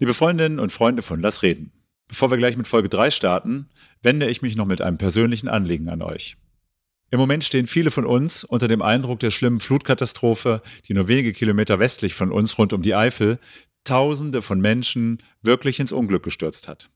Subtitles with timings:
[0.00, 1.72] Liebe Freundinnen und Freunde von Lass reden.
[2.06, 3.68] Bevor wir gleich mit Folge 3 starten,
[4.00, 6.36] wende ich mich noch mit einem persönlichen Anliegen an euch.
[7.10, 11.32] Im Moment stehen viele von uns unter dem Eindruck der schlimmen Flutkatastrophe, die nur wenige
[11.32, 13.40] Kilometer westlich von uns rund um die Eifel
[13.82, 16.90] Tausende von Menschen wirklich ins Unglück gestürzt hat.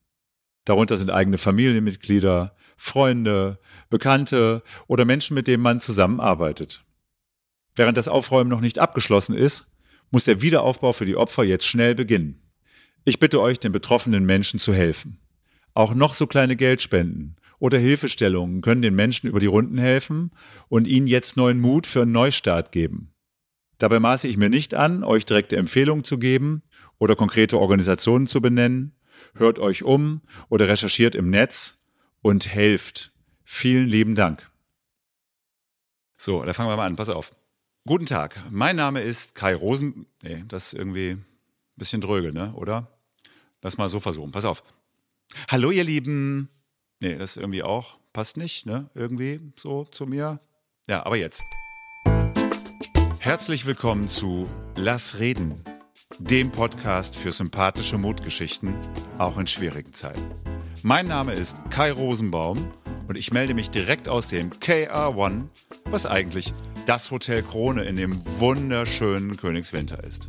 [0.65, 3.59] Darunter sind eigene Familienmitglieder, Freunde,
[3.91, 6.85] Bekannte oder Menschen, mit denen man zusammenarbeitet.
[7.75, 9.67] Während das Aufräumen noch nicht abgeschlossen ist,
[10.13, 12.42] muss der Wiederaufbau für die Opfer jetzt schnell beginnen.
[13.05, 15.19] Ich bitte euch, den betroffenen Menschen zu helfen.
[15.75, 20.31] Auch noch so kleine Geldspenden oder Hilfestellungen können den Menschen über die Runden helfen
[20.69, 23.13] und ihnen jetzt neuen Mut für einen Neustart geben.
[23.79, 26.63] Dabei maße ich mir nicht an, euch direkte Empfehlungen zu geben
[26.99, 28.95] oder konkrete Organisationen zu benennen.
[29.35, 31.79] Hört euch um oder recherchiert im Netz
[32.21, 33.13] und helft.
[33.45, 34.49] Vielen lieben Dank.
[36.17, 36.95] So, da fangen wir mal an.
[36.95, 37.33] Pass auf.
[37.85, 38.41] Guten Tag.
[38.51, 40.07] Mein Name ist Kai Rosen.
[40.23, 41.19] Nee, das ist irgendwie
[41.77, 42.53] bisschen dröge, ne?
[42.55, 42.89] Oder?
[43.63, 44.33] Lass mal so versuchen.
[44.33, 44.63] Pass auf.
[45.51, 46.49] Hallo, ihr Lieben.
[47.01, 47.99] Nee, das irgendwie auch.
[48.13, 48.91] Passt nicht, ne?
[48.95, 50.41] Irgendwie so zu mir.
[50.87, 51.43] Ja, aber jetzt.
[53.19, 55.63] Herzlich willkommen zu Lass reden,
[56.19, 58.75] dem Podcast für sympathische Mutgeschichten,
[59.19, 60.29] auch in schwierigen Zeiten.
[60.83, 62.73] Mein Name ist Kai Rosenbaum
[63.07, 65.45] und ich melde mich direkt aus dem KR1,
[65.85, 66.53] was eigentlich
[66.87, 70.29] das Hotel Krone in dem wunderschönen Königswinter ist.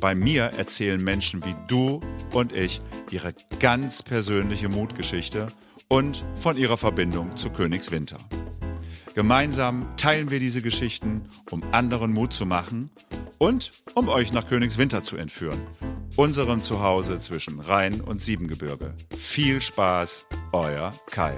[0.00, 2.00] Bei mir erzählen Menschen wie du
[2.32, 5.48] und ich ihre ganz persönliche Mutgeschichte
[5.88, 8.18] und von ihrer Verbindung zu Königswinter.
[9.14, 12.90] Gemeinsam teilen wir diese Geschichten, um anderen Mut zu machen
[13.38, 15.60] und um euch nach Königswinter zu entführen,
[16.16, 18.94] unserem Zuhause zwischen Rhein und Siebengebirge.
[19.16, 21.36] Viel Spaß, euer Kai.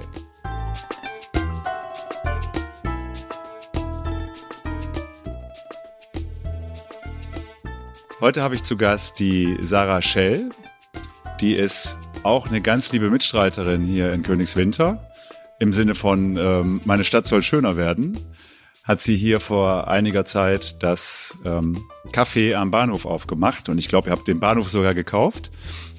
[8.21, 10.51] Heute habe ich zu Gast die Sarah Schell.
[11.39, 15.11] Die ist auch eine ganz liebe Mitstreiterin hier in Königswinter.
[15.57, 18.19] Im Sinne von, ähm, meine Stadt soll schöner werden.
[18.83, 23.69] Hat sie hier vor einiger Zeit das ähm, Café am Bahnhof aufgemacht.
[23.69, 25.49] Und ich glaube, ihr habt den Bahnhof sogar gekauft.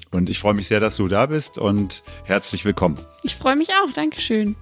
[0.09, 2.97] Und ich freue mich sehr, dass du da bist und herzlich willkommen.
[3.23, 3.91] Ich freue mich auch.
[3.91, 4.55] Dankeschön.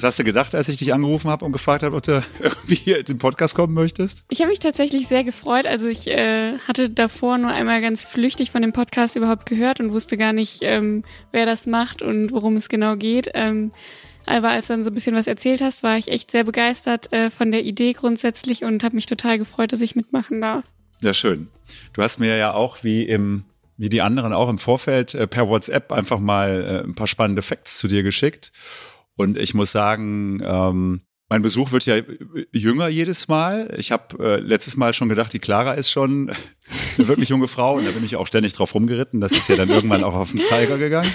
[0.00, 2.74] Was hast du gedacht, als ich dich angerufen habe und gefragt habe, ob du irgendwie
[2.74, 4.24] hier in den Podcast kommen möchtest?
[4.30, 5.66] Ich habe mich tatsächlich sehr gefreut.
[5.66, 9.92] Also ich äh, hatte davor nur einmal ganz flüchtig von dem Podcast überhaupt gehört und
[9.92, 13.28] wusste gar nicht, ähm, wer das macht und worum es genau geht.
[13.34, 13.72] Ähm,
[14.24, 17.12] aber als du dann so ein bisschen was erzählt hast, war ich echt sehr begeistert
[17.12, 20.64] äh, von der Idee grundsätzlich und habe mich total gefreut, dass ich mitmachen darf.
[21.02, 21.48] Ja, schön.
[21.92, 23.44] Du hast mir ja auch wie im
[23.76, 27.40] wie die anderen auch im Vorfeld äh, per WhatsApp einfach mal äh, ein paar spannende
[27.40, 28.52] Facts zu dir geschickt.
[29.20, 32.00] Und ich muss sagen, ähm, mein Besuch wird ja
[32.52, 33.74] jünger jedes Mal.
[33.76, 36.30] Ich habe äh, letztes Mal schon gedacht, die Clara ist schon
[36.96, 39.20] eine wirklich junge Frau und da bin ich auch ständig drauf rumgeritten.
[39.20, 41.12] Das ist ja dann irgendwann auch auf den Zeiger gegangen.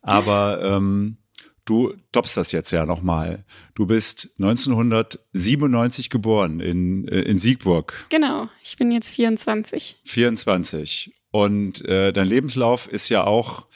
[0.00, 1.16] Aber ähm,
[1.64, 3.44] du toppst das jetzt ja nochmal.
[3.74, 8.06] Du bist 1997 geboren in, äh, in Siegburg.
[8.10, 9.96] Genau, ich bin jetzt 24.
[10.04, 11.12] 24.
[11.32, 13.66] Und äh, dein Lebenslauf ist ja auch,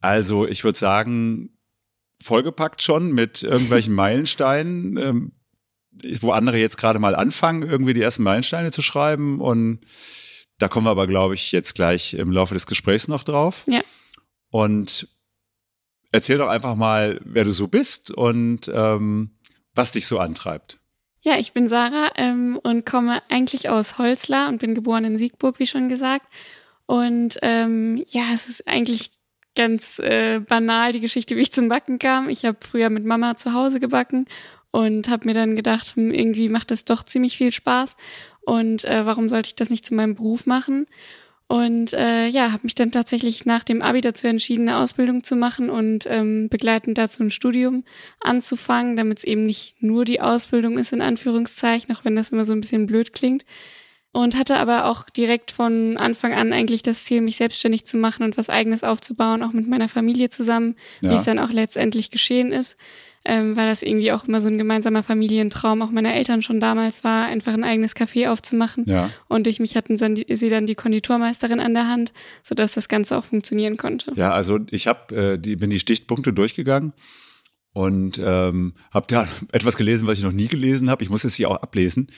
[0.00, 1.56] also ich würde sagen,
[2.22, 5.32] vollgepackt schon mit irgendwelchen Meilensteinen, ähm,
[6.20, 9.40] wo andere jetzt gerade mal anfangen, irgendwie die ersten Meilensteine zu schreiben.
[9.40, 9.80] Und
[10.58, 13.64] da kommen wir aber, glaube ich, jetzt gleich im Laufe des Gesprächs noch drauf.
[13.66, 13.82] Ja.
[14.50, 15.08] Und
[16.12, 19.38] erzähl doch einfach mal, wer du so bist und ähm,
[19.74, 20.78] was dich so antreibt.
[21.22, 25.58] Ja, ich bin Sarah ähm, und komme eigentlich aus Holzlar und bin geboren in Siegburg,
[25.58, 26.26] wie schon gesagt.
[26.86, 29.19] Und ähm, ja, es ist eigentlich
[29.60, 32.30] ganz äh, banal die Geschichte, wie ich zum Backen kam.
[32.30, 34.24] Ich habe früher mit Mama zu Hause gebacken
[34.70, 37.94] und habe mir dann gedacht, hm, irgendwie macht das doch ziemlich viel Spaß
[38.40, 40.86] und äh, warum sollte ich das nicht zu meinem Beruf machen?
[41.46, 45.36] Und äh, ja, habe mich dann tatsächlich nach dem Abi dazu entschieden, eine Ausbildung zu
[45.36, 47.84] machen und ähm, begleitend dazu ein Studium
[48.20, 52.46] anzufangen, damit es eben nicht nur die Ausbildung ist, in Anführungszeichen, auch wenn das immer
[52.46, 53.44] so ein bisschen blöd klingt,
[54.12, 58.24] und hatte aber auch direkt von Anfang an eigentlich das Ziel, mich selbstständig zu machen
[58.24, 61.10] und was eigenes aufzubauen, auch mit meiner Familie zusammen, ja.
[61.10, 62.76] wie es dann auch letztendlich geschehen ist,
[63.24, 67.04] ähm, weil das irgendwie auch immer so ein gemeinsamer Familientraum auch meiner Eltern schon damals
[67.04, 68.84] war, einfach ein eigenes Café aufzumachen.
[68.86, 69.10] Ja.
[69.28, 73.24] Und durch mich hatten sie dann die Konditormeisterin an der Hand, sodass das Ganze auch
[73.24, 74.12] funktionieren konnte.
[74.16, 76.94] Ja, also ich hab, äh, die, bin die Stichpunkte durchgegangen
[77.74, 81.04] und ähm, habe da etwas gelesen, was ich noch nie gelesen habe.
[81.04, 82.08] Ich muss es hier auch ablesen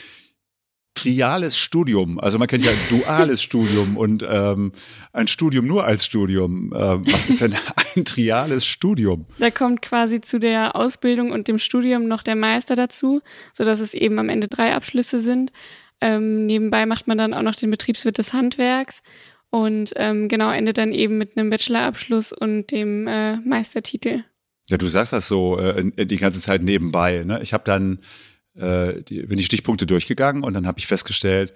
[0.94, 2.18] triales Studium.
[2.20, 4.72] Also man kennt ja ein duales Studium und ähm,
[5.12, 6.72] ein Studium nur als Studium.
[6.76, 7.54] Ähm, was ist denn
[7.96, 9.26] ein triales Studium?
[9.38, 13.20] Da kommt quasi zu der Ausbildung und dem Studium noch der Meister dazu,
[13.52, 15.52] so dass es eben am Ende drei Abschlüsse sind.
[16.00, 19.02] Ähm, nebenbei macht man dann auch noch den Betriebswirt des Handwerks
[19.50, 24.24] Und ähm, genau, endet dann eben mit einem Bachelorabschluss und dem äh, Meistertitel.
[24.66, 27.24] Ja, du sagst das so äh, die ganze Zeit nebenbei.
[27.24, 27.40] Ne?
[27.42, 28.00] Ich habe dann
[28.54, 31.54] äh, die, bin die Stichpunkte durchgegangen und dann habe ich festgestellt,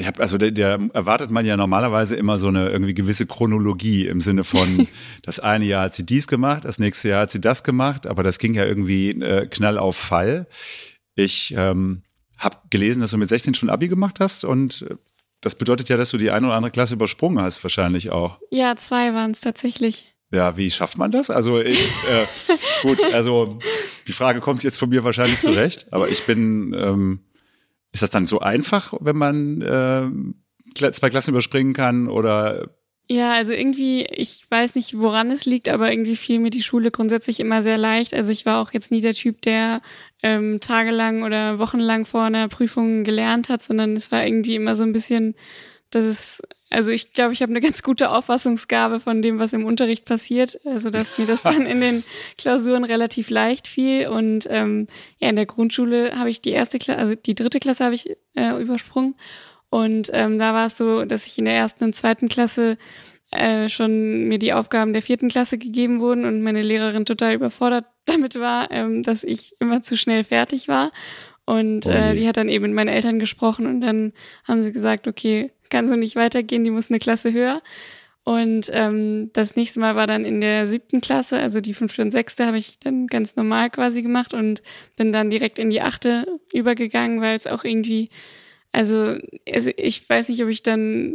[0.00, 4.06] ich habe also der, der erwartet man ja normalerweise immer so eine irgendwie gewisse Chronologie
[4.06, 4.86] im Sinne von
[5.22, 8.22] das eine Jahr hat sie dies gemacht, das nächste Jahr hat sie das gemacht, aber
[8.22, 10.46] das ging ja irgendwie äh, knall auf Fall.
[11.16, 12.02] Ich ähm,
[12.38, 14.94] habe gelesen, dass du mit 16 schon Abi gemacht hast und äh,
[15.40, 18.38] das bedeutet ja, dass du die eine oder andere Klasse übersprungen hast, wahrscheinlich auch.
[18.50, 20.14] Ja, zwei waren es tatsächlich.
[20.30, 21.30] Ja, wie schafft man das?
[21.30, 22.26] Also ich, äh,
[22.82, 23.58] gut, also
[24.06, 27.20] die Frage kommt jetzt von mir wahrscheinlich zurecht, aber ich bin, ähm,
[27.92, 32.74] ist das dann so einfach, wenn man äh, zwei Klassen überspringen kann oder?
[33.10, 36.90] Ja, also irgendwie, ich weiß nicht, woran es liegt, aber irgendwie fiel mir die Schule
[36.90, 38.12] grundsätzlich immer sehr leicht.
[38.12, 39.80] Also ich war auch jetzt nie der Typ, der
[40.22, 44.84] ähm, tagelang oder wochenlang vor einer Prüfung gelernt hat, sondern es war irgendwie immer so
[44.84, 45.36] ein bisschen,
[45.90, 49.64] dass es also ich glaube, ich habe eine ganz gute Auffassungsgabe von dem, was im
[49.64, 50.60] Unterricht passiert.
[50.66, 52.04] Also dass mir das dann in den
[52.36, 54.08] Klausuren relativ leicht fiel.
[54.08, 54.86] Und ähm,
[55.18, 58.10] ja, in der Grundschule habe ich die erste Klasse, also die dritte Klasse habe ich
[58.34, 59.14] äh, übersprungen.
[59.70, 62.76] Und ähm, da war es so, dass ich in der ersten und zweiten Klasse
[63.30, 67.84] äh, schon mir die Aufgaben der vierten Klasse gegeben wurden und meine Lehrerin total überfordert
[68.06, 70.92] damit war, ähm, dass ich immer zu schnell fertig war.
[71.48, 74.12] Und oh äh, die hat dann eben mit meinen Eltern gesprochen und dann
[74.46, 77.62] haben sie gesagt, okay, kann so nicht weitergehen, die muss eine Klasse höher.
[78.22, 82.10] Und ähm, das nächste Mal war dann in der siebten Klasse, also die fünfte und
[82.10, 84.62] sechste habe ich dann ganz normal quasi gemacht und
[84.96, 88.10] bin dann direkt in die achte übergegangen, weil es auch irgendwie,
[88.72, 89.16] also,
[89.50, 91.14] also ich weiß nicht, ob ich dann,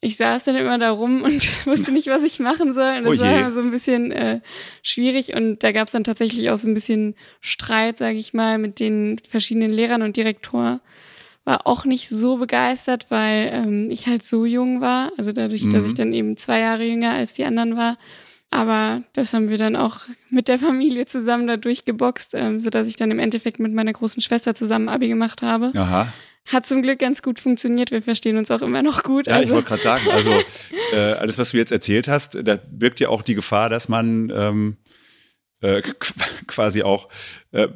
[0.00, 2.98] ich saß dann immer da rum und wusste nicht, was ich machen soll.
[2.98, 4.40] Und das oh war immer so ein bisschen äh,
[4.82, 8.58] schwierig und da gab es dann tatsächlich auch so ein bisschen Streit, sage ich mal,
[8.58, 10.80] mit den verschiedenen Lehrern und Direktor
[11.44, 15.10] war auch nicht so begeistert, weil ähm, ich halt so jung war.
[15.16, 15.70] Also dadurch, mhm.
[15.70, 17.96] dass ich dann eben zwei Jahre jünger als die anderen war.
[18.50, 22.96] Aber das haben wir dann auch mit der Familie zusammen da durchgeboxt, ähm, sodass ich
[22.96, 25.70] dann im Endeffekt mit meiner großen Schwester zusammen Abi gemacht habe.
[25.74, 26.12] Aha.
[26.46, 27.92] Hat zum Glück ganz gut funktioniert.
[27.92, 29.28] Wir verstehen uns auch immer noch gut.
[29.28, 29.46] Ja, also.
[29.46, 30.34] ich wollte gerade sagen, also
[30.92, 34.32] äh, alles, was du jetzt erzählt hast, da birgt ja auch die Gefahr, dass man
[34.34, 34.76] ähm,
[35.60, 35.82] äh,
[36.48, 37.08] quasi auch
[37.52, 37.68] äh,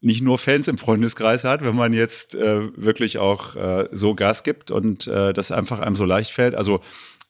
[0.00, 4.44] nicht nur Fans im Freundeskreis hat, wenn man jetzt äh, wirklich auch äh, so Gas
[4.44, 6.54] gibt und äh, das einfach einem so leicht fällt.
[6.54, 6.80] Also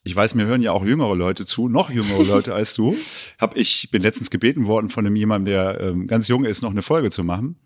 [0.02, 2.97] ich weiß, mir hören ja auch jüngere Leute zu, noch jüngere Leute als du.
[3.38, 6.70] Hab ich bin letztens gebeten worden von einem jemandem, der ähm, ganz jung ist, noch
[6.70, 7.56] eine Folge zu machen.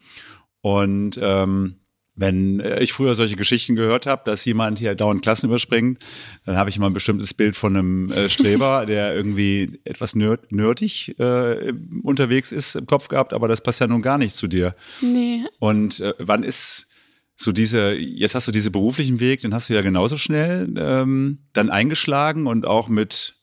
[0.60, 1.76] Und ähm,
[2.16, 6.04] wenn äh, ich früher solche Geschichten gehört habe, dass jemand hier dauernd Klassen überspringt,
[6.44, 10.50] dann habe ich immer ein bestimmtes Bild von einem äh, Streber, der irgendwie etwas nerd
[10.52, 11.72] nerdig äh,
[12.02, 14.75] unterwegs ist im Kopf gehabt, aber das passt ja nun gar nicht zu dir.
[15.00, 15.44] Nee.
[15.58, 16.88] Und äh, wann ist
[17.36, 21.38] so diese, jetzt hast du diesen beruflichen Weg, den hast du ja genauso schnell ähm,
[21.52, 23.34] dann eingeschlagen und auch mit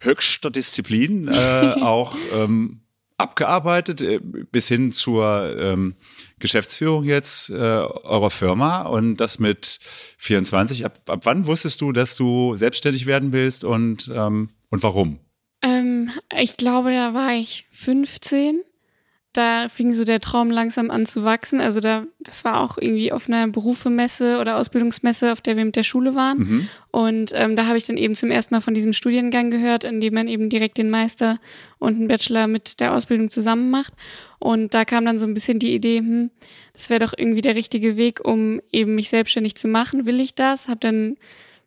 [0.00, 2.80] höchster Disziplin äh, auch ähm,
[3.18, 5.94] abgearbeitet, äh, bis hin zur ähm,
[6.38, 9.80] Geschäftsführung jetzt äh, eurer Firma und das mit
[10.18, 10.84] 24.
[10.84, 15.18] Ab, ab wann wusstest du, dass du selbstständig werden willst und, ähm, und warum?
[15.62, 18.62] Ähm, ich glaube, da war ich 15
[19.32, 21.60] da fing so der Traum langsam an zu wachsen.
[21.60, 25.76] Also da, das war auch irgendwie auf einer Berufemesse oder Ausbildungsmesse, auf der wir mit
[25.76, 26.38] der Schule waren.
[26.38, 26.68] Mhm.
[26.90, 30.00] Und ähm, da habe ich dann eben zum ersten Mal von diesem Studiengang gehört, in
[30.00, 31.38] dem man eben direkt den Meister
[31.78, 33.92] und einen Bachelor mit der Ausbildung zusammen macht.
[34.38, 36.30] Und da kam dann so ein bisschen die Idee, hm,
[36.72, 40.06] das wäre doch irgendwie der richtige Weg, um eben mich selbstständig zu machen.
[40.06, 40.68] Will ich das?
[40.68, 41.16] Habe dann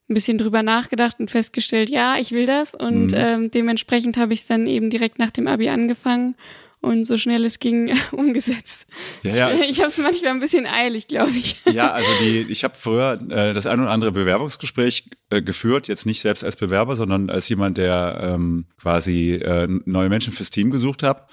[0.09, 2.73] ein bisschen drüber nachgedacht und festgestellt, ja, ich will das.
[2.73, 3.17] Und mhm.
[3.17, 6.35] ähm, dementsprechend habe ich es dann eben direkt nach dem Abi angefangen
[6.81, 8.87] und so schnell es ging umgesetzt.
[9.23, 11.55] Ja, ja, ich habe es manchmal ein bisschen eilig, glaube ich.
[11.71, 16.05] Ja, also die, ich habe früher äh, das ein oder andere Bewerbungsgespräch äh, geführt, jetzt
[16.05, 20.69] nicht selbst als Bewerber, sondern als jemand, der ähm, quasi äh, neue Menschen fürs Team
[20.71, 21.29] gesucht hat.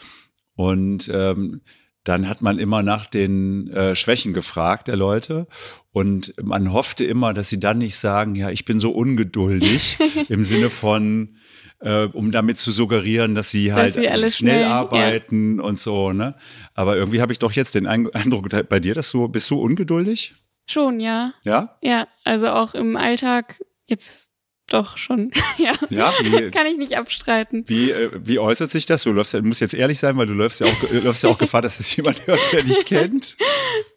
[0.54, 1.62] Und ähm,
[2.04, 5.46] dann hat man immer nach den äh, Schwächen gefragt der Leute
[5.92, 10.44] und man hoffte immer, dass sie dann nicht sagen, ja, ich bin so ungeduldig im
[10.44, 11.36] Sinne von,
[11.80, 15.64] äh, um damit zu suggerieren, dass sie halt dass sie schnell, schnell, arbeiten ja.
[15.64, 16.12] und so.
[16.12, 16.34] Ne?
[16.74, 20.34] Aber irgendwie habe ich doch jetzt den Eindruck bei dir, dass du bist du ungeduldig?
[20.66, 21.32] Schon, ja.
[21.44, 21.78] Ja?
[21.82, 24.27] Ja, also auch im Alltag jetzt
[24.68, 25.30] doch schon.
[25.58, 25.72] ja.
[25.90, 27.64] ja wie, Kann ich nicht abstreiten.
[27.66, 29.02] Wie, äh, wie äußert sich das?
[29.02, 31.38] Du läufst, du musst jetzt ehrlich sein, weil du läufst ja auch, läufst ja auch
[31.38, 33.36] Gefahr, dass es jemand hört, der dich kennt.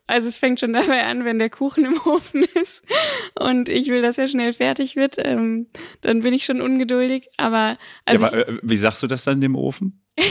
[0.07, 2.83] Also es fängt schon dabei an, wenn der Kuchen im Ofen ist
[3.39, 5.67] und ich will, dass er schnell fertig wird, ähm,
[6.01, 7.29] dann bin ich schon ungeduldig.
[7.37, 10.03] Aber, also ja, aber äh, wie sagst du das dann dem Ofen?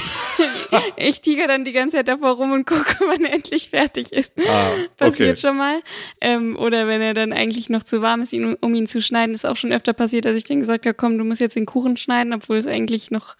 [0.97, 4.33] ich tiger dann die ganze Zeit davor rum und gucke, wann er endlich fertig ist.
[4.39, 4.89] Ah, okay.
[4.97, 5.81] Passiert schon mal.
[6.21, 9.35] Ähm, oder wenn er dann eigentlich noch zu warm ist, ihn, um ihn zu schneiden,
[9.35, 11.67] ist auch schon öfter passiert, dass ich dann gesagt habe, komm, du musst jetzt den
[11.67, 13.37] Kuchen schneiden, obwohl es eigentlich noch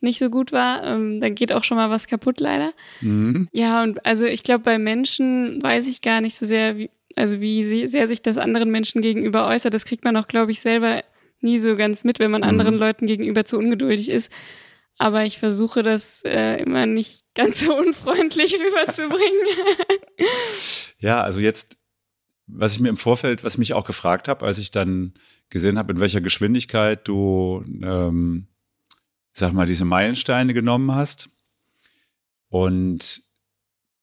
[0.00, 2.72] nicht so gut war, ähm, dann geht auch schon mal was kaputt leider.
[3.00, 3.48] Mhm.
[3.52, 7.40] Ja, und also ich glaube, bei Menschen weiß ich gar nicht so sehr, wie, also
[7.40, 9.72] wie sehr sich das anderen Menschen gegenüber äußert.
[9.72, 11.02] Das kriegt man auch, glaube ich, selber
[11.40, 12.48] nie so ganz mit, wenn man mhm.
[12.48, 14.30] anderen Leuten gegenüber zu ungeduldig ist.
[14.98, 19.46] Aber ich versuche das äh, immer nicht ganz so unfreundlich rüberzubringen.
[20.98, 21.76] ja, also jetzt,
[22.46, 25.14] was ich mir im Vorfeld, was ich mich auch gefragt habe, als ich dann
[25.50, 28.48] gesehen habe, in welcher Geschwindigkeit du ähm,
[29.36, 31.28] sag mal, diese Meilensteine genommen hast.
[32.48, 33.22] Und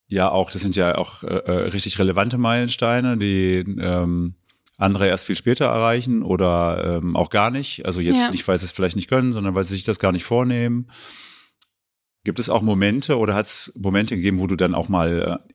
[0.08, 4.36] ja, auch, das sind ja auch äh, äh, richtig relevante Meilensteine, die ähm,
[4.78, 7.86] andere erst viel später erreichen oder ähm, auch gar nicht.
[7.86, 8.32] Also jetzt ja.
[8.32, 10.90] nicht, weil sie es vielleicht nicht können, sondern weil sie sich das gar nicht vornehmen.
[12.24, 15.54] Gibt es auch Momente oder hat es Momente gegeben, wo du dann auch mal äh,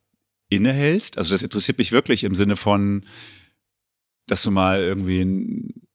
[0.54, 1.18] innehältst?
[1.18, 3.04] Also das interessiert mich wirklich im Sinne von,
[4.26, 5.88] dass du mal irgendwie einen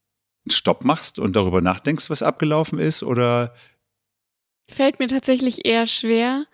[0.50, 3.04] Stopp machst und darüber nachdenkst, was abgelaufen ist?
[3.04, 3.54] Oder
[4.70, 6.46] Fällt mir tatsächlich eher schwer.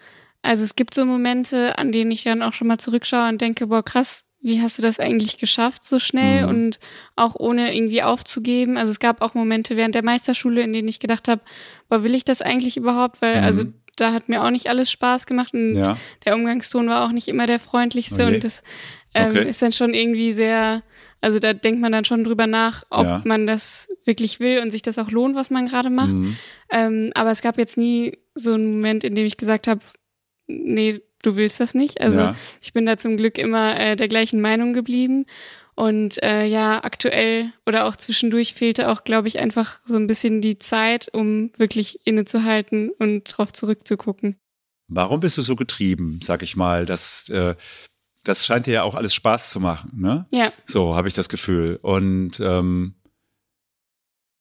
[0.41, 3.67] Also es gibt so Momente, an denen ich dann auch schon mal zurückschaue und denke,
[3.67, 6.49] boah, krass, wie hast du das eigentlich geschafft so schnell mhm.
[6.49, 6.79] und
[7.15, 8.77] auch ohne irgendwie aufzugeben?
[8.77, 11.41] Also es gab auch Momente während der Meisterschule, in denen ich gedacht habe,
[11.89, 13.21] boah, will ich das eigentlich überhaupt?
[13.21, 13.43] Weil mhm.
[13.43, 13.63] also
[13.97, 15.97] da hat mir auch nicht alles Spaß gemacht und ja.
[16.25, 18.35] der Umgangston war auch nicht immer der freundlichste okay.
[18.35, 18.63] und das
[19.13, 19.49] ähm, okay.
[19.49, 20.83] ist dann schon irgendwie sehr
[21.21, 23.21] also da denkt man dann schon drüber nach, ob ja.
[23.25, 26.13] man das wirklich will und sich das auch lohnt, was man gerade macht.
[26.13, 26.37] Mhm.
[26.69, 29.81] Ähm, aber es gab jetzt nie so einen Moment, in dem ich gesagt habe,
[30.47, 32.01] nee, du willst das nicht.
[32.01, 32.35] Also ja.
[32.61, 35.25] ich bin da zum Glück immer äh, der gleichen Meinung geblieben.
[35.75, 40.41] Und äh, ja, aktuell oder auch zwischendurch fehlte auch, glaube ich, einfach so ein bisschen
[40.41, 44.35] die Zeit, um wirklich innezuhalten und drauf zurückzugucken.
[44.89, 47.55] Warum bist du so getrieben, sag ich mal, dass äh,
[48.23, 50.25] das scheint dir ja auch alles Spaß zu machen, ne?
[50.31, 50.51] Ja.
[50.65, 51.79] So habe ich das Gefühl.
[51.81, 52.95] Und ähm,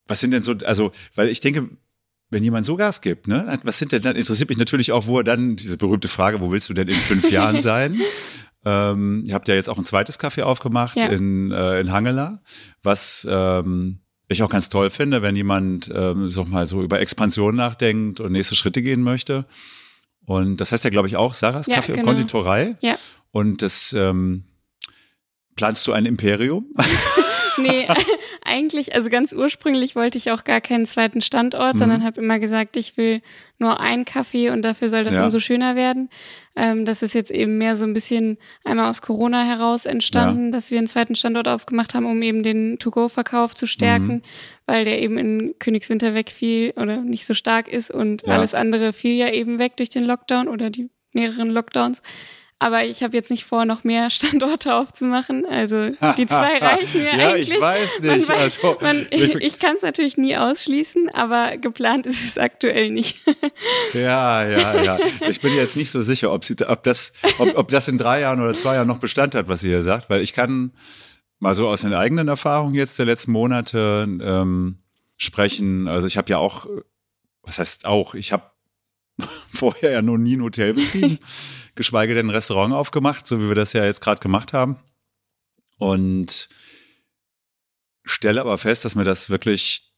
[0.07, 1.69] was sind denn so, also, weil ich denke,
[2.31, 5.19] wenn jemand so Gas gibt, ne, was sind denn dann, interessiert mich natürlich auch, wo
[5.19, 8.01] er dann, diese berühmte Frage, wo willst du denn in fünf Jahren sein?
[8.65, 11.09] Ähm, ihr habt ja jetzt auch ein zweites Café aufgemacht ja.
[11.09, 12.43] in, äh, in Hangela,
[12.83, 17.57] was ähm, ich auch ganz toll finde, wenn jemand ähm, so mal so über Expansion
[17.57, 19.47] nachdenkt und nächste Schritte gehen möchte.
[20.27, 22.03] Und das heißt ja, glaube ich, auch Sarahs ja, Kaffee genau.
[22.03, 22.77] und Konditorei.
[22.83, 22.99] Ja.
[23.31, 24.45] Und das ähm,
[25.57, 26.67] planst du ein Imperium?
[27.59, 27.87] nee,
[28.45, 31.79] eigentlich, also ganz ursprünglich wollte ich auch gar keinen zweiten Standort, mhm.
[31.79, 33.21] sondern habe immer gesagt, ich will
[33.59, 35.25] nur einen Kaffee und dafür soll das ja.
[35.25, 36.09] umso schöner werden.
[36.57, 40.51] Ähm, das ist jetzt eben mehr so ein bisschen einmal aus Corona heraus entstanden, ja.
[40.53, 44.23] dass wir einen zweiten Standort aufgemacht haben, um eben den To-Go-Verkauf zu stärken, mhm.
[44.67, 48.35] weil der eben in Königswinter wegfiel oder nicht so stark ist und ja.
[48.35, 52.03] alles andere fiel ja eben weg durch den Lockdown oder die mehreren Lockdowns.
[52.61, 55.47] Aber ich habe jetzt nicht vor, noch mehr Standorte aufzumachen.
[55.47, 57.51] Also die zwei reichen mir ja, eigentlich.
[57.51, 58.29] Ich weiß nicht.
[58.29, 62.91] Man, also, man, ich ich kann es natürlich nie ausschließen, aber geplant ist es aktuell
[62.91, 63.19] nicht.
[63.95, 64.99] ja, ja, ja.
[65.29, 68.21] Ich bin jetzt nicht so sicher, ob, sie, ob, das, ob, ob das in drei
[68.21, 70.73] Jahren oder zwei Jahren noch Bestand hat, was sie hier sagt, weil ich kann
[71.39, 74.79] mal so aus den eigenen Erfahrungen jetzt der letzten Monate ähm,
[75.17, 75.87] sprechen.
[75.87, 76.67] Also ich habe ja auch,
[77.43, 78.51] was heißt auch, ich habe
[79.53, 81.19] vorher ja noch nie ein Hotel betrieben,
[81.75, 84.77] geschweige denn ein Restaurant aufgemacht, so wie wir das ja jetzt gerade gemacht haben.
[85.79, 86.49] Und
[88.05, 89.93] stelle aber fest, dass mir das wirklich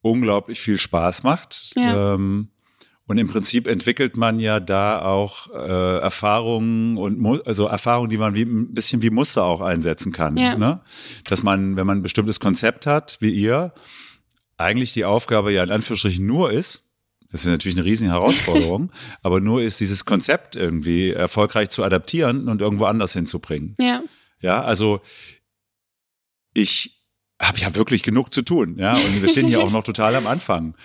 [0.00, 1.72] unglaublich viel Spaß macht.
[1.76, 2.14] Ja.
[2.14, 2.48] Ähm,
[3.06, 8.34] und im Prinzip entwickelt man ja da auch äh, Erfahrungen und also Erfahrungen, die man
[8.34, 10.36] wie ein bisschen wie Muster auch einsetzen kann.
[10.36, 10.56] Ja.
[10.56, 10.80] Ne?
[11.24, 13.74] Dass man, wenn man ein bestimmtes Konzept hat, wie ihr,
[14.56, 16.91] eigentlich die Aufgabe ja in Anführungsstrichen nur ist,
[17.32, 22.48] das ist natürlich eine riesige Herausforderung, aber nur ist dieses Konzept irgendwie erfolgreich zu adaptieren
[22.48, 23.74] und irgendwo anders hinzubringen.
[23.80, 24.02] Ja.
[24.40, 25.00] Ja, also
[26.52, 27.02] ich
[27.40, 30.26] habe ja wirklich genug zu tun, ja, und wir stehen hier auch noch total am
[30.26, 30.76] Anfang.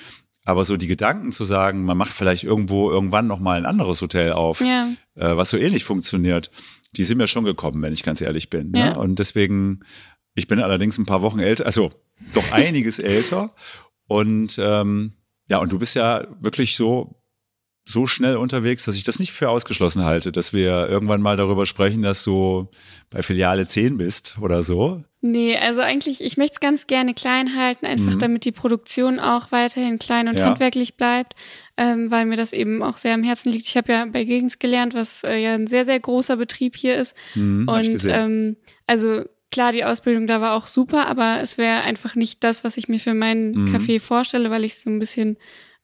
[0.45, 4.01] Aber so die Gedanken zu sagen, man macht vielleicht irgendwo irgendwann noch mal ein anderes
[4.01, 4.87] Hotel auf, ja.
[5.15, 6.51] äh, was so ähnlich funktioniert,
[6.93, 8.71] die sind mir schon gekommen, wenn ich ganz ehrlich bin.
[8.73, 8.91] Ja.
[8.91, 8.99] Ne?
[8.99, 9.81] Und deswegen,
[10.35, 11.91] ich bin allerdings ein paar Wochen älter, also
[12.33, 13.53] doch einiges älter
[14.07, 15.16] und ähm,
[15.49, 17.17] ja, und du bist ja wirklich so
[17.87, 21.65] so schnell unterwegs, dass ich das nicht für ausgeschlossen halte, dass wir irgendwann mal darüber
[21.65, 22.67] sprechen, dass du
[23.09, 25.03] bei Filiale 10 bist oder so.
[25.21, 28.19] Nee, also eigentlich, ich möchte es ganz gerne klein halten, einfach mhm.
[28.19, 30.45] damit die Produktion auch weiterhin klein und ja.
[30.45, 31.33] handwerklich bleibt,
[31.77, 33.67] ähm, weil mir das eben auch sehr am Herzen liegt.
[33.67, 36.97] Ich habe ja bei Gegens gelernt, was äh, ja ein sehr, sehr großer Betrieb hier
[36.97, 37.15] ist.
[37.35, 39.23] Mhm, und ähm, also
[39.57, 42.89] klar, die Ausbildung da war auch super, aber es wäre einfach nicht das, was ich
[42.89, 43.75] mir für meinen mhm.
[43.75, 45.35] Café vorstelle, weil ich es so ein bisschen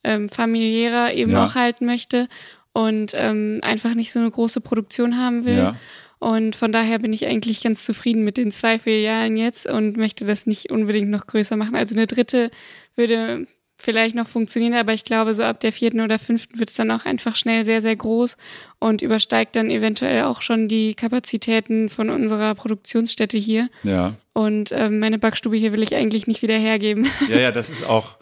[0.04, 1.44] ähm, familiärer eben ja.
[1.44, 2.28] auch halten möchte.
[2.72, 5.58] und ähm, einfach nicht so eine große Produktion haben will.
[5.58, 5.76] Ja.
[6.20, 10.24] Und von daher bin ich eigentlich ganz zufrieden mit den zwei Filialen jetzt und möchte
[10.24, 11.76] das nicht unbedingt noch größer machen.
[11.76, 12.52] Also eine dritte
[12.96, 13.48] würde
[13.84, 16.90] vielleicht noch funktionieren, aber ich glaube, so ab der vierten oder fünften wird es dann
[16.90, 18.38] auch einfach schnell sehr, sehr groß
[18.80, 23.70] und übersteigt dann eventuell auch schon die Kapazitäten von unserer Produktionsstätte hier.
[23.84, 24.16] Ja.
[24.34, 27.08] Und ähm, meine Backstube hier will ich eigentlich nicht wieder hergeben.
[27.30, 28.18] Ja, ja, das ist auch,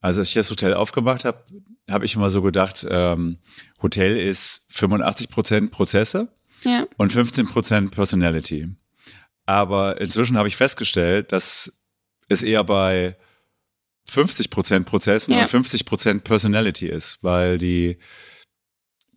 [0.00, 1.44] also als ich das Hotel aufgemacht habe,
[1.90, 3.38] habe ich immer so gedacht, ähm,
[3.82, 6.28] Hotel ist 85 Prozent Prozesse
[6.62, 6.86] ja.
[6.96, 8.68] und 15 Prozent Personality.
[9.44, 11.84] Aber inzwischen habe ich festgestellt, dass
[12.28, 13.16] es eher bei
[14.06, 15.42] 50 Prozent Prozessen Ja.
[15.42, 17.98] und 50 Prozent Personality ist, weil die,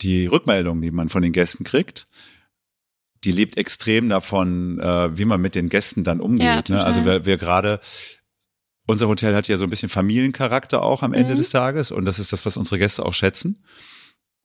[0.02, 2.08] die Rückmeldung, die man von den Gästen kriegt,
[3.24, 6.70] die lebt extrem davon, äh, wie man mit den Gästen dann umgeht.
[6.70, 6.84] Ja, ne?
[6.86, 7.82] Also wir, wir gerade,
[8.86, 11.38] unser Hotel hat ja so ein bisschen Familiencharakter auch am Ende Mhm.
[11.38, 13.64] des Tages und das ist das, was unsere Gäste auch schätzen.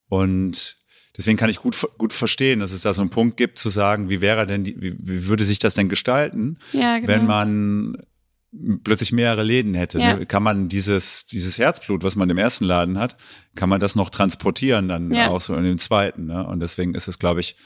[0.09, 0.79] Und
[1.17, 4.09] deswegen kann ich gut, gut verstehen, dass es da so einen Punkt gibt zu sagen,
[4.09, 7.09] wie wäre denn die, wie, wie würde sich das denn gestalten, Ja, genau.
[7.09, 7.97] wenn man
[8.85, 9.99] plötzlich mehrere Läden hätte.
[9.99, 10.17] Ja.
[10.17, 10.27] Ne?
[10.27, 13.17] Kann man dieses, dieses Herzblut, was man im ersten Laden hat,
[13.55, 15.29] kann man das noch transportieren dann Ja.
[15.31, 16.27] auch so in den zweiten.
[16.27, 16.47] Ne?
[16.47, 17.57] Und deswegen ist es, glaube ich,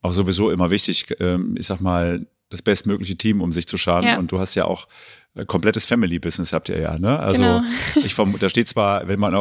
[0.00, 4.04] auch sowieso immer wichtig, ähm, ich sag mal, das bestmögliche Team um sich zu scharen.
[4.04, 4.18] Ja.
[4.18, 4.88] Und du hast ja auch
[5.34, 7.18] äh, komplettes Family-Business habt ihr ja, ne?
[7.18, 7.62] Also Genau.
[8.04, 9.34] ich vermute, da steht zwar, wenn man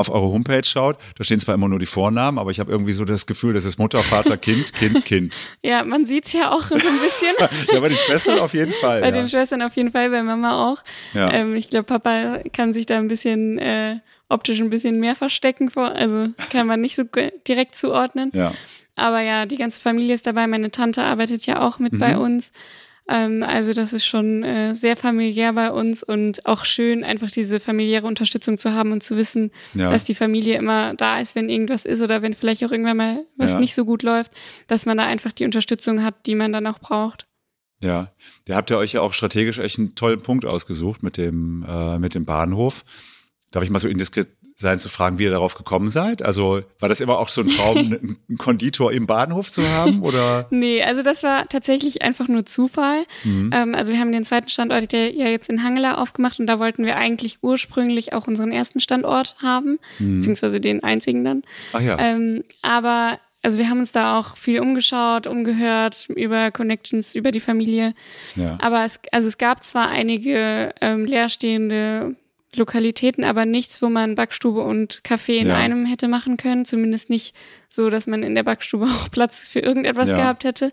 [0.00, 2.92] auf eure Homepage schaut, da stehen zwar immer nur die Vornamen, aber ich habe irgendwie
[2.92, 5.36] so das Gefühl, das ist Mutter, Vater, Kind, Kind, Kind.
[5.62, 7.34] Ja, man sieht's ja auch so ein bisschen.
[7.72, 9.00] Ja, bei den Schwestern auf jeden Fall.
[9.00, 9.12] Bei ja.
[9.12, 10.82] den Schwestern auf jeden Fall, bei Mama auch.
[11.14, 11.32] Ja.
[11.32, 13.96] Ähm, ich glaube, Papa kann sich da ein bisschen äh,
[14.28, 17.04] optisch ein bisschen mehr verstecken vor, also kann man nicht so
[17.46, 18.30] direkt zuordnen.
[18.34, 18.52] ja.
[18.96, 20.46] Aber ja, die ganze Familie ist dabei.
[20.46, 21.98] Meine Tante arbeitet ja auch mit Mhm.
[22.00, 22.52] bei uns.
[23.10, 27.58] Ähm, also das ist schon äh, sehr familiär bei uns und auch schön, einfach diese
[27.58, 29.90] familiäre Unterstützung zu haben und zu wissen, Ja.
[29.90, 33.26] dass die Familie immer da ist, wenn irgendwas ist oder wenn vielleicht auch irgendwann mal
[33.36, 33.58] was Ja.
[33.58, 34.30] nicht so gut läuft,
[34.68, 37.26] dass man da einfach die Unterstützung hat, die man dann auch braucht.
[37.82, 38.12] Ja,
[38.44, 41.98] da habt ihr euch ja auch strategisch echt einen tollen Punkt ausgesucht mit dem, äh,
[41.98, 42.84] mit dem Bahnhof.
[43.50, 44.28] Darf ich mal so indiskret
[44.60, 46.22] sein zu fragen, wie ihr darauf gekommen seid?
[46.22, 47.76] Also war das immer auch so ein Traum,
[48.28, 50.02] einen Konditor im Bahnhof zu haben?
[50.02, 50.46] Oder?
[50.50, 53.04] Nee, also das war tatsächlich einfach nur Zufall.
[53.24, 53.50] Mhm.
[53.54, 56.58] Ähm, also wir haben den zweiten Standort ja ja jetzt in Hangela aufgemacht und da
[56.58, 60.16] wollten wir eigentlich ursprünglich auch unseren ersten Standort haben, Mhm.
[60.20, 61.42] beziehungsweise den einzigen dann.
[61.72, 61.98] Ach ja.
[61.98, 67.40] Ähm, aber also wir haben uns da auch viel umgeschaut, umgehört über Connections, über die
[67.40, 67.94] Familie.
[68.36, 68.58] ja.
[68.60, 72.14] Aber es, also es gab zwar einige ähm, leerstehende
[72.56, 75.56] Lokalitäten, aber nichts, wo man Backstube und Café in Ja.
[75.56, 76.64] einem hätte machen können.
[76.64, 77.34] Zumindest nicht
[77.68, 80.16] so, dass man in der Backstube auch Platz für irgendetwas Ja.
[80.16, 80.72] gehabt hätte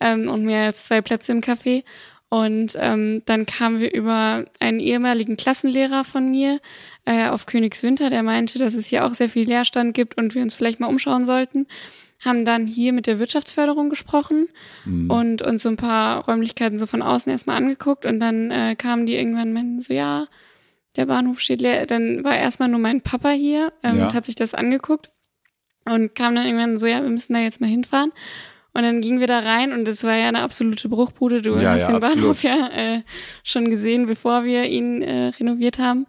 [0.00, 1.82] ähm, und mehr als zwei Plätze im Café.
[2.30, 6.60] Und ähm, dann kamen wir über einen ehemaligen Klassenlehrer von mir
[7.06, 10.42] äh, auf Königswinter, der meinte, dass es hier auch sehr viel Leerstand gibt und wir
[10.42, 11.66] uns vielleicht mal umschauen sollten.
[12.22, 14.48] Haben dann hier mit der Wirtschaftsförderung gesprochen
[14.84, 15.10] Mhm.
[15.10, 19.06] und uns so ein paar Räumlichkeiten so von außen erstmal angeguckt und dann äh, kamen
[19.06, 20.26] die irgendwann und meinten so, ja,
[20.96, 21.86] der Bahnhof steht leer.
[21.86, 24.04] Dann war erstmal nur mein Papa hier ähm, Ja.
[24.04, 25.10] und hat sich das angeguckt
[25.84, 28.12] und kam dann irgendwann so, ja, wir müssen da jetzt mal hinfahren.
[28.74, 31.42] Und dann gingen wir da rein und es war ja eine absolute Bruchbude.
[31.42, 32.20] Du Ja, hast ja, den absolut.
[32.20, 33.02] Bahnhof ja äh,
[33.42, 36.06] schon gesehen, bevor wir ihn äh, renoviert haben.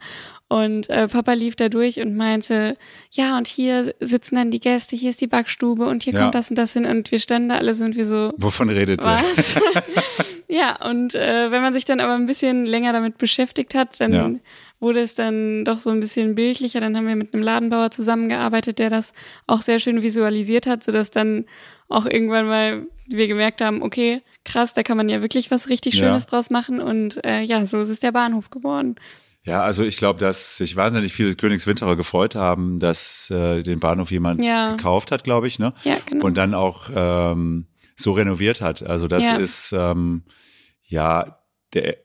[0.50, 2.76] Und äh, Papa lief da durch und meinte,
[3.12, 6.22] ja, und hier sitzen dann die Gäste, hier ist die Backstube und hier Ja.
[6.24, 6.86] kommt das und das hin.
[6.86, 9.24] Und wir standen da alle so und wir so, Wovon redet ihr?
[10.48, 14.14] ja, und äh, wenn man sich dann aber ein bisschen länger damit beschäftigt hat, dann
[14.14, 14.30] Ja.
[14.80, 16.80] Wurde es dann doch so ein bisschen bildlicher.
[16.80, 19.14] Dann haben wir mit einem Ladenbauer zusammengearbeitet, der das
[19.48, 21.46] auch sehr schön visualisiert hat, sodass dann
[21.88, 25.96] auch irgendwann mal wir gemerkt haben, okay, krass, da kann man ja wirklich was richtig
[25.96, 26.06] Ja.
[26.08, 26.80] Schönes draus machen.
[26.80, 28.96] Und äh, ja, so ist es der Bahnhof geworden.
[29.44, 34.12] Ja, also ich glaube, dass sich wahnsinnig viele Königswinterer gefreut haben, dass äh, den Bahnhof
[34.12, 34.76] jemand Ja.
[34.76, 35.74] gekauft hat, glaube ich, ne?
[35.84, 36.26] Ja, genau.
[36.26, 37.66] Und dann auch ähm,
[37.96, 38.84] so renoviert hat.
[38.84, 39.38] Also das Ja.
[39.38, 40.24] ist ähm,
[40.84, 41.40] ja
[41.74, 41.98] der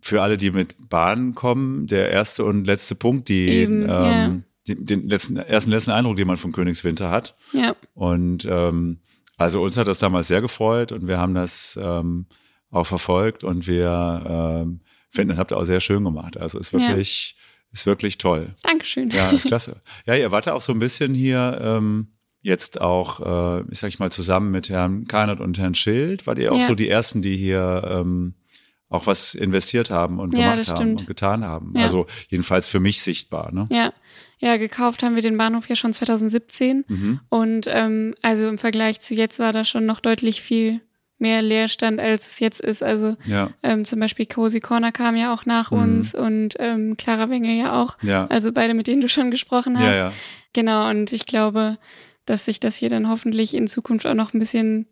[0.00, 4.36] für alle, die mit Bahn kommen, der erste und letzte Punkt, die, Eben, ähm, ja.
[4.68, 7.36] den, den letzten, ersten letzten Eindruck, den man von Königswinter hat.
[7.52, 8.98] ja, Und ähm,
[9.36, 12.26] also uns hat das damals sehr gefreut und wir haben das ähm,
[12.70, 14.80] auch verfolgt und wir ähm,
[15.10, 16.36] finden, das habt ihr auch sehr schön gemacht.
[16.36, 16.80] Also ist Ja.
[16.80, 17.36] wirklich,
[17.72, 18.54] ist wirklich toll.
[18.62, 19.10] Dankeschön.
[19.10, 19.80] Ja, ist klasse.
[20.06, 22.08] Ja, ihr wart ja auch so ein bisschen hier ähm,
[22.40, 23.20] jetzt auch,
[23.60, 26.58] äh, ich sag ich mal, zusammen mit Herrn Keinert und Herrn Schild, wart ihr auch
[26.58, 26.66] Ja.
[26.66, 28.34] so die ersten, die hier ähm,
[28.88, 31.00] auch was investiert haben und Ja, gemacht haben stimmt.
[31.02, 31.74] und getan haben.
[31.76, 31.82] Ja.
[31.82, 33.66] Also jedenfalls für mich sichtbar, ne?
[33.70, 33.92] Ja,
[34.38, 36.84] ja, gekauft haben wir den Bahnhof ja schon 2017.
[36.88, 37.20] Mhm.
[37.28, 40.80] Und ähm, also im Vergleich zu jetzt war da schon noch deutlich viel
[41.20, 42.82] mehr Leerstand, als es jetzt ist.
[42.82, 45.78] Also Ja, ähm, zum Beispiel Cozy Corner kam ja auch nach Mhm.
[45.78, 47.98] uns und ähm, Clara Wenge ja auch.
[48.02, 48.26] ja.
[48.28, 49.86] Also beide, mit denen du schon gesprochen hast.
[49.96, 50.12] Ja, ja.
[50.52, 51.76] Genau, und ich glaube,
[52.24, 54.86] dass sich das hier dann hoffentlich in Zukunft auch noch ein bisschen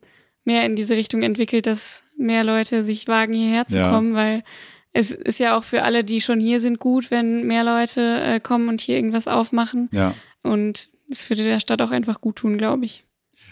[0.46, 3.90] mehr in diese Richtung entwickelt, dass mehr Leute sich wagen, hierher zu Ja.
[3.90, 4.42] kommen, weil
[4.92, 8.40] es ist ja auch für alle, die schon hier sind, gut, wenn mehr Leute äh,
[8.40, 9.90] kommen und hier irgendwas aufmachen.
[9.92, 10.14] Ja.
[10.42, 13.04] Und es würde der Stadt auch einfach gut tun, glaube ich.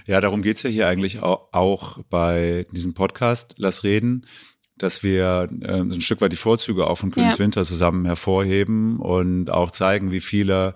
[0.06, 4.26] Ja, darum geht's ja hier eigentlich auch, bei diesem Podcast, Lass reden,
[4.76, 9.70] dass wir äh, ein Stück weit die Vorzüge auch von Königswinter zusammen hervorheben und auch
[9.70, 10.74] zeigen, wie viele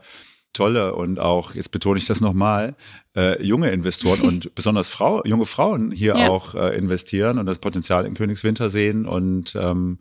[0.52, 2.74] tolle und auch, jetzt betone ich das nochmal,
[3.16, 6.28] äh, junge Investoren und besonders Frau, junge Frauen hier Ja.
[6.28, 9.98] auch äh, investieren und das Potenzial in Königswinter sehen und ähm,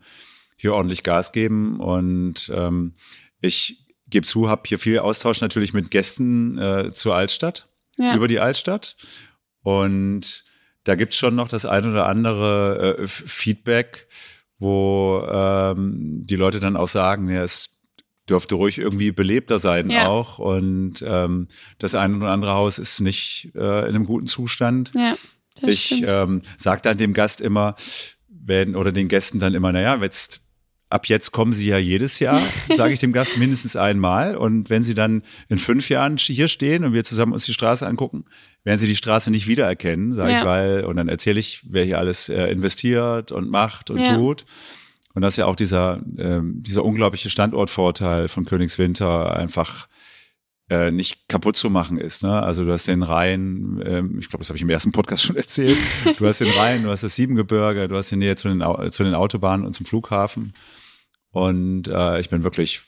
[0.55, 1.79] hier ordentlich Gas geben.
[1.79, 2.95] Und ähm,
[3.41, 8.15] ich gebe zu, habe hier viel Austausch natürlich mit Gästen äh, zur Altstadt Ja.
[8.15, 8.95] über die Altstadt.
[9.61, 10.45] Und
[10.85, 14.07] da gibt's schon noch das ein oder andere äh, Feedback,
[14.59, 17.76] wo ähm, die Leute dann auch sagen, ja, es
[18.29, 20.07] dürfte ruhig irgendwie belebter sein Ja.
[20.07, 20.39] auch.
[20.39, 21.47] Und ähm,
[21.79, 24.91] das ein oder andere Haus ist nicht äh, in einem guten Zustand.
[24.95, 25.15] Ja,
[25.61, 26.05] das ich stimmt.
[26.07, 27.75] ähm, sage dann dem Gast immer,
[28.29, 30.41] wenn oder den Gästen dann immer, naja, jetzt
[30.89, 32.41] ab jetzt kommen sie ja jedes Jahr,
[32.73, 34.37] sage ich dem Gast mindestens einmal.
[34.37, 37.85] Und wenn sie dann in fünf Jahren hier stehen und wir zusammen uns die Straße
[37.85, 38.23] angucken,
[38.63, 40.39] werden sie die Straße nicht wiedererkennen, sage Ja.
[40.39, 44.15] ich, weil, und dann erzähle ich, wer hier alles äh, investiert und macht und Ja.
[44.15, 44.45] tut.
[45.17, 49.87] Und das ist ja auch dieser, ähm, dieser unglaubliche Standortvorteil von Königswinter einfach
[50.69, 52.21] äh, nicht kaputt zu machen ist.
[52.21, 52.39] Ne?
[52.43, 55.35] Also du hast den Rhein, ähm, ich glaube, das habe ich im ersten Podcast schon
[55.35, 55.75] erzählt.
[56.19, 58.87] Du hast den Rhein, du hast das Siebengebirge, du hast die Nähe zu den, Au-
[58.89, 60.53] zu den Autobahnen und zum Flughafen.
[61.31, 62.81] Und äh, ich bin wirklich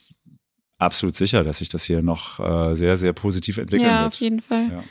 [0.78, 4.12] absolut sicher, dass sich das hier noch äh, sehr, sehr positiv entwickeln ja, wird.
[4.12, 4.68] auf jeden Fall.
[4.70, 4.84] Ja.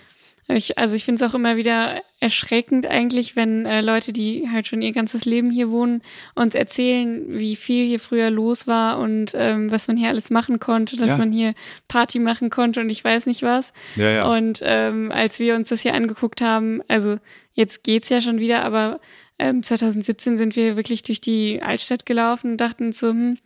[0.52, 4.66] Ich, also ich finde es auch immer wieder erschreckend eigentlich, wenn äh, Leute, die halt
[4.66, 6.02] schon ihr ganzes Leben hier wohnen,
[6.34, 10.60] uns erzählen, wie viel hier früher los war und ähm, was man hier alles machen
[10.60, 11.18] konnte, dass Ja.
[11.18, 11.54] man hier
[11.88, 13.74] Party machen konnte und ich weiß nicht was.
[13.96, 14.26] Ja, ja.
[14.26, 17.18] Und ähm, als wir uns das hier angeguckt haben, also
[17.54, 19.00] jetzt geht's ja schon wieder, aber
[19.38, 23.38] ähm, 2017 sind wir wirklich durch die Altstadt gelaufen und dachten so, hm,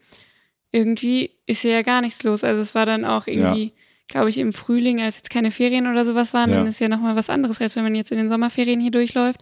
[0.71, 2.43] irgendwie ist hier ja gar nichts los.
[2.43, 3.73] Also es war dann auch irgendwie,
[4.07, 6.57] glaube ich, im Frühling, als jetzt keine Ferien oder sowas waren, Ja.
[6.57, 9.39] dann ist ja nochmal was anderes, als wenn man jetzt in den Sommerferien hier durchläuft.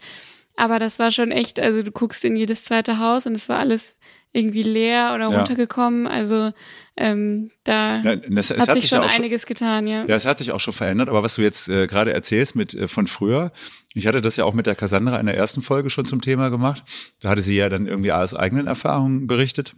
[0.57, 3.59] Aber das war schon echt, also du guckst in jedes zweite Haus und es war
[3.59, 3.97] alles
[4.33, 5.37] irgendwie leer oder Ja.
[5.37, 6.07] runtergekommen.
[6.07, 6.51] Also
[6.97, 10.05] ähm, da Ja, das, hat, sich schon einiges getan, ja.
[10.05, 12.73] Ja, es hat sich auch schon verändert, aber was du jetzt äh, gerade erzählst mit
[12.73, 13.51] äh, von früher,
[13.93, 16.49] ich hatte das ja auch mit der Cassandra in der ersten Folge schon zum Thema
[16.49, 16.83] gemacht.
[17.21, 19.75] Da hatte sie ja dann irgendwie aus eigenen Erfahrungen berichtet.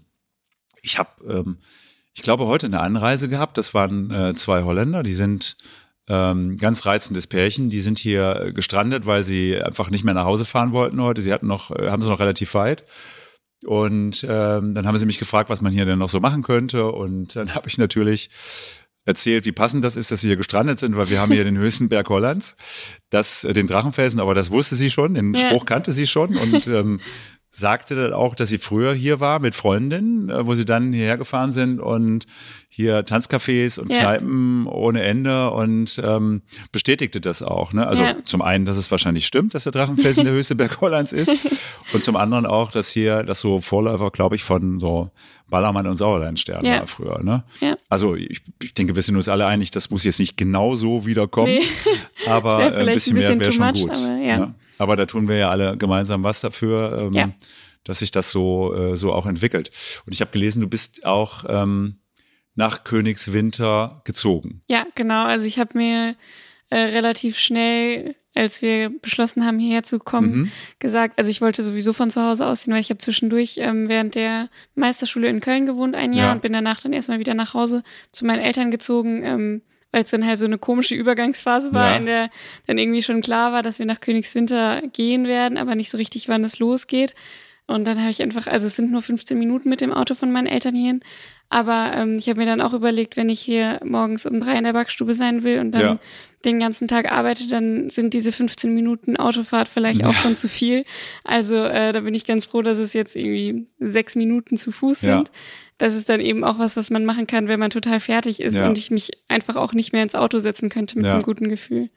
[0.81, 1.57] Ich habe, ähm,
[2.15, 3.57] ich glaube, heute eine Anreise gehabt.
[3.57, 5.57] Das waren äh, zwei Holländer, die sind
[6.07, 7.69] ähm, ganz reizendes Pärchen.
[7.69, 11.21] Die sind hier gestrandet, weil sie einfach nicht mehr nach Hause fahren wollten heute.
[11.21, 12.83] Sie hatten noch, äh, haben sie noch relativ weit.
[13.65, 16.91] Und ähm, dann haben sie mich gefragt, was man hier denn noch so machen könnte.
[16.91, 18.29] Und dann habe ich natürlich
[19.05, 21.57] erzählt, wie passend das ist, dass sie hier gestrandet sind, weil wir haben hier den
[21.57, 22.55] höchsten Berg Hollands,
[23.09, 25.49] das, äh, den Drachenfelsen, aber das wusste sie schon, den Ja.
[25.49, 27.01] Spruch kannte sie schon und ähm,
[27.55, 31.17] sagte dann auch, dass sie früher hier war mit Freundinnen, äh, wo sie dann hierher
[31.17, 32.25] gefahren sind und
[32.67, 33.99] hier Tanzcafés und Ja.
[33.99, 37.71] Kneipen ohne Ende und ähm, bestätigte das auch.
[37.71, 37.85] Ne?
[37.85, 38.15] Also Ja.
[38.25, 41.31] zum einen, dass es wahrscheinlich stimmt, dass der Drachenfelsen der höchste Berg Hollands ist
[41.93, 45.11] und zum anderen auch, dass hier das so Vorläufer, glaube ich, von so
[45.47, 46.79] Ballermann und Sauerlandstern Ja.
[46.79, 47.23] war früher.
[47.23, 47.43] Ne?
[47.61, 47.75] Ja.
[47.87, 51.05] Also ich, ich denke, wir sind uns alle einig, das muss jetzt nicht genau so
[51.05, 51.61] wiederkommen, Nee.
[52.27, 54.07] aber äh, ein bisschen ein mehr bisschen wäre too schon much, gut.
[54.07, 54.55] aber ne?
[54.83, 57.31] Aber da tun wir ja alle gemeinsam was dafür, ähm, Ja.
[57.83, 59.71] dass sich das so, äh, so auch entwickelt.
[60.05, 61.97] Und ich habe gelesen, du bist auch ähm,
[62.55, 64.61] nach Königswinter gezogen.
[64.67, 65.23] Ja, genau.
[65.23, 66.15] Also ich habe mir
[66.69, 70.51] äh, relativ schnell, als wir beschlossen haben, hierher zu kommen, Mhm.
[70.79, 74.15] gesagt, also ich wollte sowieso von zu Hause ausziehen, weil ich habe zwischendurch ähm, während
[74.15, 76.31] der Meisterschule in Köln gewohnt ein Jahr Ja.
[76.33, 79.61] und bin danach dann erstmal wieder nach Hause zu meinen Eltern gezogen, ähm,
[79.93, 81.95] weil es dann halt so eine komische Übergangsphase war, Ja.
[81.97, 82.29] in der
[82.67, 86.27] dann irgendwie schon klar war, dass wir nach Königswinter gehen werden, aber nicht so richtig,
[86.27, 87.13] wann es losgeht.
[87.65, 90.31] Und dann habe ich einfach, also es sind nur 15 Minuten mit dem Auto von
[90.31, 90.99] meinen Eltern hierhin.
[91.49, 94.63] Aber ähm, ich habe mir dann auch überlegt, wenn ich hier morgens um drei in
[94.65, 95.99] der Backstube sein will und dann Ja.
[96.43, 100.83] den ganzen Tag arbeite, dann sind diese 15 Minuten Autofahrt vielleicht auch schon zu viel.
[101.23, 105.01] Also äh, da bin ich ganz froh, dass es jetzt irgendwie sechs Minuten zu Fuß
[105.03, 105.17] Ja.
[105.17, 105.31] sind.
[105.77, 108.57] Das ist dann eben auch was, was man machen kann, wenn man total fertig ist
[108.57, 108.67] Ja.
[108.67, 111.13] und ich mich einfach auch nicht mehr ins Auto setzen könnte mit Ja.
[111.13, 111.89] einem guten Gefühl.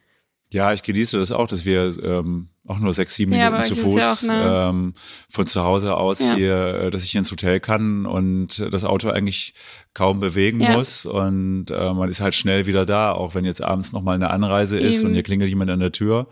[0.52, 3.74] Ja, ich genieße das auch, dass wir ähm, auch nur sechs, sieben Ja, Minuten zu
[3.74, 4.94] ja Fuß eine- ähm,
[5.30, 6.34] von zu Hause aus Ja.
[6.34, 9.54] hier, äh, dass ich hier ins Hotel kann und das Auto eigentlich
[9.94, 10.72] kaum bewegen Ja.
[10.76, 14.30] muss und äh, man ist halt schnell wieder da, auch wenn jetzt abends nochmal eine
[14.30, 15.08] Anreise ist Eben.
[15.08, 16.28] und hier klingelt jemand an der Tür.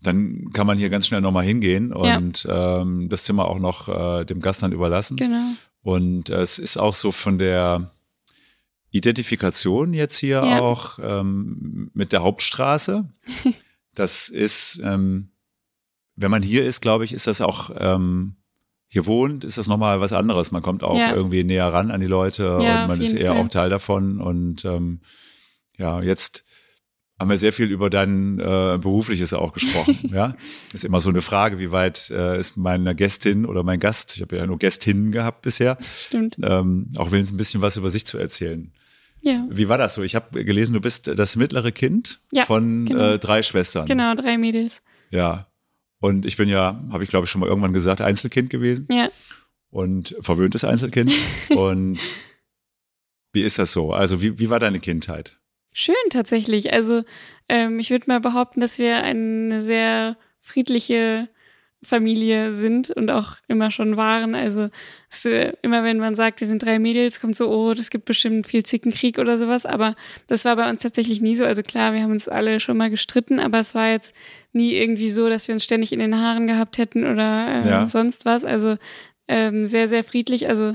[0.00, 2.16] Dann kann man hier ganz schnell nochmal hingehen Ja.
[2.16, 5.16] und ähm, das Zimmer auch noch äh, dem Gast dann überlassen.
[5.16, 5.42] Genau.
[5.82, 7.90] Und äh, es ist auch so von der
[8.90, 10.60] Identifikation jetzt hier Ja.
[10.60, 13.08] auch ähm, mit der Hauptstraße.
[13.94, 15.30] Das ist, ähm,
[16.20, 18.36] wenn man hier ist, glaube ich, ist das auch ähm,
[18.88, 20.50] hier wohnt, ist das nochmal was anderes.
[20.50, 21.14] Man kommt auch Ja.
[21.14, 23.42] irgendwie näher ran an die Leute Ja, und man ist eher Fall.
[23.44, 24.20] auch Teil davon.
[24.20, 25.00] Und ähm,
[25.76, 26.44] ja, jetzt
[27.18, 29.98] haben wir sehr viel über dein äh, berufliches auch gesprochen.
[30.14, 30.34] ja,
[30.72, 34.16] ist immer so eine Frage, wie weit äh, ist meine Gästin oder mein Gast?
[34.16, 35.76] Ich habe ja nur Gästinnen gehabt bisher.
[35.82, 36.36] Stimmt.
[36.42, 38.72] Ähm, auch willens ein bisschen was über sich zu erzählen.
[39.20, 40.02] Ja, Wie war das so?
[40.04, 43.02] Ich habe gelesen, du bist das mittlere Kind Ja, von genau.
[43.14, 43.86] äh, drei Schwestern.
[43.86, 44.80] genau, drei Mädels.
[45.10, 45.47] Ja.
[46.00, 49.10] Und ich bin ja, habe ich glaube ich schon mal irgendwann gesagt, Einzelkind gewesen Ja,
[49.70, 51.12] und verwöhntes Einzelkind.
[51.50, 51.98] und
[53.32, 53.92] wie ist das so?
[53.92, 55.38] Also wie, wie war deine Kindheit?
[55.78, 56.72] schön tatsächlich.
[56.72, 57.04] Also
[57.48, 61.28] ähm, ich würde mal behaupten, dass wir eine sehr friedliche
[61.82, 64.34] Familie sind und auch immer schon waren.
[64.34, 64.68] Also
[65.24, 68.46] äh, immer wenn man sagt, wir sind drei Mädels, kommt so, oh, das gibt bestimmt
[68.48, 69.64] viel Zickenkrieg oder sowas.
[69.64, 69.94] Aber
[70.26, 71.44] das war bei uns tatsächlich nie so.
[71.44, 74.12] Also klar, wir haben uns alle schon mal gestritten, aber es war jetzt
[74.52, 77.88] nie irgendwie so, dass wir uns ständig in den Haaren gehabt hätten oder äh, Ja.
[77.88, 78.44] sonst was.
[78.44, 78.76] Also
[79.28, 80.48] ähm, sehr, sehr friedlich.
[80.48, 80.74] Also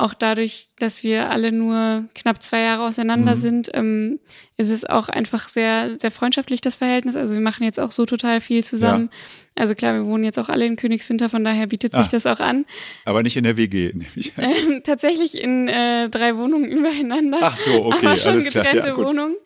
[0.00, 3.40] auch dadurch, dass wir alle nur knapp zwei Jahre auseinander Mhm.
[3.40, 4.18] sind, ähm,
[4.56, 7.16] ist es auch einfach sehr, sehr freundschaftlich, das Verhältnis.
[7.16, 9.10] Also wir machen jetzt auch so total viel zusammen.
[9.56, 12.08] Also klar, wir wohnen jetzt auch alle in Königswinter, von daher bietet sich Ah.
[12.12, 12.64] das auch an.
[13.04, 14.44] Aber nicht in der WG, nehme ich an.
[14.44, 17.38] Ähm, tatsächlich in äh, drei Wohnungen übereinander.
[17.42, 18.64] Ach so, okay, aber schon alles klar.
[18.64, 19.06] getrennte Ja, gut.
[19.06, 19.36] Wohnungen.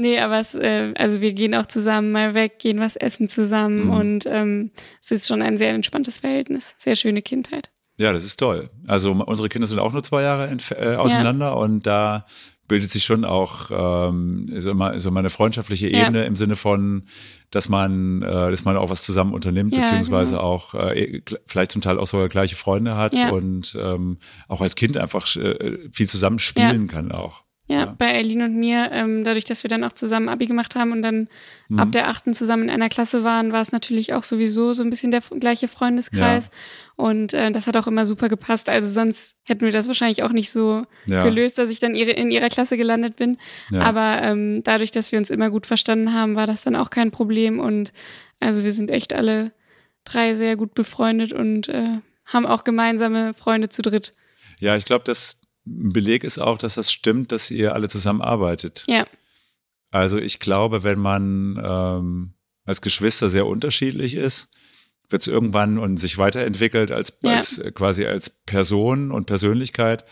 [0.00, 3.86] Nee, aber es, äh, also wir gehen auch zusammen mal weg, gehen was essen zusammen
[3.86, 3.90] Mhm.
[3.90, 4.70] und ähm,
[5.02, 6.74] es ist schon ein sehr entspanntes Verhältnis.
[6.78, 7.70] Sehr schöne Kindheit.
[7.98, 8.70] Ja, das ist toll.
[8.86, 12.24] Also unsere Kinder sind auch nur zwei Jahre äh, auseinander und da
[12.68, 13.70] bildet sich schon auch
[14.10, 16.02] ähm, so, mal, so mal eine freundschaftliche Ja.
[16.06, 17.04] Ebene im Sinne von,
[17.50, 20.44] dass man, äh, dass man auch was zusammen unternimmt, Ja, beziehungsweise genau.
[20.44, 23.30] auch äh, kl- vielleicht zum Teil auch sogar gleiche Freunde hat Ja.
[23.30, 27.42] und ähm, auch als Kind einfach äh, viel zusammen spielen kann auch.
[27.70, 27.94] Ja, Ja.
[27.98, 31.02] bei Eileen und mir, ähm, dadurch, dass wir dann auch zusammen Abi gemacht haben und
[31.02, 31.28] dann
[31.68, 31.78] Mhm.
[31.80, 34.88] ab der achten zusammen in einer Klasse waren, war es natürlich auch sowieso so ein
[34.88, 36.48] bisschen der gleiche Freundeskreis.
[36.96, 38.70] Und äh, das hat auch immer super gepasst.
[38.70, 41.24] Also sonst hätten wir das wahrscheinlich auch nicht so Ja.
[41.24, 43.36] gelöst, dass ich dann ihre, in ihrer Klasse gelandet bin.
[43.70, 43.82] Ja.
[43.82, 47.10] Aber ähm, dadurch, dass wir uns immer gut verstanden haben, war das dann auch kein
[47.10, 47.60] Problem.
[47.60, 47.92] Und
[48.40, 49.52] also wir sind echt alle
[50.04, 54.14] drei sehr gut befreundet und äh, haben auch gemeinsame Freunde zu dritt.
[54.58, 58.84] Ja, ich glaube, das Beleg ist auch, dass das stimmt, dass ihr alle zusammenarbeitet.
[58.88, 59.06] Ja,
[59.90, 64.50] Also ich glaube, wenn man ähm, als Geschwister sehr unterschiedlich ist,
[65.10, 67.36] wird es irgendwann und sich weiterentwickelt als, Ja.
[67.36, 70.04] als äh, quasi als Person und Persönlichkeit,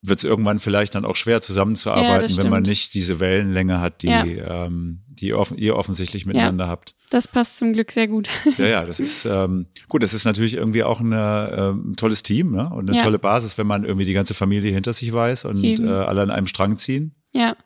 [0.00, 3.80] wird es irgendwann vielleicht dann auch schwer Ja, zusammenzuarbeiten, das wenn man nicht diese Wellenlänge
[3.80, 4.66] hat, die, Ja.
[4.66, 6.94] ähm, die offen, ihr offensichtlich miteinander habt.
[7.10, 8.28] das passt zum Glück sehr gut.
[8.58, 10.02] Ja, ja, das ist ähm, gut.
[10.04, 12.70] Das ist natürlich irgendwie auch eine, ähm, ein tolles Team ne?
[12.72, 13.02] und eine Ja.
[13.04, 16.30] tolle Basis, wenn man irgendwie die ganze Familie hinter sich weiß und äh, alle an
[16.30, 17.14] einem Strang ziehen.
[17.32, 17.56] Ja,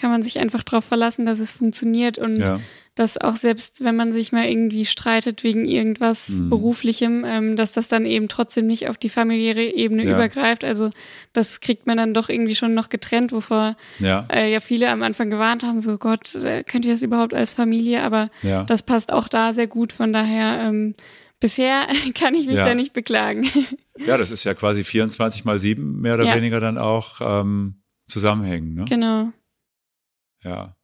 [0.00, 2.58] kann man sich einfach darauf verlassen, dass es funktioniert und Ja,
[2.96, 6.50] dass auch selbst, wenn man sich mal irgendwie streitet wegen irgendwas Mhm.
[6.50, 10.14] Beruflichem, ähm, dass das dann eben trotzdem nicht auf die familiäre Ebene Ja.
[10.14, 10.64] übergreift.
[10.64, 10.90] Also
[11.32, 15.02] das kriegt man dann doch irgendwie schon noch getrennt, wovor ja, äh, ja viele am
[15.02, 18.02] Anfang gewarnt haben, so Gott, äh, könnt ihr das überhaupt als Familie?
[18.02, 18.28] Aber
[18.66, 19.92] das passt auch da sehr gut.
[19.92, 20.94] Von daher, ähm,
[21.38, 23.46] bisher kann ich mich da nicht beklagen.
[24.06, 28.72] Ja, das ist ja quasi 24 mal 7 mehr oder weniger dann auch ähm, zusammenhängen.
[28.74, 28.86] Ne?
[28.88, 29.30] genau.
[30.42, 30.76] Ja.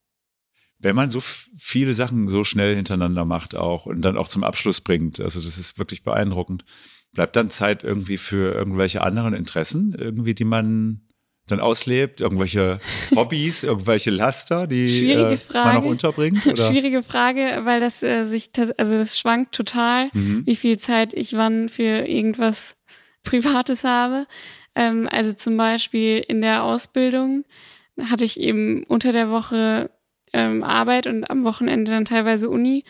[0.79, 4.81] Wenn man so viele Sachen so schnell hintereinander macht auch und dann auch zum Abschluss
[4.81, 6.65] bringt, also das ist wirklich beeindruckend,
[7.13, 11.01] bleibt dann Zeit irgendwie für irgendwelche anderen Interessen, irgendwie, die man
[11.47, 12.79] dann auslebt, irgendwelche
[13.15, 16.45] Hobbys, irgendwelche Laster, die äh, man noch unterbringt?
[16.47, 16.65] Oder?
[16.65, 20.11] Schwierige Frage, weil das äh, sich, also das schwankt total.
[20.13, 20.43] Mhm.
[20.45, 22.77] wie viel Zeit ich wann für irgendwas
[23.23, 24.27] Privates habe.
[24.75, 27.45] Ähm, also zum Beispiel in der Ausbildung
[28.01, 29.91] hatte ich eben unter der Woche
[30.33, 32.85] ähm, Arbeit und am Wochenende dann teilweise Uni.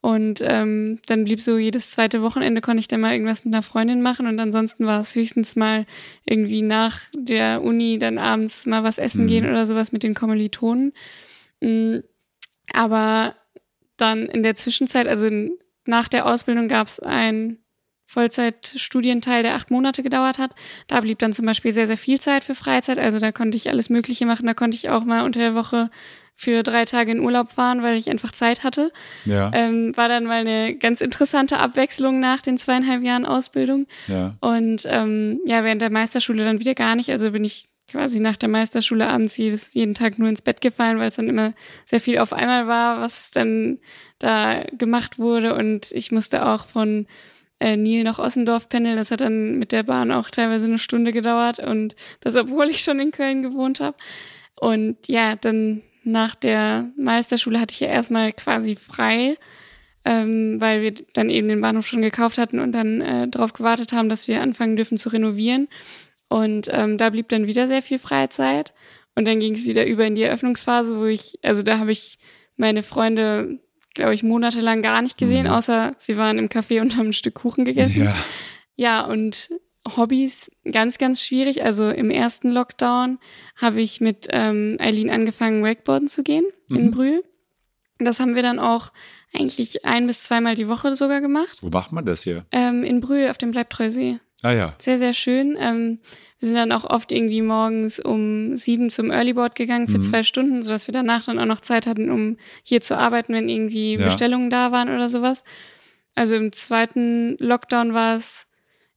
[0.00, 3.62] Und ähm, dann blieb so jedes zweite Wochenende konnte ich dann mal irgendwas mit einer
[3.62, 5.86] Freundin machen und ansonsten war es höchstens mal
[6.26, 9.28] irgendwie nach der Uni dann abends mal was essen Mhm.
[9.28, 10.92] gehen oder sowas mit den Kommilitonen.
[11.60, 11.98] Mm,
[12.72, 13.36] Aber
[13.96, 15.52] dann in der Zwischenzeit, also in,
[15.86, 17.58] nach der Ausbildung gab es ein
[18.12, 20.52] Vollzeitstudienteil, der acht Monate gedauert hat.
[20.86, 22.98] Da blieb dann zum Beispiel sehr, sehr viel Zeit für Freizeit.
[22.98, 24.46] Also da konnte ich alles Mögliche machen.
[24.46, 25.90] Da konnte ich auch mal unter der Woche
[26.34, 28.90] für drei Tage in Urlaub fahren, weil ich einfach Zeit hatte.
[29.26, 33.86] Ja, Ähm, war dann mal eine ganz interessante Abwechslung nach den zweieinhalb Jahren Ausbildung.
[34.08, 37.10] ja, Und ähm, ja, während der Meisterschule dann wieder gar nicht.
[37.10, 40.98] Also bin ich quasi nach der Meisterschule abends jedes, jeden Tag nur ins Bett gefallen,
[40.98, 41.52] weil es dann immer
[41.84, 43.78] sehr viel auf einmal war, was dann
[44.18, 45.54] da gemacht wurde.
[45.54, 47.06] Und ich musste auch von
[47.62, 48.96] äh, Nil nach Ossendorf pendeln.
[48.96, 52.82] Das hat dann mit der Bahn auch teilweise eine Stunde gedauert und das, obwohl ich
[52.82, 53.96] schon in Köln gewohnt habe.
[54.56, 59.36] Und ja, dann nach der Meisterschule hatte ich ja erstmal quasi frei,
[60.04, 63.92] ähm, weil wir dann eben den Bahnhof schon gekauft hatten und dann äh, darauf gewartet
[63.92, 65.68] haben, dass wir anfangen dürfen zu renovieren.
[66.28, 68.72] Und ähm, da blieb dann wieder sehr viel Freizeit.
[69.14, 72.18] Und dann ging es wieder über in die Eröffnungsphase, wo ich, also da habe ich
[72.56, 73.60] meine Freunde,
[73.94, 75.52] glaube ich, monatelang gar nicht gesehen, mhm.
[75.52, 78.04] außer sie waren im Café und haben ein Stück Kuchen gegessen.
[78.04, 78.14] Ja,
[78.74, 79.50] ja und
[79.96, 81.64] Hobbys ganz, ganz schwierig.
[81.64, 83.18] Also im ersten Lockdown
[83.56, 86.76] habe ich mit ähm, Eileen angefangen, Wakeboarden zu gehen mhm.
[86.76, 87.24] in Brühl.
[87.98, 88.90] Das haben wir dann auch
[89.32, 91.58] eigentlich ein bis zweimal die Woche sogar gemacht.
[91.62, 92.46] Wo macht man das hier?
[92.52, 94.18] Ähm, in Brühl auf dem Bleibtreusee.
[94.42, 94.74] Ah ja.
[94.78, 95.56] Sehr, sehr schön.
[95.58, 96.00] Ähm,
[96.38, 100.02] wir sind dann auch oft irgendwie morgens um sieben zum Earlyboard gegangen für mhm.
[100.02, 103.48] zwei Stunden, sodass wir danach dann auch noch Zeit hatten, um hier zu arbeiten, wenn
[103.48, 104.04] irgendwie ja.
[104.04, 105.44] Bestellungen da waren oder sowas.
[106.14, 108.46] Also im zweiten Lockdown war es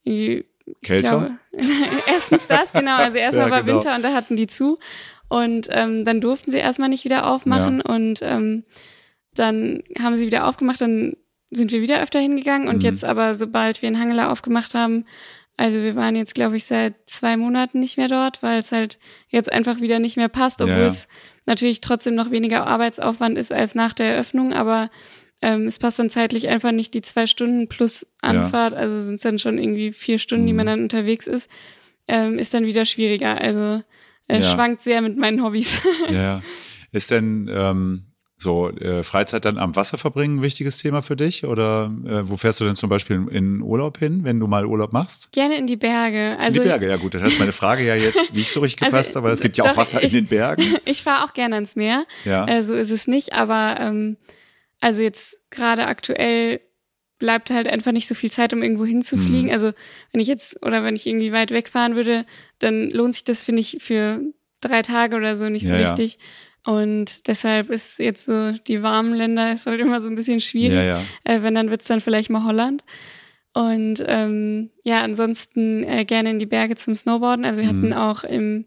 [0.04, 0.46] irgendwie
[0.82, 1.10] Kälter?
[1.10, 1.40] Glaube,
[2.08, 2.96] erstens das, genau.
[2.96, 3.76] Also erstmal ja, war genau.
[3.76, 4.80] Winter und da hatten die zu.
[5.28, 7.84] Und ähm, dann durften sie erstmal nicht wieder aufmachen.
[7.86, 7.94] Ja.
[7.94, 8.64] Und ähm,
[9.34, 11.16] dann haben sie wieder aufgemacht, dann
[11.56, 12.68] sind wir wieder öfter hingegangen.
[12.68, 12.82] Und mhm.
[12.82, 15.06] jetzt aber, sobald wir in Hangela aufgemacht haben,
[15.58, 19.00] also wir waren jetzt, glaube ich, seit zwei Monaten nicht mehr dort, weil es halt
[19.30, 20.86] jetzt einfach wieder nicht mehr passt, obwohl ja.
[20.86, 21.08] es
[21.46, 24.54] natürlich trotzdem noch weniger Arbeitsaufwand ist als nach der Eröffnung.
[24.54, 24.90] Aber
[25.42, 28.80] ähm, es passt dann zeitlich einfach nicht die zwei Stunden plus Anfahrt, ja.
[28.80, 30.48] also sind es dann schon irgendwie vier Stunden, mhm.
[30.48, 31.50] die man dann unterwegs ist,
[32.08, 33.40] ähm, ist dann wieder schwieriger.
[33.40, 33.82] Also
[34.28, 34.42] äh, ja.
[34.42, 35.82] schwankt sehr mit meinen Hobbys.
[36.10, 36.42] ja.
[36.92, 38.06] Ist denn ähm,
[38.38, 41.46] so äh, Freizeit dann am Wasser verbringen ein wichtiges Thema für dich?
[41.46, 44.92] Oder äh, wo fährst du denn zum Beispiel in, Urlaub hin, wenn du mal Urlaub
[44.92, 45.32] machst?
[45.32, 46.38] Gerne in die Berge.
[46.40, 48.82] Also in die Berge, ja gut, dann hast meine Frage ja jetzt nicht so richtig
[48.82, 50.64] also, gepasst, also, aber es gibt ja auch Wasser ich, in den Bergen.
[50.86, 52.06] Ich fahre auch gerne ans Meer.
[52.26, 52.46] Ja.
[52.46, 54.18] Äh, so ist es nicht, aber ähm,
[54.82, 56.60] also jetzt gerade aktuell
[57.18, 59.46] bleibt halt einfach nicht so viel Zeit, um irgendwo hinzufliegen.
[59.46, 59.52] Mhm.
[59.52, 59.72] Also
[60.12, 62.26] wenn ich jetzt oder wenn ich irgendwie weit wegfahren würde,
[62.60, 64.22] dann lohnt sich das, finde ich, für
[64.62, 66.16] drei Tage oder so nicht so ja, richtig.
[66.16, 66.20] Ja.
[66.66, 70.86] Und deshalb ist jetzt so die warmen Länder ist halt immer so ein bisschen schwierig.
[70.86, 72.84] Ja, äh, wenn, dann wird's dann vielleicht mal Holland.
[73.54, 77.46] Und ähm, ja, ansonsten äh, gerne in die Berge zum Snowboarden.
[77.46, 77.78] Also wir mhm.
[77.78, 78.66] hatten auch im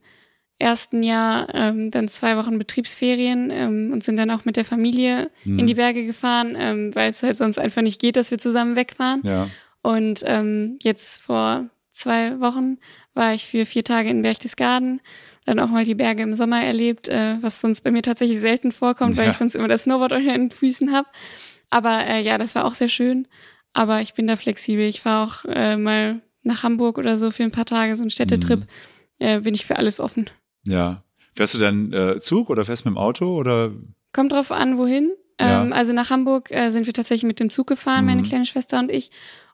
[0.58, 5.30] ersten Jahr ähm, dann zwei Wochen Betriebsferien ähm, und sind dann auch mit der Familie
[5.44, 5.58] mhm.
[5.58, 8.76] in die Berge gefahren, ähm, weil es halt sonst einfach nicht geht, dass wir zusammen
[8.76, 9.20] wegfahren.
[9.24, 9.48] Ja.
[9.82, 12.78] Und ähm, jetzt vor zwei Wochen
[13.14, 15.00] war ich für vier Tage in Berchtesgaden,
[15.48, 18.72] dann auch mal die Berge im Sommer erlebt, äh, was sonst bei mir tatsächlich selten
[18.72, 19.22] vorkommt, ja.
[19.22, 21.08] weil ich sonst immer das Snowboard unter den Füßen habe.
[21.70, 23.26] Aber äh, ja, das war auch sehr schön.
[23.72, 24.84] Aber ich bin da flexibel.
[24.84, 28.10] Ich fahre auch äh, mal nach Hamburg oder so für ein paar Tage, so ein
[28.10, 28.60] Städtetrip.
[28.60, 28.66] Mhm.
[29.18, 30.30] Äh, bin ich für alles offen.
[30.66, 31.02] Ja.
[31.34, 33.72] Fährst du dann äh, Zug oder fährst du mit dem Auto oder?
[34.12, 35.12] Kommt drauf an, wohin.
[35.40, 35.62] Ja.
[35.62, 38.10] Ähm, also nach Hamburg äh, sind wir tatsächlich mit dem Zug gefahren, mhm.
[38.10, 39.10] meine kleine Schwester und ich.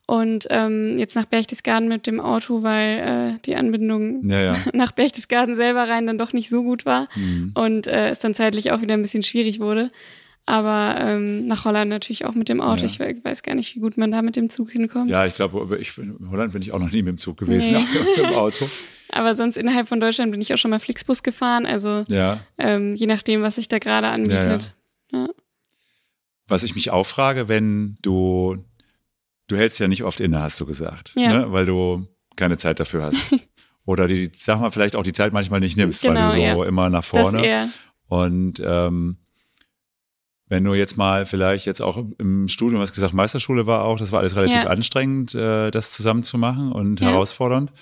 [0.07, 2.99] Und ähm, jetzt nach Berchtesgaden mit dem Auto, weil
[3.37, 4.53] äh, die Anbindung ja, ja.
[4.75, 7.53] nach Berchtesgaden selber rein dann doch nicht so gut war mhm.
[7.55, 9.91] und äh, es dann zeitlich auch wieder ein bisschen schwierig wurde.
[10.47, 12.85] Aber ähm, nach Holland natürlich auch mit dem Auto.
[12.85, 13.09] Ja.
[13.09, 15.11] Ich weiß gar nicht, wie gut man da mit dem Zug hinkommt.
[15.11, 17.73] Ja, ich glaube, ich, in Holland bin ich auch noch nie mit dem Zug gewesen,
[17.73, 17.79] nee.
[17.79, 18.69] mit dem Auto.
[19.09, 21.65] Aber sonst innerhalb von Deutschland bin ich auch schon mal Flixbus gefahren.
[21.65, 22.41] Also ja.
[22.59, 24.75] ähm, je nachdem, was sich da gerade anbietet.
[25.13, 25.29] Ja.
[26.47, 28.59] Was ich mich auch frage, wenn du,
[29.49, 31.33] du hältst ja nicht oft inne, hast du gesagt, ja.
[31.33, 31.53] ne?
[31.53, 33.35] weil du keine Zeit dafür hast.
[33.87, 36.65] Oder die, sag mal, vielleicht auch die Zeit manchmal nicht nimmst, genau, weil du so
[36.65, 37.69] immer nach vorne.
[38.07, 39.19] Und ähm,
[40.49, 44.11] wenn du jetzt mal vielleicht jetzt auch im Studium, hast gesagt, Meisterschule war auch, das
[44.11, 44.69] war alles relativ ja.
[44.69, 47.09] anstrengend, äh, das zusammen zu machen und ja.
[47.09, 47.73] herausfordernd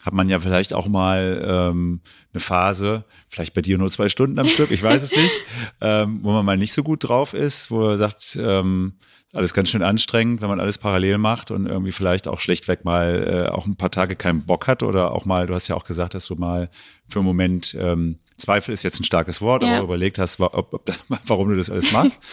[0.00, 2.00] hat man ja vielleicht auch mal ähm,
[2.32, 5.34] eine Phase, vielleicht bei dir nur zwei Stunden am Stück, ich weiß es nicht,
[5.80, 8.94] ähm, wo man mal nicht so gut drauf ist, wo er sagt, ähm,
[9.32, 13.46] alles ganz schön anstrengend, wenn man alles parallel macht und irgendwie vielleicht auch schlechtweg mal
[13.46, 15.84] äh, auch ein paar Tage keinen Bock hat oder auch mal, du hast ja auch
[15.84, 16.68] gesagt, dass du mal
[17.06, 19.76] für einen Moment, ähm, Zweifel ist jetzt ein starkes Wort, ja.
[19.76, 20.90] aber überlegt hast, ob, ob,
[21.26, 22.20] warum du das alles machst.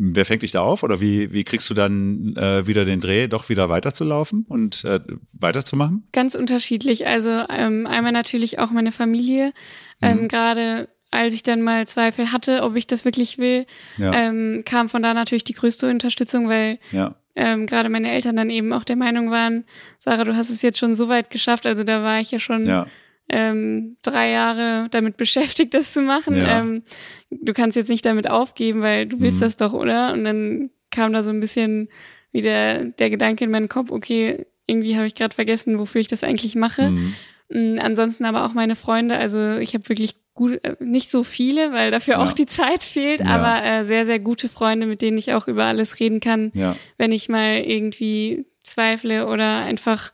[0.00, 3.26] Wer fängt dich da auf oder wie, wie kriegst du dann äh, wieder den Dreh,
[3.26, 5.00] doch wieder weiterzulaufen und äh,
[5.32, 6.06] weiterzumachen?
[6.12, 7.08] Ganz unterschiedlich.
[7.08, 9.52] Also ähm, einmal natürlich auch meine Familie.
[10.00, 10.28] Ähm, mhm.
[10.28, 13.66] Gerade als ich dann mal Zweifel hatte, ob ich das wirklich will,
[13.96, 14.12] ja.
[14.12, 17.14] ähm, kam von da natürlich die größte Unterstützung, weil ja.
[17.34, 19.64] ähm, gerade meine Eltern dann eben auch der Meinung waren,
[19.98, 21.66] Sarah, du hast es jetzt schon so weit geschafft.
[21.66, 22.86] Also da war ich ja schon ja
[23.28, 26.34] ähm, drei Jahre damit beschäftigt, das zu machen.
[26.36, 26.82] Ähm,
[27.30, 29.44] du kannst jetzt nicht damit aufgeben, weil du willst mhm.
[29.44, 30.12] das doch, oder?
[30.12, 31.88] Und dann kam da so ein bisschen
[32.32, 36.24] wieder der Gedanke in meinen Kopf, okay, irgendwie habe ich gerade vergessen, wofür ich das
[36.24, 36.90] eigentlich mache.
[36.90, 37.14] Mhm.
[37.48, 41.72] Mm, ansonsten aber auch meine Freunde, also ich habe wirklich gut, äh, nicht so viele,
[41.72, 42.22] weil dafür ja.
[42.22, 43.26] auch die Zeit fehlt, ja.
[43.26, 46.76] aber äh, sehr, sehr gute Freunde, mit denen ich auch über alles reden kann, ja.
[46.96, 50.12] wenn ich mal irgendwie zweifle oder einfach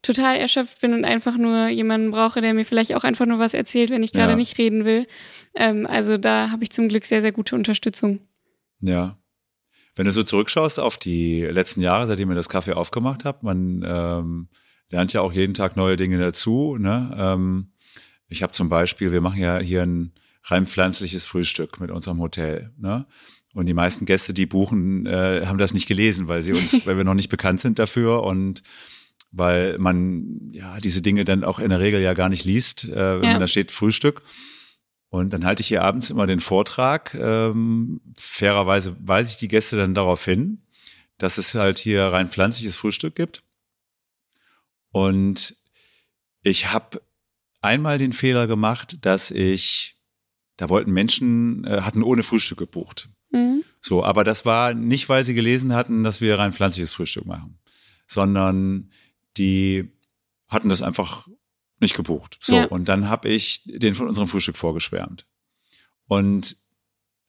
[0.00, 3.52] total erschöpft bin und einfach nur jemanden brauche, der mir vielleicht auch einfach nur was
[3.52, 5.06] erzählt, wenn ich gerade nicht reden will.
[5.56, 8.20] Ähm, also da habe ich zum Glück sehr, sehr gute Unterstützung.
[8.80, 9.18] Ja.
[9.96, 13.84] Wenn du so zurückschaust auf die letzten Jahre, seitdem ihr das Kaffee aufgemacht habt, man
[13.84, 14.48] ähm,
[14.90, 16.76] lernt ja auch jeden Tag neue Dinge dazu.
[16.78, 17.12] Ne?
[17.18, 17.72] Ähm,
[18.28, 20.12] ich habe zum Beispiel, wir machen ja hier ein
[20.44, 22.72] rein pflanzliches Frühstück mit unserem Hotel.
[22.78, 23.06] Ne?
[23.54, 26.96] Und die meisten Gäste, die buchen, äh, haben das nicht gelesen, weil sie uns, weil
[26.96, 28.62] wir noch nicht bekannt sind dafür und
[29.30, 33.16] weil man ja diese Dinge dann auch in der Regel ja gar nicht liest, äh,
[33.20, 33.32] wenn Ja.
[33.32, 34.22] man da steht Frühstück.
[35.10, 37.14] Und dann halte ich hier abends immer den Vortrag.
[37.14, 40.62] Ähm, fairerweise weise ich die Gäste dann darauf hin,
[41.16, 43.42] dass es halt hier rein pflanzliches Frühstück gibt.
[44.90, 45.56] Und
[46.42, 47.00] ich habe
[47.60, 49.96] einmal den Fehler gemacht, dass ich,
[50.56, 53.08] da wollten Menschen, äh, hatten ohne Frühstück gebucht.
[53.30, 53.62] Mhm.
[53.80, 57.58] So, aber das war nicht, weil sie gelesen hatten, dass wir rein pflanzliches Frühstück machen,
[58.06, 58.90] sondern
[59.36, 59.90] die
[60.48, 61.28] hatten das einfach
[61.80, 62.38] nicht gebucht.
[62.42, 62.64] So, Ja.
[62.66, 65.26] und dann habe ich den von unserem Frühstück vorgeschwärmt
[66.06, 66.56] und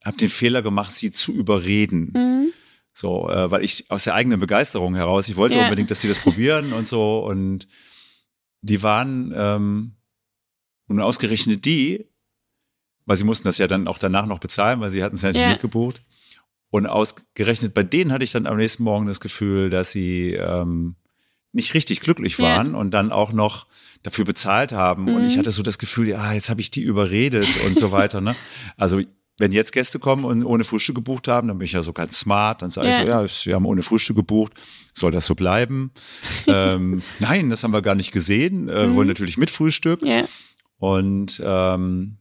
[0.03, 2.13] habe den Fehler gemacht, sie zu überreden.
[2.15, 2.53] Mhm.
[2.93, 5.63] So, äh, weil ich aus der eigenen Begeisterung heraus, ich wollte Ja.
[5.65, 7.19] unbedingt, dass die das probieren und so.
[7.19, 7.67] Und
[8.61, 9.95] die waren, ähm,
[10.89, 12.05] und ausgerechnet die,
[13.05, 15.29] weil sie mussten das ja dann auch danach noch bezahlen, weil sie hatten es ja
[15.29, 15.49] nicht Ja.
[15.49, 16.01] mitgebucht.
[16.71, 20.95] Und ausgerechnet bei denen hatte ich dann am nächsten Morgen das Gefühl, dass sie ähm,
[21.51, 23.65] nicht richtig glücklich waren und dann auch noch
[24.03, 25.07] dafür bezahlt haben.
[25.07, 25.27] Und Mhm.
[25.27, 28.21] ich hatte so das Gefühl, ja, jetzt habe ich die überredet und so weiter.
[28.21, 28.35] Ne?
[28.77, 29.01] Also
[29.39, 32.19] wenn jetzt Gäste kommen und ohne Frühstück gebucht haben, dann bin ich ja so ganz
[32.19, 32.61] smart.
[32.61, 33.01] Dann sage ich Ja.
[33.03, 34.53] so, ja, sie haben ohne Frühstück gebucht.
[34.93, 35.91] Soll das so bleiben?
[36.45, 38.69] ähm, nein, das haben wir gar nicht gesehen.
[38.69, 38.95] Äh, Mhm.
[38.95, 40.03] Wollen natürlich mit Frühstück.
[40.03, 40.25] Ja.
[40.79, 42.17] Und ähm,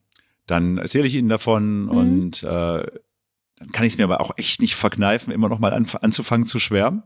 [0.46, 1.88] dann erzähle ich ihnen davon Mhm.
[1.90, 2.46] und äh,
[3.56, 6.46] dann kann ich es mir aber auch echt nicht verkneifen, immer noch mal an, anzufangen
[6.46, 7.02] zu schwärmen.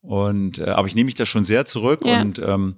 [0.00, 2.20] Und äh, aber ich nehme mich da schon sehr zurück Ja.
[2.22, 2.76] und ähm,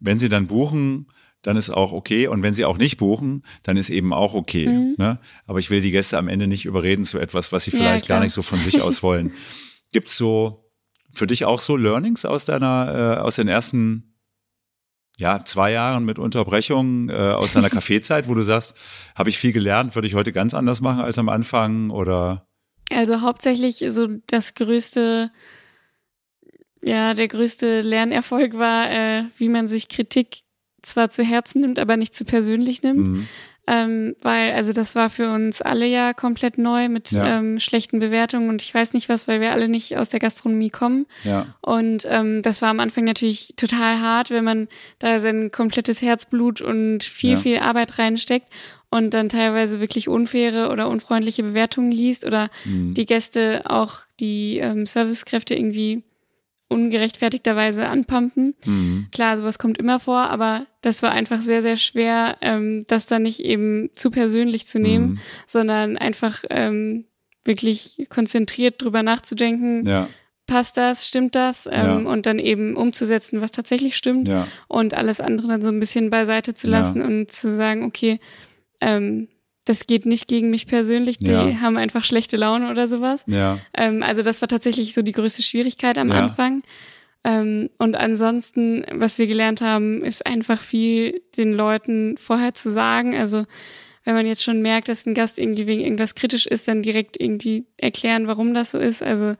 [0.00, 1.08] wenn sie dann buchen,
[1.42, 2.26] dann ist auch okay.
[2.28, 4.66] Und wenn sie auch nicht buchen, dann ist eben auch okay.
[4.68, 4.94] Mhm.
[4.98, 5.18] Ne?
[5.46, 8.06] Aber ich will die Gäste am Ende nicht überreden zu etwas, was sie Ja, vielleicht
[8.08, 8.24] gar klar.
[8.24, 9.32] nicht so von sich aus wollen.
[9.92, 10.70] Gibt's so
[11.14, 14.07] für dich auch so Learnings aus deiner, äh, aus den ersten
[15.18, 18.76] ja, zwei Jahren mit Unterbrechung äh, aus deiner Kaffeezeit, wo du sagst,
[19.16, 22.46] habe ich viel gelernt, würde ich heute ganz anders machen als am Anfang oder
[22.92, 25.30] Also hauptsächlich so das größte,
[26.82, 30.42] ja, der größte Lernerfolg war, äh, wie man sich Kritik
[30.82, 33.08] zwar zu Herzen nimmt, aber nicht zu persönlich nimmt.
[33.08, 33.28] Mhm.
[33.70, 37.38] Ähm, weil, also das war für uns alle ja komplett neu mit Ja.
[37.38, 40.70] ähm, schlechten Bewertungen und ich weiß nicht was, weil wir alle nicht aus der Gastronomie
[40.70, 41.04] kommen.
[41.22, 44.68] ja, Und ähm, das war am Anfang natürlich total hart, wenn man
[45.00, 47.36] da sein komplettes Herzblut und viel, Ja.
[47.36, 48.46] viel Arbeit reinsteckt
[48.90, 52.94] und dann teilweise wirklich unfaire oder unfreundliche Bewertungen liest oder mhm.
[52.94, 56.02] die Gäste auch die ähm, Servicekräfte irgendwie
[56.68, 58.54] ungerechtfertigterweise anpumpen.
[58.64, 59.06] Mhm.
[59.12, 63.22] Klar, sowas kommt immer vor, aber das war einfach sehr, sehr schwer, ähm, das dann
[63.22, 65.18] nicht eben zu persönlich zu nehmen, Mhm.
[65.46, 67.04] sondern einfach ähm,
[67.44, 70.08] wirklich konzentriert drüber nachzudenken, ja,
[70.46, 75.20] passt das, stimmt das ähm, und dann eben umzusetzen, was tatsächlich stimmt ja, und alles
[75.20, 76.78] andere dann so ein bisschen beiseite zu Ja.
[76.78, 78.18] lassen und zu sagen, okay,
[78.80, 79.28] ähm,
[79.68, 81.60] das geht nicht gegen mich persönlich, die Ja.
[81.60, 83.20] haben einfach schlechte Laune oder sowas.
[83.26, 86.14] ja, Ähm, also das war tatsächlich so die größte Schwierigkeit am Ja.
[86.24, 86.62] Anfang.
[87.24, 93.14] Ähm, und ansonsten, was wir gelernt haben, ist einfach viel den Leuten vorher zu sagen.
[93.16, 93.44] Also
[94.04, 97.20] wenn man jetzt schon merkt, dass ein Gast irgendwie wegen irgendwas kritisch ist, dann direkt
[97.20, 99.02] irgendwie erklären, warum das so ist.
[99.02, 99.34] Also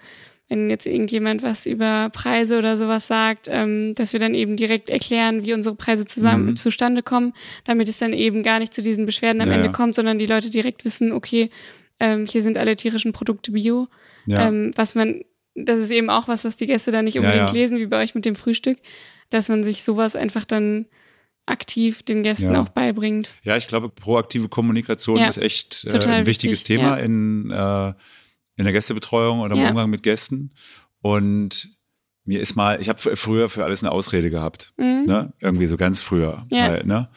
[0.49, 4.88] wenn jetzt irgendjemand was über Preise oder sowas sagt, ähm, dass wir dann eben direkt
[4.88, 6.57] erklären, wie unsere Preise zusammen Mhm.
[6.57, 7.34] zustande kommen,
[7.64, 10.26] damit es dann eben gar nicht zu diesen Beschwerden am Ja, Ende kommt, sondern die
[10.26, 11.51] Leute direkt wissen, okay,
[12.01, 13.88] ähm, hier sind alle tierischen Produkte bio.
[14.26, 15.22] ja, Ähm, was man,
[15.55, 17.55] das ist eben auch was, was die Gäste dann nicht unbedingt ja.
[17.55, 18.78] lesen, wie bei euch mit dem Frühstück,
[19.30, 20.86] dass man sich sowas einfach dann
[21.46, 22.62] aktiv den Gästen Ja.
[22.62, 23.30] auch beibringt.
[23.42, 23.57] ja.
[23.57, 27.05] Ich glaube, proaktive Kommunikation Ja, ist echt äh, ein wichtiges wichtig, Thema ja.
[27.05, 27.92] in äh,
[28.59, 29.70] in der Gästebetreuung oder im Ja.
[29.70, 30.52] Umgang mit Gästen.
[31.00, 31.70] Und
[32.24, 34.74] mir ist mal, ich habe früher für alles eine Ausrede gehabt.
[34.76, 35.04] Mhm.
[35.06, 35.32] ne?
[35.40, 36.64] Irgendwie so ganz früher Ja.
[36.64, 37.09] halt, ne?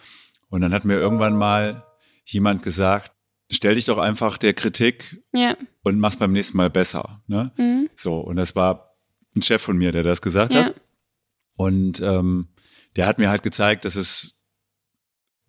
[0.50, 1.84] Und dann hat mir irgendwann mal
[2.26, 3.12] jemand gesagt,
[3.50, 5.58] stell dich doch einfach der Kritik Ja.
[5.84, 7.52] und mach's beim nächsten Mal besser, ne?
[7.58, 7.90] Mhm.
[7.96, 8.96] So, und das war
[9.36, 10.66] ein Chef von mir, der das gesagt Ja.
[10.66, 10.76] hat.
[11.56, 12.48] Und ähm,
[12.96, 14.42] der hat mir halt gezeigt, dass es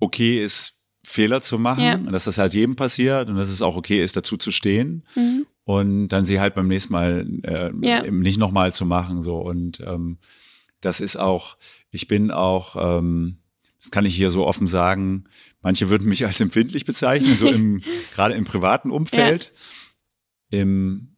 [0.01, 1.95] okay ist, Fehler zu machen, Ja.
[1.95, 5.05] und dass das halt jedem passiert und dass es auch okay ist, dazu zu stehen
[5.16, 5.47] Mhm.
[5.65, 8.05] Und dann sie halt beim nächsten Mal äh, Ja.
[8.05, 9.23] eben nicht nochmal zu machen.
[9.23, 9.37] So.
[9.39, 10.19] Und ähm,
[10.81, 11.57] das ist auch,
[11.91, 13.39] ich bin auch, ähm,
[13.81, 15.25] das kann ich hier so offen sagen,
[15.61, 17.83] manche würden mich als empfindlich bezeichnen, so im,
[18.15, 19.53] gerade im privaten Umfeld.
[20.51, 21.17] Im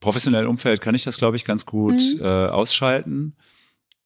[0.00, 2.20] professionellen Umfeld kann ich das, glaube ich, ganz gut mhm.
[2.20, 3.36] äh, ausschalten.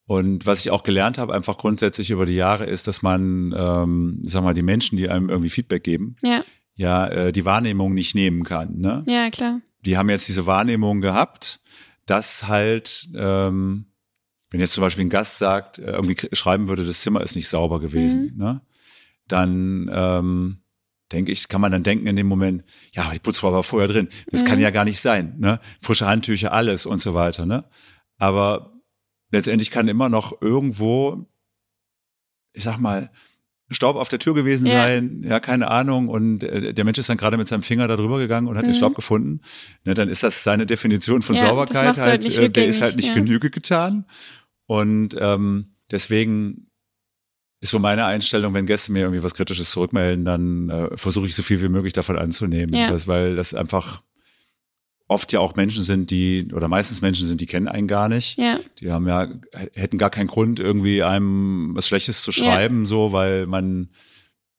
[0.07, 4.20] Und was ich auch gelernt habe, einfach grundsätzlich über die Jahre, ist, dass man, ähm,
[4.22, 6.45] sag mal, die Menschen, die einem irgendwie Feedback geben, ja,
[6.79, 8.79] ja äh, die Wahrnehmung nicht nehmen kann.
[8.79, 9.05] Ne?
[9.07, 9.61] Ja, klar.
[9.85, 11.61] Die haben jetzt diese Wahrnehmung gehabt,
[12.07, 13.87] dass halt, ähm,
[14.51, 17.49] wenn jetzt zum Beispiel ein Gast sagt, äh, irgendwie schreiben würde, das Zimmer ist nicht
[17.49, 18.39] sauber gewesen, mhm.
[18.39, 18.61] ne?
[19.26, 20.59] dann ähm,
[21.12, 24.09] denke ich, kann man dann denken in dem Moment, ja, die Putzfrau war vorher drin.
[24.31, 24.47] Das mhm.
[24.47, 25.61] kann ja gar nicht sein, ne?
[25.81, 27.64] Frische Handtücher, alles und so weiter, ne?
[28.18, 28.72] Aber
[29.31, 31.26] letztendlich kann immer noch irgendwo,
[32.53, 33.11] ich sag mal,
[33.71, 34.83] Staub auf der Tür gewesen ja.
[34.83, 36.09] sein, ja, keine Ahnung.
[36.09, 38.64] Und äh, der Mensch ist dann gerade mit seinem Finger da drüber gegangen und hat
[38.64, 38.71] mhm.
[38.71, 39.41] den Staub gefunden.
[39.85, 42.97] Ne, dann ist das seine Definition von ja, Sauberkeit halt, halt äh, der ist halt
[42.97, 43.14] nicht ja.
[43.14, 44.07] Genüge getan.
[44.66, 46.69] Und ähm, deswegen
[47.61, 51.35] ist so meine Einstellung, wenn Gäste mir irgendwie was Kritisches zurückmelden, dann äh, versuche ich
[51.35, 52.75] so viel wie möglich davon anzunehmen.
[52.75, 52.91] Ja.
[52.91, 54.03] Das, weil das einfach
[55.09, 58.38] oft ja auch Menschen sind, die, oder meistens Menschen sind, die kennen einen gar nicht.
[58.38, 58.59] Ja.
[58.78, 59.28] Die haben ja,
[59.74, 62.86] hätten gar keinen Grund, irgendwie einem was Schlechtes zu schreiben, ja.
[62.86, 63.88] so, weil man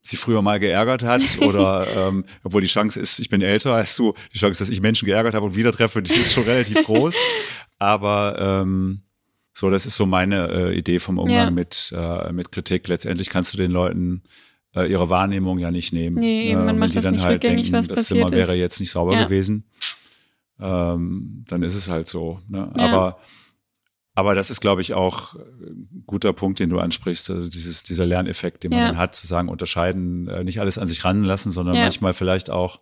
[0.01, 3.95] sie früher mal geärgert hat oder ähm, obwohl die Chance ist, ich bin älter als
[3.95, 6.83] du, die Chance, dass ich Menschen geärgert habe und wieder treffe, die ist schon relativ
[6.85, 7.15] groß.
[7.77, 9.01] Aber ähm,
[9.53, 11.51] so, das ist so meine äh, Idee vom Umgang ja.
[11.51, 12.87] mit, äh, mit Kritik.
[12.87, 14.23] Letztendlich kannst du den Leuten
[14.75, 16.17] äh, ihre Wahrnehmung ja nicht nehmen.
[16.17, 19.13] Nee, man macht das nicht halt rückgängig, denken, was das Zimmer wäre jetzt nicht sauber
[19.13, 19.25] ja.
[19.25, 19.65] gewesen.
[20.59, 22.41] Ähm, dann ist es halt so.
[22.47, 22.71] Ne?
[22.77, 22.85] Ja.
[22.85, 23.19] Aber
[24.19, 27.31] aber das ist, glaube ich, auch ein guter Punkt, den du ansprichst.
[27.31, 28.95] Also dieses, dieser Lerneffekt, den man ja.
[28.97, 31.83] hat, zu sagen, unterscheiden, äh, nicht alles an sich ranlassen, sondern ja.
[31.83, 32.81] manchmal vielleicht auch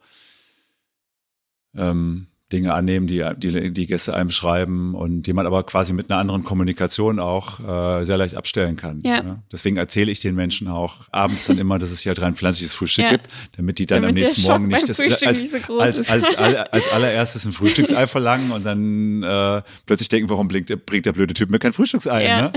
[1.76, 6.10] ähm, Dinge annehmen, die, die die Gäste einem schreiben und die man aber quasi mit
[6.10, 9.02] einer anderen Kommunikation auch äh, sehr leicht abstellen kann.
[9.04, 9.22] Ja.
[9.22, 9.44] Ne?
[9.52, 12.74] Deswegen erzähle ich den Menschen auch abends dann immer, dass es hier halt rein pflanzliches
[12.74, 13.12] Frühstück ja.
[13.12, 13.28] gibt,
[13.58, 16.56] damit die dann damit am nächsten Morgen nicht das als, nicht so als, als, als,
[16.56, 21.34] als, allererstes ein Frühstücksei verlangen und dann äh, plötzlich denken, warum bringt, bringt der blöde
[21.34, 22.26] Typ mir kein Frühstücksei?
[22.26, 22.54] Ja, ne?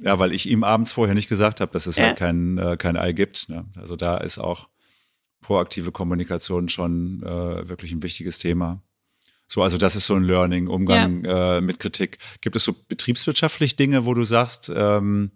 [0.00, 2.96] ja weil ich ihm abends vorher nicht gesagt habe, dass es halt kein, äh, kein
[2.96, 3.50] Ei gibt.
[3.50, 3.66] Ne?
[3.76, 4.68] Also da ist auch
[5.42, 8.82] proaktive Kommunikation schon äh, wirklich ein wichtiges Thema.
[9.54, 11.58] So, also das ist so ein Learning, Umgang ja.
[11.58, 12.18] äh, mit Kritik.
[12.40, 15.30] Gibt es so betriebswirtschaftlich Dinge, wo du sagst, ähm,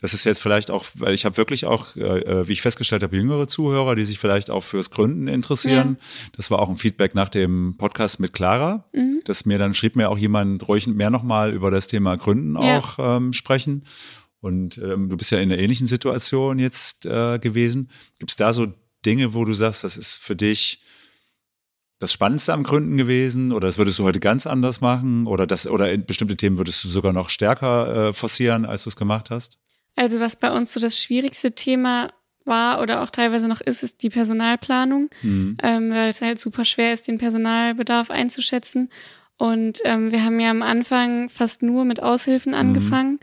[0.00, 3.02] das ist jetzt vielleicht auch, weil ich habe wirklich auch, äh, äh, wie ich festgestellt
[3.02, 5.96] habe, jüngere Zuhörer, die sich vielleicht auch fürs Gründen interessieren.
[5.98, 6.28] Ja.
[6.36, 9.22] Das war auch ein Feedback nach dem Podcast mit Clara, mhm.
[9.24, 12.78] dass mir dann schrieb mir auch jemand, ruhig mehr nochmal über das Thema Gründen ja.
[12.78, 13.86] auch ähm, sprechen.
[14.38, 17.90] Und ähm, du bist ja in einer ähnlichen Situation jetzt äh, gewesen.
[18.20, 18.68] Gibt es da so
[19.04, 20.83] Dinge, wo du sagst, das ist für dich
[21.98, 25.66] das Spannendste am Gründen gewesen oder das würdest du heute ganz anders machen oder das
[25.66, 29.30] oder in bestimmte Themen würdest du sogar noch stärker äh, forcieren, als du es gemacht
[29.30, 29.58] hast?
[29.96, 32.08] Also was bei uns so das schwierigste Thema
[32.44, 35.56] war oder auch teilweise noch ist, ist die Personalplanung, mhm.
[35.62, 38.90] ähm, weil es halt super schwer ist, den Personalbedarf einzuschätzen.
[39.38, 42.58] Und ähm, wir haben ja am Anfang fast nur mit Aushilfen mhm.
[42.58, 43.12] angefangen.
[43.12, 43.18] Mhm.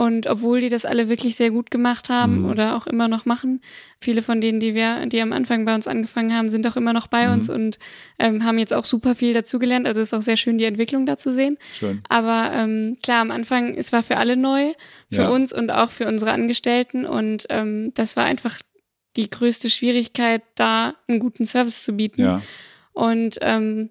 [0.00, 2.48] Und obwohl die das alle wirklich sehr gut gemacht haben mhm.
[2.48, 3.60] oder auch immer noch machen,
[4.00, 6.94] viele von denen, die wir, die am Anfang bei uns angefangen haben, sind auch immer
[6.94, 7.34] noch bei mhm.
[7.34, 7.78] uns und
[8.18, 9.86] ähm, haben jetzt auch super viel dazugelernt.
[9.86, 11.58] Also ist auch sehr schön, die Entwicklung da zu sehen.
[11.74, 12.00] Schön.
[12.08, 14.72] Aber ähm, klar, am Anfang, es war für alle neu,
[15.10, 15.28] für ja.
[15.28, 17.04] uns und auch für unsere Angestellten.
[17.04, 18.58] Und ähm, das war einfach
[19.16, 22.22] die größte Schwierigkeit, da einen guten Service zu bieten.
[22.22, 22.42] Ja.
[22.94, 23.90] Und ähm,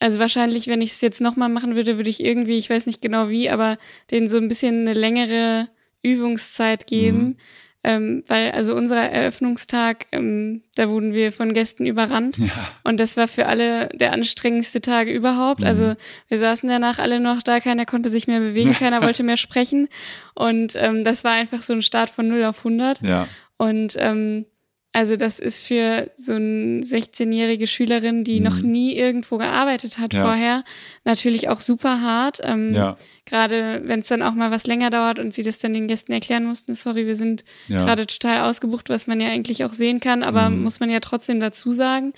[0.00, 3.02] also wahrscheinlich, wenn ich es jetzt nochmal machen würde, würde ich irgendwie, ich weiß nicht
[3.02, 3.76] genau wie, aber
[4.10, 5.68] denen so ein bisschen eine längere
[6.02, 7.18] Übungszeit geben.
[7.18, 7.36] Mhm.
[7.82, 12.36] Ähm, weil also unser Eröffnungstag, ähm, da wurden wir von Gästen überrannt.
[12.36, 12.50] Ja.
[12.84, 15.60] Und das war für alle der anstrengendste Tag überhaupt.
[15.60, 15.66] Mhm.
[15.66, 15.94] Also
[16.28, 19.88] wir saßen danach alle noch da, keiner konnte sich mehr bewegen, keiner wollte mehr sprechen.
[20.34, 23.00] Und ähm, das war einfach so ein Start von 0 auf 100.
[23.00, 23.28] Ja.
[23.56, 24.44] Und ähm,
[24.92, 28.44] also das ist für so eine 16-jährige Schülerin, die mhm.
[28.44, 30.22] noch nie irgendwo gearbeitet hat ja.
[30.22, 30.64] vorher,
[31.04, 32.40] natürlich auch super hart.
[32.42, 32.96] Ähm, ja.
[33.24, 36.12] Gerade wenn es dann auch mal was länger dauert und sie das dann den Gästen
[36.12, 37.84] erklären mussten, sorry, wir sind ja.
[37.84, 40.62] gerade total ausgebucht, was man ja eigentlich auch sehen kann, aber mhm.
[40.62, 42.12] muss man ja trotzdem dazu sagen.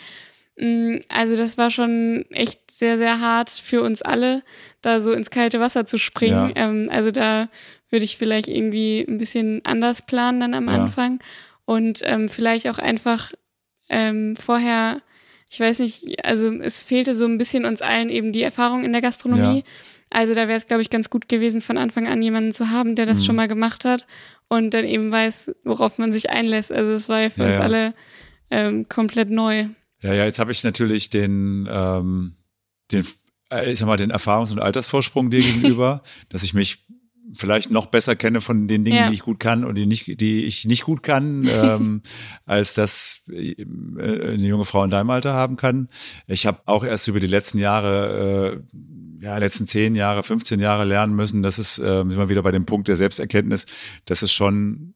[0.56, 4.42] Mm, also das war schon echt sehr, sehr hart für uns alle,
[4.80, 6.52] da so ins kalte Wasser zu springen.
[6.54, 7.48] Ähm, also da
[7.90, 11.18] würde ich vielleicht irgendwie ein bisschen anders planen dann am Anfang
[11.64, 13.32] und ähm, vielleicht auch einfach
[13.88, 15.02] ähm, vorher,
[15.50, 18.92] ich weiß nicht, also es fehlte so ein bisschen uns allen eben die Erfahrung in
[18.92, 19.58] der Gastronomie.
[19.58, 19.64] Ja.
[20.10, 22.94] Also da wäre es, glaube ich, ganz gut gewesen, von Anfang an jemanden zu haben,
[22.96, 23.24] der das mhm.
[23.24, 24.06] schon mal gemacht hat
[24.48, 26.70] und dann eben weiß, worauf man sich einlässt.
[26.70, 27.62] Also es war ja für ja, uns ja.
[27.62, 27.94] alle
[28.50, 29.66] ähm, komplett neu.
[30.02, 32.36] Ja, ja, jetzt habe ich natürlich den, ähm,
[32.90, 33.06] den,
[33.50, 36.84] äh, ich sag mal, den Erfahrungs- und Altersvorsprung dir gegenüber, dass ich mich
[37.34, 39.08] vielleicht noch besser kenne von den Dingen, Ja.
[39.08, 42.02] die ich gut kann und die, nicht, die ich nicht gut kann, ähm,
[42.44, 45.88] als das äh, eine junge Frau in deinem Alter haben kann.
[46.26, 48.62] Ich habe auch erst über die letzten Jahre,
[49.20, 51.42] äh, ja, letzten zehn Jahre, 15 Jahre lernen müssen.
[51.42, 53.66] Das ist äh, immer wieder bei dem Punkt der Selbsterkenntnis,
[54.04, 54.94] dass es schon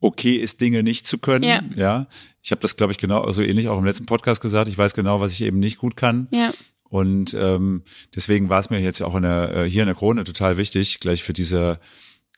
[0.00, 1.44] okay ist, Dinge nicht zu können.
[1.44, 1.62] Ja.
[1.76, 2.06] ja.
[2.42, 4.68] Ich habe das, glaube ich, genau so ähnlich auch im letzten Podcast gesagt.
[4.68, 6.28] Ich weiß genau, was ich eben nicht gut kann.
[6.30, 6.52] Ja,
[6.94, 7.82] Und ähm,
[8.14, 11.00] deswegen war es mir jetzt auch in der, äh, hier in der Krone total wichtig,
[11.00, 11.80] gleich für diese,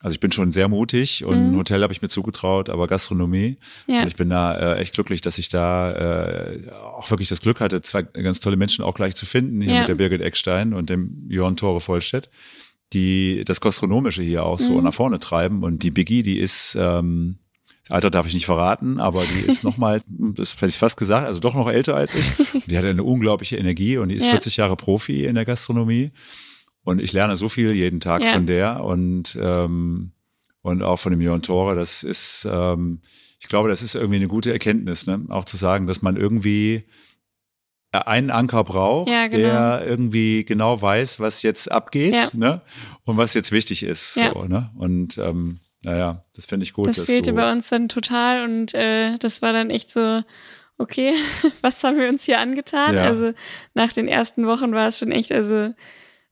[0.00, 1.52] also ich bin schon sehr mutig und Mhm.
[1.52, 3.58] ein Hotel habe ich mir zugetraut, aber Gastronomie.
[3.86, 7.42] ja, Und ich bin da äh, echt glücklich, dass ich da äh, auch wirklich das
[7.42, 9.78] Glück hatte, zwei ganz tolle Menschen auch gleich zu finden, hier Ja.
[9.80, 12.30] mit der Birgit Eckstein und dem Johann Tore Vollstedt,
[12.94, 14.84] die das Gastronomische hier auch so Mhm.
[14.84, 15.64] nach vorne treiben.
[15.64, 17.40] Und die Biggie, die ist, ähm,
[17.88, 21.38] Alter darf ich nicht verraten, aber die ist nochmal, das hätte ich fast gesagt, also
[21.40, 22.24] doch noch älter als ich.
[22.66, 24.30] Die hat eine unglaubliche Energie und die ist Ja.
[24.32, 26.10] 40 Jahre Profi in der Gastronomie.
[26.82, 28.32] Und ich lerne so viel jeden Tag Ja.
[28.32, 30.12] von der und, ähm,
[30.62, 31.74] und auch von dem Johann Tore.
[31.76, 33.00] Das ist, ähm,
[33.40, 35.20] ich glaube, das ist irgendwie eine gute Erkenntnis, ne?
[35.28, 36.84] auch zu sagen, dass man irgendwie
[37.92, 39.38] einen Anker braucht, Ja, genau.
[39.48, 42.60] der irgendwie genau weiß, was jetzt abgeht ne?
[43.04, 44.14] und was jetzt wichtig ist.
[44.14, 44.70] So, ne?
[44.76, 46.86] Und ähm, naja, das finde ich gut.
[46.88, 50.22] das fehlte bei uns dann total und äh, das war dann echt so,
[50.78, 51.14] okay,
[51.62, 52.94] was haben wir uns hier angetan?
[52.94, 53.04] Ja.
[53.04, 53.32] Also
[53.74, 55.72] nach den ersten Wochen war es schon echt, also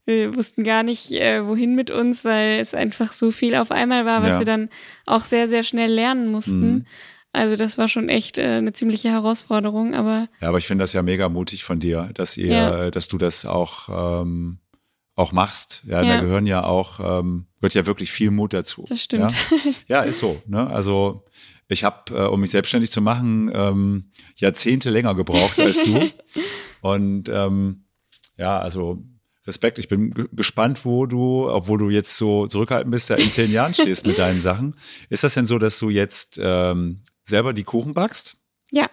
[0.05, 4.05] wir wussten gar nicht, äh, wohin mit uns, weil es einfach so viel auf einmal
[4.05, 4.39] war, was Ja.
[4.39, 4.69] wir dann
[5.07, 6.59] auch sehr, sehr schnell lernen mussten.
[6.73, 6.85] Mhm.
[7.33, 10.93] Also das war schon echt äh, eine ziemliche Herausforderung, aber Ja, aber ich finde das
[10.93, 12.91] ja mega mutig von dir, dass ihr, Ja.
[12.91, 14.59] dass du das auch ähm,
[15.15, 15.83] auch machst.
[15.87, 16.15] Ja, Ja.
[16.15, 18.85] da gehören ja auch ähm, gehört ja wirklich viel Mut dazu.
[18.87, 19.33] das stimmt.
[19.87, 20.41] Ja, ja ist so.
[20.45, 20.67] Ne?
[20.69, 21.25] Also
[21.67, 25.99] ich habe, äh, um mich selbstständig zu machen, ähm, Jahrzehnte länger gebraucht als du.
[26.81, 27.85] Und ähm,
[28.37, 29.03] ja, also
[29.47, 29.79] Respekt.
[29.79, 33.51] Ich bin ge- gespannt, wo du, obwohl du jetzt so zurückhaltend bist, da in zehn
[33.51, 34.75] Jahren stehst mit deinen Sachen.
[35.09, 38.37] Ist das denn so, dass du jetzt ähm, selber die Kuchen backst?
[38.71, 38.89] Ja,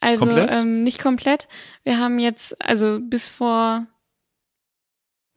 [0.00, 0.50] also Komplett?
[0.52, 1.48] Ähm, nicht komplett.
[1.82, 3.86] Wir haben jetzt, also bis vor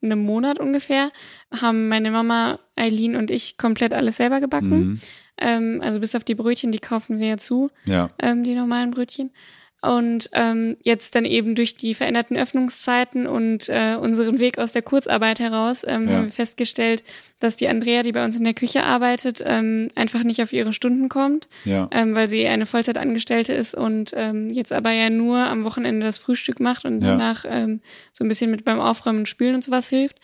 [0.02, 1.12] einem Monat ungefähr,
[1.60, 4.70] haben meine Mama, Eileen und ich komplett alles selber gebacken.
[4.70, 5.02] Mhm.
[5.40, 8.10] Ähm, also bis auf die Brötchen, die kaufen wir ja zu, Ja.
[8.20, 9.32] ähm, die normalen Brötchen.
[9.80, 14.82] Und ähm, jetzt dann eben durch die veränderten Öffnungszeiten und äh, unseren Weg aus der
[14.82, 16.16] Kurzarbeit heraus ähm, Ja.
[16.16, 17.04] haben wir festgestellt,
[17.40, 20.74] dass die Andrea, die bei uns in der Küche arbeitet, ähm, einfach nicht auf ihre
[20.74, 21.88] Stunden kommt Ja.
[21.92, 26.18] ähm, weil sie eine Vollzeitangestellte ist und ähm, jetzt aber ja nur am Wochenende das
[26.18, 27.12] Frühstück macht und Ja.
[27.12, 27.82] danach ähm,
[28.14, 30.18] so ein bisschen mit beim Aufräumen und Spülen und sowas hilft,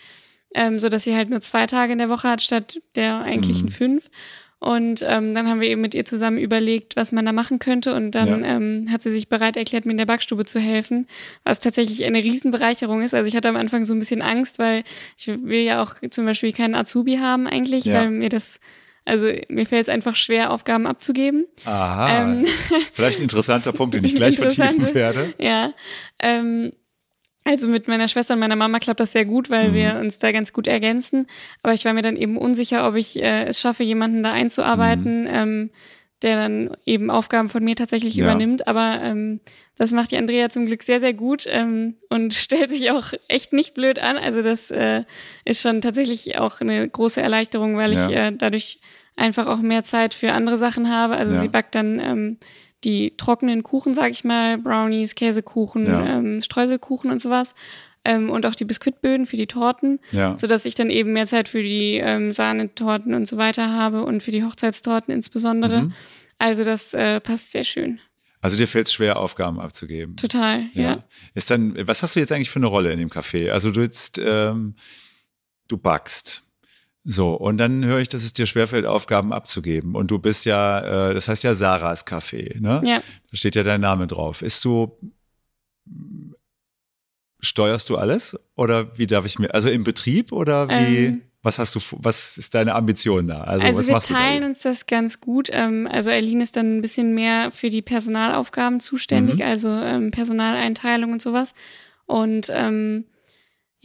[0.55, 3.65] ähm, so dass sie halt nur zwei Tage in der Woche hat statt der eigentlichen
[3.67, 3.71] Mhm.
[3.71, 4.09] fünf.
[4.63, 7.93] Und ähm, dann haben wir eben mit ihr zusammen überlegt, was man da machen könnte.
[7.93, 8.55] Und dann Ja.
[8.55, 11.07] ähm, hat sie sich bereit erklärt, mir in der Backstube zu helfen,
[11.43, 13.13] was tatsächlich eine Riesenbereicherung ist.
[13.13, 14.83] Also ich hatte am Anfang so ein bisschen Angst, weil
[15.17, 17.95] ich will ja auch zum Beispiel keinen Azubi haben eigentlich, Ja.
[17.95, 18.61] weil mir das,
[19.03, 21.45] also mir fällt es einfach schwer, Aufgaben abzugeben.
[21.65, 22.21] Aha.
[22.23, 22.45] Ähm,
[22.93, 25.33] Vielleicht ein interessanter Punkt, den ich gleich vertiefen werde.
[25.39, 25.73] Ja.
[26.21, 26.71] Ähm,
[27.45, 29.73] also mit meiner Schwester und meiner Mama klappt das sehr gut, weil Mhm.
[29.75, 31.27] wir uns da ganz gut ergänzen.
[31.61, 35.27] Aber ich war mir dann eben unsicher, ob ich äh, es schaffe, jemanden da einzuarbeiten,
[35.29, 35.69] ähm,
[36.21, 38.19] der dann eben Aufgaben von mir tatsächlich Mhm.
[38.23, 38.25] Ja.
[38.29, 38.67] übernimmt.
[38.67, 39.41] Aber ähm,
[39.77, 43.51] das macht die Andrea zum Glück sehr, sehr gut ähm, und stellt sich auch echt
[43.51, 44.15] nicht blöd an.
[44.17, 45.03] Also das äh,
[45.43, 48.07] ist schon tatsächlich auch eine große Erleichterung, weil Ja.
[48.09, 48.79] ich äh, dadurch
[49.17, 51.15] einfach auch mehr Zeit für andere Sachen habe.
[51.17, 51.41] Also Ja.
[51.41, 52.37] sie backt dann ähm,
[52.83, 56.05] die trockenen Kuchen, sag ich mal, Brownies, Käsekuchen, Ja.
[56.17, 57.53] ähm, Streuselkuchen und sowas.
[58.05, 60.37] Ähm, und auch die Biskuitböden für die Torten, Ja.
[60.37, 64.03] so dass ich dann eben mehr Zeit für die ähm, Sahnetorten und so weiter habe
[64.03, 65.83] und für die Hochzeitstorten insbesondere.
[65.83, 65.93] Mhm.
[66.37, 67.99] Also das äh, passt sehr schön.
[68.41, 70.17] Also dir fällt es schwer, Aufgaben abzugeben.
[70.17, 71.05] Total, ja.
[71.33, 73.51] Ist dann, was hast du jetzt eigentlich für eine Rolle in dem Café?
[73.51, 74.75] Also du jetzt, ähm,
[75.69, 76.43] du backst.
[77.05, 79.93] So, und dann höre ich, dass es dir schwerfällt, Aufgaben abzugeben.
[79.95, 82.81] Und du bist ja, äh, das heißt ja Sarahs Café, ne?
[82.85, 83.01] Ja.
[83.29, 84.41] Da steht ja dein Name drauf.
[84.41, 84.97] Ist du,
[87.41, 88.37] steuerst du alles?
[88.55, 91.21] Oder wie darf ich mir, also im Betrieb oder wie, Ähm.
[91.41, 93.41] was hast du, was ist deine Ambition da?
[93.41, 94.19] Also, Also, was wir machst du da?
[94.21, 95.49] teilen uns das ganz gut.
[95.51, 99.41] Ähm, also Eileen ist dann ein bisschen mehr für die Personalaufgaben zuständig, Mhm.
[99.45, 101.53] also ähm, Personaleinteilung und sowas.
[102.05, 103.05] Und ähm,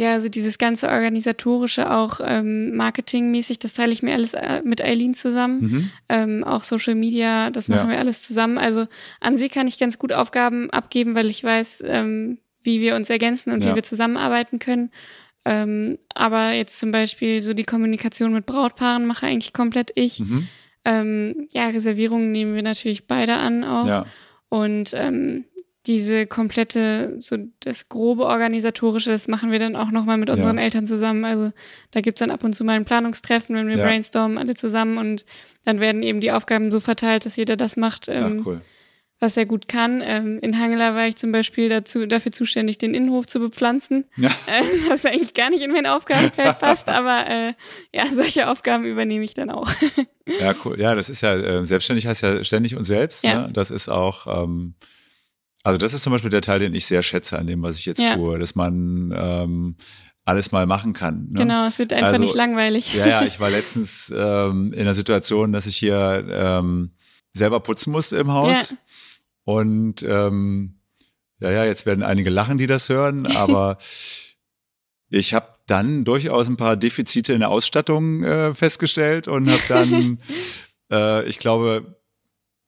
[0.01, 4.81] ja, also dieses ganze organisatorische, auch ähm, marketingmäßig, das teile ich mir alles äh, mit
[4.81, 5.61] Eileen zusammen.
[5.61, 5.91] Mhm.
[6.09, 7.75] Ähm, auch Social Media, das Ja.
[7.77, 8.59] machen wir alles zusammen.
[8.59, 8.87] Also
[9.21, 13.11] an sie kann ich ganz gut Aufgaben abgeben, weil ich weiß, ähm, wie wir uns
[13.11, 13.71] ergänzen und Ja.
[13.73, 14.91] wie wir zusammenarbeiten können.
[15.45, 20.21] Ähm, aber jetzt zum Beispiel so die Kommunikation mit Brautpaaren mache eigentlich komplett ich.
[20.21, 20.47] Mhm.
[20.85, 23.87] Ähm, ja, Reservierungen nehmen wir natürlich beide an auch.
[23.89, 24.07] Ja.
[24.49, 25.45] Und ähm,
[25.89, 30.65] diese komplette, so das grobe organisatorische, das machen wir dann auch nochmal mit unseren Ja.
[30.65, 31.25] Eltern zusammen.
[31.25, 31.51] Also
[31.91, 33.85] da gibt's dann ab und zu mal ein Planungstreffen, wenn wir Ja.
[33.85, 35.25] brainstormen, alle zusammen und
[35.65, 38.61] dann werden eben die Aufgaben so verteilt, dass jeder das macht, Ach, ähm, cool.
[39.19, 40.01] was er gut kann.
[40.05, 44.29] Ähm, in Hangela war ich zum Beispiel dazu, dafür zuständig, den Innenhof zu bepflanzen, Ja.
[44.47, 47.55] ähm, was eigentlich gar nicht in mein Aufgabenfeld passt, aber äh,
[47.95, 49.71] ja, solche Aufgaben übernehme ich dann auch.
[50.39, 50.79] Ja, cool.
[50.79, 53.25] Ja, das ist ja, äh, selbstständig heißt ja ständig und selbst.
[53.25, 53.47] Ja.
[53.47, 53.53] Ne?
[53.53, 54.75] Das ist auch, ähm,
[55.65, 57.87] also das ist zum Beispiel der Teil, den ich sehr schätze an dem, was ich
[57.87, 58.15] jetzt Ja.
[58.15, 59.77] tue, dass man ähm,
[60.25, 61.29] alles mal machen kann.
[61.31, 61.41] Ne?
[61.41, 62.95] Genau, es wird einfach Also, nicht langweilig.
[62.95, 66.93] Ja, ja, ich war letztens ähm, in der Situation, dass ich hier ähm,
[67.33, 68.71] selber putzen musste im Haus.
[68.71, 68.77] Ja.
[69.45, 70.81] Und ähm,
[71.41, 73.79] ja, ja, jetzt werden einige lachen, die das hören, aber
[75.11, 80.19] ich habe dann durchaus ein paar Defizite in der Ausstattung äh, festgestellt und habe dann,
[80.93, 81.98] äh, ich glaube,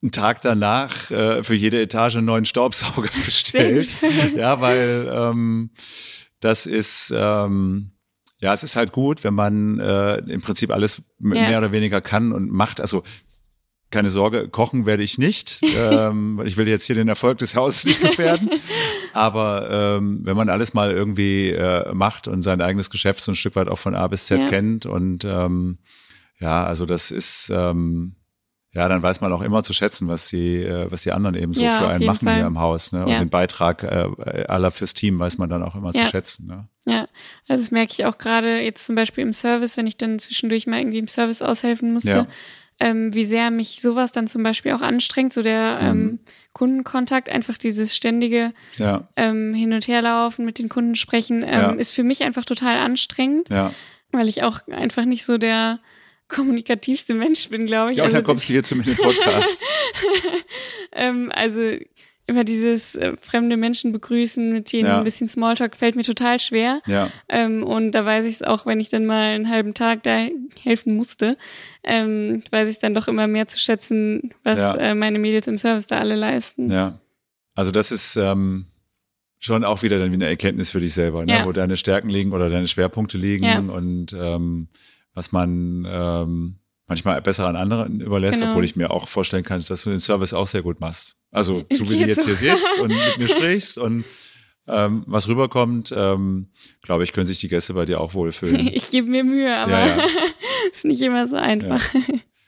[0.03, 3.96] einen Tag danach äh, für jede Etage einen neuen Staubsauger bestellt.
[4.36, 5.70] ja, weil ähm,
[6.40, 7.92] das ist ähm,
[8.38, 11.34] ja, es ist halt gut, wenn man äh, im Prinzip alles Ja.
[11.34, 12.80] mehr oder weniger kann und macht.
[12.80, 13.03] Also
[13.90, 17.55] keine Sorge, kochen werde ich nicht, ähm, weil ich will jetzt hier den Erfolg des
[17.55, 18.48] Hauses nicht gefährden.
[19.12, 23.34] Aber ähm, wenn man alles mal irgendwie äh, macht und sein eigenes Geschäft so ein
[23.34, 24.48] Stück weit auch von A bis Z Ja.
[24.48, 25.78] kennt und ähm,
[26.38, 28.14] ja, also das ist ähm,
[28.72, 31.54] ja, dann weiß man auch immer zu schätzen, was die, äh, was die anderen eben
[31.54, 32.36] so Ja, für einen machen Fall.
[32.36, 32.92] hier im Haus.
[32.92, 33.04] Ne?
[33.04, 33.18] Und Ja.
[33.18, 36.04] den Beitrag äh, aller fürs Team weiß man dann auch immer Ja.
[36.04, 36.46] zu schätzen.
[36.46, 36.68] Ne?
[36.86, 37.06] Ja,
[37.48, 40.66] also das merke ich auch gerade jetzt zum Beispiel im Service, wenn ich dann zwischendurch
[40.66, 42.10] mal irgendwie im Service aushelfen musste,
[42.82, 46.18] ähm, wie sehr mich sowas dann zum Beispiel auch anstrengt, so der ähm, Mhm.
[46.54, 48.52] Kundenkontakt, einfach dieses ständige
[49.16, 53.50] ähm, Hin- und Herlaufen, mit den Kunden sprechen, ähm, ist für mich einfach total anstrengend,
[54.12, 55.78] weil ich auch einfach nicht so der
[56.31, 57.99] kommunikativste Mensch bin, glaube ich.
[57.99, 59.62] Ja, und dann Also kommst du hier zu mir in den Podcast.
[60.93, 61.61] ähm, also
[62.26, 64.99] immer dieses äh, fremde Menschen begrüßen, mit denen Ja.
[64.99, 66.81] ein bisschen Smalltalk fällt mir total schwer.
[66.87, 70.05] ja, Ähm, und da weiß ich es auch, wenn ich dann mal einen halben Tag
[70.05, 70.28] da
[70.62, 71.37] helfen musste,
[71.83, 74.74] ähm, weiß ich dann doch immer mehr zu schätzen, was Ja.
[74.76, 76.70] äh, meine Mädels im Service da alle leisten.
[76.70, 77.01] ja.
[77.57, 78.66] Also das ist ähm,
[79.41, 81.43] schon auch wieder dann wie eine Erkenntnis für dich selber, ne?
[81.45, 84.68] Wo deine Stärken liegen oder deine Schwerpunkte liegen und ähm,
[85.14, 86.56] was man ähm,
[86.86, 88.52] manchmal besser an anderen überlässt, Genau.
[88.52, 91.16] obwohl ich mir auch vorstellen kann, dass du den Service auch sehr gut machst.
[91.30, 92.26] Also so wie du jetzt so.
[92.28, 94.04] hier sitzt und mit mir sprichst und
[94.66, 96.48] ähm, was rüberkommt, ähm,
[96.82, 98.68] glaube ich, können sich die Gäste bei dir auch wohlfühlen.
[98.72, 100.04] Ich gebe mir Mühe, aber Ja, ja.
[100.72, 101.82] ist nicht immer so einfach.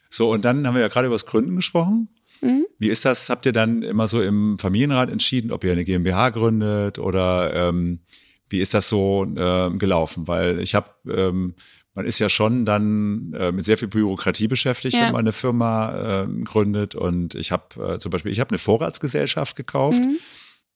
[0.09, 2.09] So, und dann haben wir ja gerade über das Gründen gesprochen.
[2.43, 2.67] Mhm.
[2.79, 3.31] Wie ist das?
[3.31, 8.01] Habt ihr dann immer so im Familienrat entschieden, ob ihr eine GmbH gründet oder ähm,
[8.49, 10.29] wie ist das so ähm, gelaufen?
[10.29, 11.55] Weil ich habe, ähm,
[11.95, 15.07] man ist ja schon dann äh, mit sehr viel Bürokratie beschäftigt, Ja.
[15.07, 16.95] wenn man eine Firma ähm, gründet.
[16.95, 20.01] Und ich habe äh, zum Beispiel, ich habe eine Vorratsgesellschaft gekauft.
[20.01, 20.17] Mhm.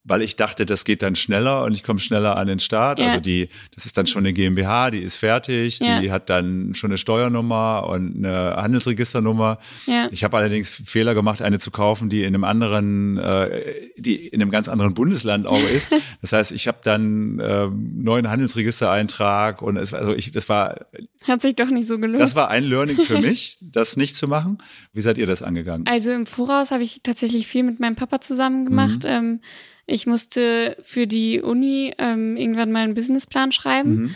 [0.09, 2.97] Weil ich dachte, das geht dann schneller und ich komme schneller an den Start.
[2.99, 3.07] Ja.
[3.07, 5.99] Also die, das ist dann schon eine GmbH, die ist fertig, Ja.
[5.99, 9.59] die hat dann schon eine Steuernummer und eine Handelsregisternummer.
[9.85, 10.07] Ja.
[10.11, 14.41] Ich habe allerdings Fehler gemacht, eine zu kaufen, die in einem anderen, äh, die in
[14.41, 15.89] einem ganz anderen Bundesland auch ist.
[16.21, 20.85] Das heißt, ich habe dann äh, neuen Handelsregistereintrag und es war, also ich, das war,
[21.27, 22.19] Hat sich doch nicht so gelohnt.
[22.19, 24.59] das war ein Learning für mich, das nicht zu machen.
[24.93, 25.85] Wie seid ihr das angegangen?
[25.87, 29.03] Also im Voraus habe ich tatsächlich viel mit meinem Papa zusammen gemacht.
[29.03, 29.09] Mhm.
[29.09, 29.39] Ähm,
[29.87, 33.95] ich musste für die Uni ähm, irgendwann mal einen Businessplan schreiben.
[33.95, 34.15] Mhm.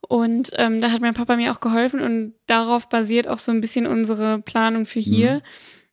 [0.00, 3.60] Und ähm, da hat mein Papa mir auch geholfen und darauf basiert auch so ein
[3.60, 5.40] bisschen unsere Planung für hier, Mhm.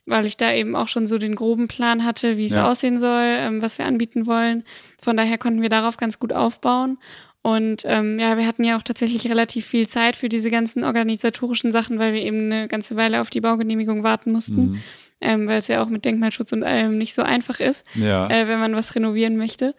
[0.05, 2.69] weil ich da eben auch schon so den groben Plan hatte, wie es Ja.
[2.71, 4.63] aussehen soll, ähm, was wir anbieten wollen.
[5.03, 6.97] Von daher konnten wir darauf ganz gut aufbauen.
[7.41, 11.71] Und ähm, ja, wir hatten ja auch tatsächlich relativ viel Zeit für diese ganzen organisatorischen
[11.71, 14.81] Sachen, weil wir eben eine ganze Weile auf die Baugenehmigung warten mussten, Mhm.
[15.25, 18.29] Ähm, weil es ja auch mit Denkmalschutz und allem nicht so einfach ist Ja.
[18.29, 19.73] äh, wenn man was renovieren möchte.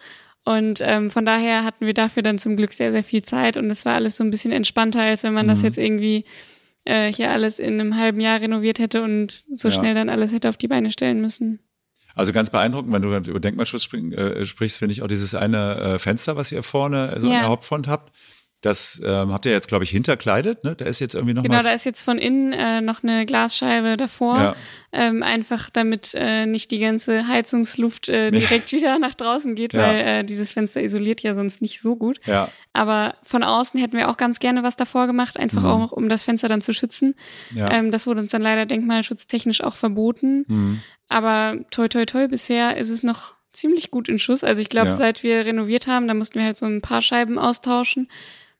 [0.45, 3.69] Und ähm, von daher hatten wir dafür dann zum Glück sehr, sehr viel Zeit und
[3.69, 5.65] es war alles so ein bisschen entspannter, als wenn man das Mhm.
[5.65, 6.25] jetzt irgendwie
[6.85, 9.73] äh, hier alles in einem halben Jahr renoviert hätte und so Ja.
[9.73, 11.59] schnell dann alles hätte auf die Beine stellen müssen.
[12.15, 15.75] Also ganz beeindruckend, wenn du über Denkmalschutz spring, äh, sprichst, finde ich auch dieses eine
[15.81, 17.39] äh, Fenster, was ihr vorne so in Ja.
[17.41, 18.15] der Hauptfront habt.
[18.67, 20.75] Das ähm, habt ihr jetzt, glaube ich, hinterkleidet, ne?
[20.75, 23.97] Da ist jetzt irgendwie noch Genau, da ist jetzt von innen äh, noch eine Glasscheibe
[23.97, 24.55] davor, Ja.
[24.91, 29.79] ähm, einfach damit äh, nicht die ganze Heizungsluft äh, direkt wieder nach draußen geht, Ja.
[29.81, 32.19] weil äh, dieses Fenster isoliert ja sonst nicht so gut.
[32.25, 35.67] Ja, Aber von außen hätten wir auch ganz gerne was davor gemacht, einfach Mhm.
[35.69, 37.15] auch, um das Fenster dann zu schützen.
[37.55, 37.71] ja.
[37.71, 40.45] Ähm, das wurde uns dann leider denkmalschutztechnisch auch verboten.
[40.47, 40.81] Mhm.
[41.09, 44.43] Aber toi toi toi, bisher ist es noch ziemlich gut in Schuss.
[44.43, 44.93] Also ich glaube, Ja.
[44.93, 48.07] seit wir renoviert haben, da mussten wir halt so ein paar Scheiben austauschen.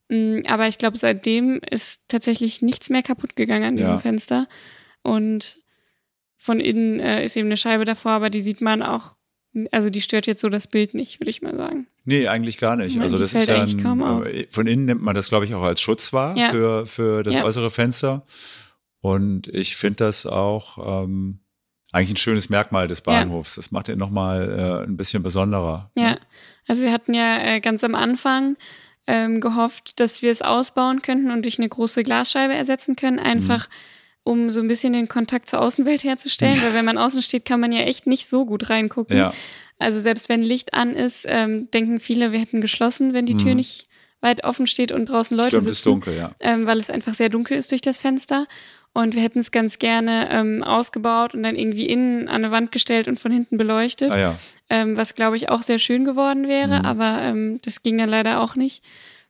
[0.10, 3.99] Mm, Aber ich glaube, seitdem ist tatsächlich nichts mehr kaputt gegangen an diesem Ja.
[3.99, 4.47] Fenster.
[5.03, 5.60] Und
[6.38, 9.16] von innen äh, ist eben eine Scheibe davor, aber die sieht man auch
[9.72, 11.88] also die stört jetzt so das Bild nicht, würde ich mal sagen.
[12.05, 12.95] Nee, eigentlich gar nicht.
[12.95, 14.24] Ja, also das ist ja eigentlich kaum auf.
[14.26, 16.49] ein, äh, von innen nimmt man das, glaube ich, auch als Schutz wahr Ja.
[16.49, 18.24] für, für das äußere Fenster.
[18.99, 21.39] Und ich finde das auch ähm,
[21.91, 23.55] eigentlich ein schönes Merkmal des Bahnhofs.
[23.55, 25.91] Das macht ihn nochmal äh, ein bisschen besonderer.
[25.95, 26.18] Ja,
[26.68, 28.58] also wir hatten ja äh, ganz am Anfang
[29.08, 33.68] ähm, gehofft, dass wir es ausbauen könnten und durch eine große Glasscheibe ersetzen können, einfach
[34.24, 37.62] um so ein bisschen den Kontakt zur Außenwelt herzustellen, weil wenn man außen steht, kann
[37.62, 39.16] man ja echt nicht so gut reingucken.
[39.18, 39.34] Ja,
[39.80, 43.51] Also selbst wenn Licht an ist, ähm, denken viele, wir hätten geschlossen, wenn die Tür
[43.51, 43.58] Mhm.
[43.58, 43.88] nicht
[44.20, 46.32] weit offen steht und draußen Leute stimmt, sitzen ist dunkel, ja.
[46.41, 48.47] ähm, weil es einfach sehr dunkel ist durch das Fenster.
[48.97, 52.71] Und wir hätten es ganz gerne ähm, ausgebaut und dann irgendwie innen an eine Wand
[52.71, 54.39] gestellt und von hinten beleuchtet, Ah ja,
[54.69, 56.85] ähm, was glaube ich auch sehr schön geworden wäre, Mhm.
[56.85, 58.83] aber ähm, das ging dann leider auch nicht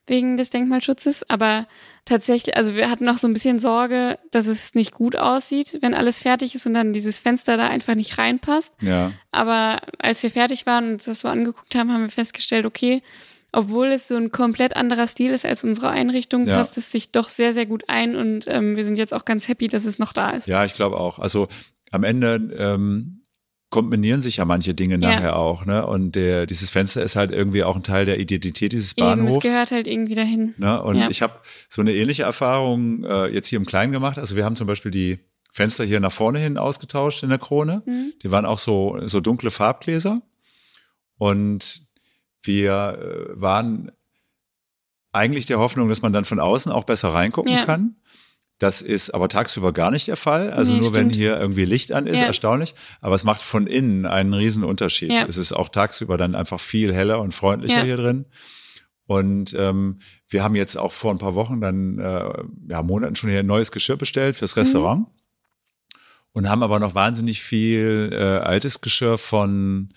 [0.05, 1.29] wegen des Denkmalschutzes.
[1.29, 1.67] Aber
[2.05, 5.93] tatsächlich, also wir hatten noch so ein bisschen Sorge, dass es nicht gut aussieht, wenn
[5.93, 8.73] alles fertig ist und dann dieses Fenster da einfach nicht reinpasst.
[8.79, 9.11] ja.
[9.31, 13.03] Aber als wir fertig waren und uns das so angeguckt haben, haben wir festgestellt, okay,
[13.53, 16.57] obwohl es so ein komplett anderer Stil ist als unsere Einrichtung, Ja.
[16.57, 19.47] passt es sich doch sehr, sehr gut ein und ähm, wir sind jetzt auch ganz
[19.47, 20.47] happy, dass es noch da ist.
[20.47, 21.19] Ja, ich glaube auch.
[21.19, 21.47] Also
[21.91, 23.21] am Ende ähm,
[23.69, 24.99] kombinieren sich ja manche Dinge Ja.
[24.99, 25.85] nachher auch, ne?
[25.85, 29.35] Und der, dieses Fenster ist halt irgendwie auch ein Teil der Identität dieses Eben, Bahnhofs.
[29.37, 30.53] es gehört halt irgendwie dahin.
[30.57, 30.81] Ne?
[30.81, 31.09] Und Ja.
[31.09, 31.33] ich habe
[31.69, 34.17] so eine ähnliche Erfahrung äh, jetzt hier im Kleinen gemacht.
[34.19, 35.19] Also wir haben zum Beispiel die
[35.51, 37.81] Fenster hier nach vorne hin ausgetauscht in der Krone.
[37.85, 38.13] Mhm.
[38.23, 40.21] Die waren auch so, so dunkle Farbgläser.
[41.17, 41.86] Und
[42.47, 43.91] wir äh, waren
[45.11, 47.65] eigentlich der Hoffnung, dass man dann von außen auch besser reingucken Ja.
[47.65, 47.95] kann.
[48.59, 50.51] Das ist aber tagsüber gar nicht der Fall.
[50.51, 51.15] Also Nee, nur wenn stimmt.
[51.15, 52.25] hier irgendwie Licht an ist, Ja.
[52.25, 52.73] erstaunlich.
[53.01, 55.11] Aber es macht von innen einen riesen Unterschied.
[55.11, 55.25] Ja.
[55.27, 58.25] Es ist auch tagsüber dann einfach viel heller und freundlicher hier drin.
[59.05, 63.29] Und ähm, wir haben jetzt auch vor ein paar Wochen dann, äh, ja, Monaten schon
[63.29, 64.59] hier ein neues Geschirr bestellt fürs Mhm.
[64.61, 65.07] Restaurant.
[66.33, 69.93] Und haben aber noch wahnsinnig viel äh, altes Geschirr von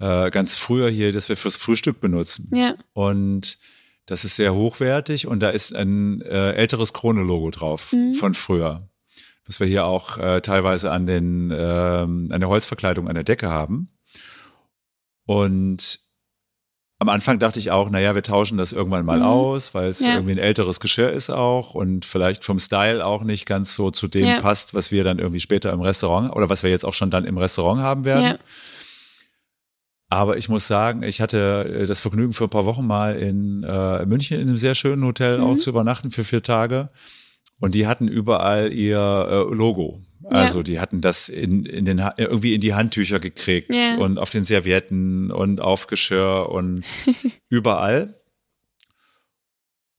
[0.00, 2.48] äh, ganz früher hier, das wir fürs Frühstück benutzen.
[2.54, 3.58] Ja, Und
[4.06, 8.14] das ist sehr hochwertig und da ist ein äh, älteres Krone-Logo drauf Mhm.
[8.14, 8.88] von früher.
[9.46, 13.48] Das wir hier auch äh, teilweise an, den, ähm, an der Holzverkleidung an der Decke
[13.50, 13.90] haben.
[15.26, 16.00] Und
[17.00, 19.24] am Anfang dachte ich auch, naja, wir tauschen das irgendwann mal Mhm.
[19.24, 20.14] aus, weil es Ja.
[20.14, 24.08] irgendwie ein älteres Geschirr ist auch und vielleicht vom Style auch nicht ganz so zu
[24.08, 24.40] dem Ja.
[24.40, 27.24] passt, was wir dann irgendwie später im Restaurant oder was wir jetzt auch schon dann
[27.24, 28.24] im Restaurant haben werden.
[28.24, 28.38] ja,
[30.10, 33.62] Aber ich muss sagen, ich hatte äh, das Vergnügen für ein paar Wochen mal in
[33.64, 35.44] äh, München in einem sehr schönen Hotel Mhm.
[35.44, 36.88] auch zu übernachten für vier Tage.
[37.60, 40.00] Und die hatten überall ihr äh, Logo.
[40.30, 43.96] Also die hatten das in, in den, irgendwie in die Handtücher gekriegt Ja.
[43.98, 46.84] und auf den Servietten und auf Geschirr und
[47.48, 48.14] überall.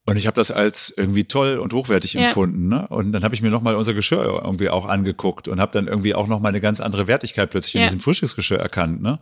[0.05, 2.21] Und ich habe das als irgendwie toll und hochwertig Ja.
[2.21, 2.67] empfunden.
[2.67, 2.87] Ne?
[2.89, 6.15] Und dann habe ich mir nochmal unser Geschirr irgendwie auch angeguckt und habe dann irgendwie
[6.15, 7.87] auch nochmal eine ganz andere Wertigkeit plötzlich in Ja.
[7.87, 9.01] diesem Frühstücksgeschirr erkannt.
[9.01, 9.19] Ne?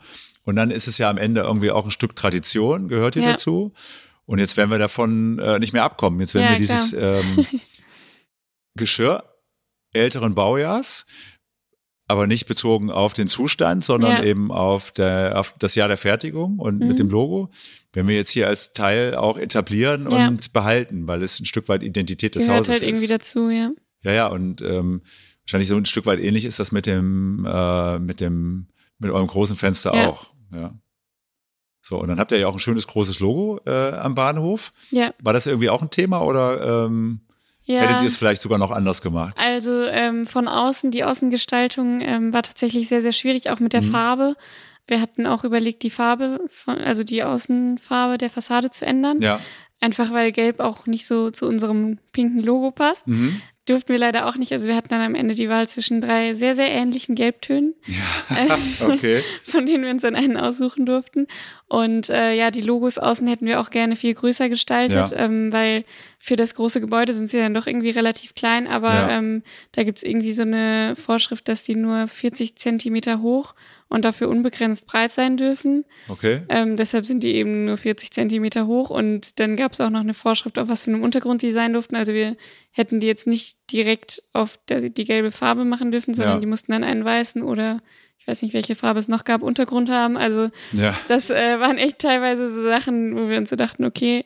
[0.48, 3.32] Und dann ist es ja am Ende irgendwie auch ein Stück Tradition, gehört hier Ja.
[3.34, 3.74] dazu.
[4.26, 6.22] Und jetzt werden wir davon äh, nicht mehr abkommen.
[6.22, 7.46] Jetzt werden Ja, wir dieses ähm,
[8.76, 9.24] Geschirr
[9.94, 11.06] älteren Baujahrs,
[12.08, 14.24] aber nicht bezogen auf den Zustand, sondern Ja.
[14.24, 16.88] eben auf, der, auf das Jahr der Fertigung und Mhm.
[16.88, 17.50] mit dem Logo,
[17.92, 20.28] werden wir jetzt hier als Teil auch etablieren Ja.
[20.28, 23.12] und behalten, weil es ein Stück weit Identität des gehört Hauses halt irgendwie ist.
[23.12, 23.72] dazu, ja.
[24.04, 25.02] Ja, ja, und ähm,
[25.44, 28.68] wahrscheinlich so ein Stück weit ähnlich ist das mit dem, äh, mit dem,
[29.00, 30.08] mit eurem großen Fenster Ja.
[30.10, 30.34] auch.
[30.52, 30.74] Ja.
[31.82, 34.74] So, und dann habt ihr ja auch ein schönes großes Logo äh, am Bahnhof.
[34.90, 37.22] Ja, War das irgendwie auch ein Thema oder ähm,
[37.64, 37.80] ja.
[37.80, 39.36] hättet ihr es vielleicht sogar noch anders gemacht?
[39.38, 43.84] Also ähm, von außen, die Außengestaltung ähm, war tatsächlich sehr, sehr schwierig, auch mit der
[43.84, 43.92] Mhm.
[43.92, 44.36] Farbe.
[44.88, 49.22] Wir hatten auch überlegt, die Farbe, von, also die Außenfarbe der Fassade zu ändern.
[49.22, 49.40] Ja.
[49.80, 53.08] Einfach weil Gelb auch nicht so zu unserem pinken Logo passt.
[53.08, 53.42] Mhm.
[53.68, 54.52] Durften wir leider auch nicht.
[54.54, 58.58] Also wir hatten dann am Ende die Wahl zwischen drei sehr, sehr ähnlichen Gelbtönen, Ja.
[58.88, 59.22] okay.
[59.44, 61.28] von denen wir uns dann einen aussuchen durften.
[61.70, 65.18] Und äh, ja, die Logos außen hätten wir auch gerne viel größer gestaltet, Ja.
[65.26, 65.84] ähm, weil
[66.18, 68.68] für das große Gebäude sind sie dann doch irgendwie relativ klein.
[68.68, 69.10] Aber Ja.
[69.18, 69.44] ähm,
[69.74, 73.54] da gibt's irgendwie so eine Vorschrift, dass die nur 40 Zentimeter hoch
[73.90, 75.84] und dafür unbegrenzt breit sein dürfen.
[76.08, 76.42] Okay.
[76.48, 80.00] Ähm, deshalb sind die eben nur 40 Zentimeter hoch und dann gab es auch noch
[80.02, 81.98] eine Vorschrift, auf was für einem Untergrund die sein durften.
[81.98, 82.38] Also wir
[82.72, 86.40] hätten die jetzt nicht direkt auf der, die gelbe Farbe machen dürfen, sondern Ja.
[86.42, 87.82] die mussten dann einen weißen oder
[88.28, 90.18] ich weiß nicht, welche Farbe es noch gab, Untergrund haben.
[90.18, 90.94] Also Ja.
[91.08, 94.26] das äh, waren echt teilweise so Sachen, wo wir uns so dachten, okay,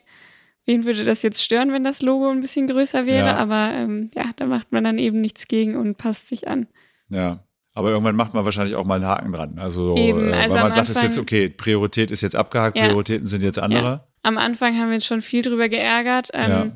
[0.66, 3.28] wen würde das jetzt stören, wenn das Logo ein bisschen größer wäre?
[3.28, 3.36] Ja.
[3.36, 6.66] Aber ähm, ja, da macht man dann eben nichts gegen und passt sich an.
[7.10, 7.44] Ja.
[7.76, 9.60] Aber irgendwann macht man wahrscheinlich auch mal einen Haken dran.
[9.60, 12.36] Also, Eben, äh, also weil man sagt, es ist jetzt Anfang- okay, Priorität ist jetzt
[12.36, 12.88] abgehakt, Ja.
[12.88, 14.08] Prioritäten sind jetzt andere.
[14.24, 16.30] Am Anfang haben wir uns schon viel drüber geärgert.
[16.34, 16.68] Ähm, Ja.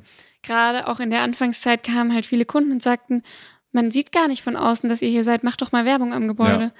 [0.44, 3.24] Gerade auch in der Anfangszeit kamen halt viele Kunden und sagten,
[3.72, 6.28] man sieht gar nicht von außen, dass ihr hier seid, macht doch mal Werbung am
[6.30, 6.72] Gebäude.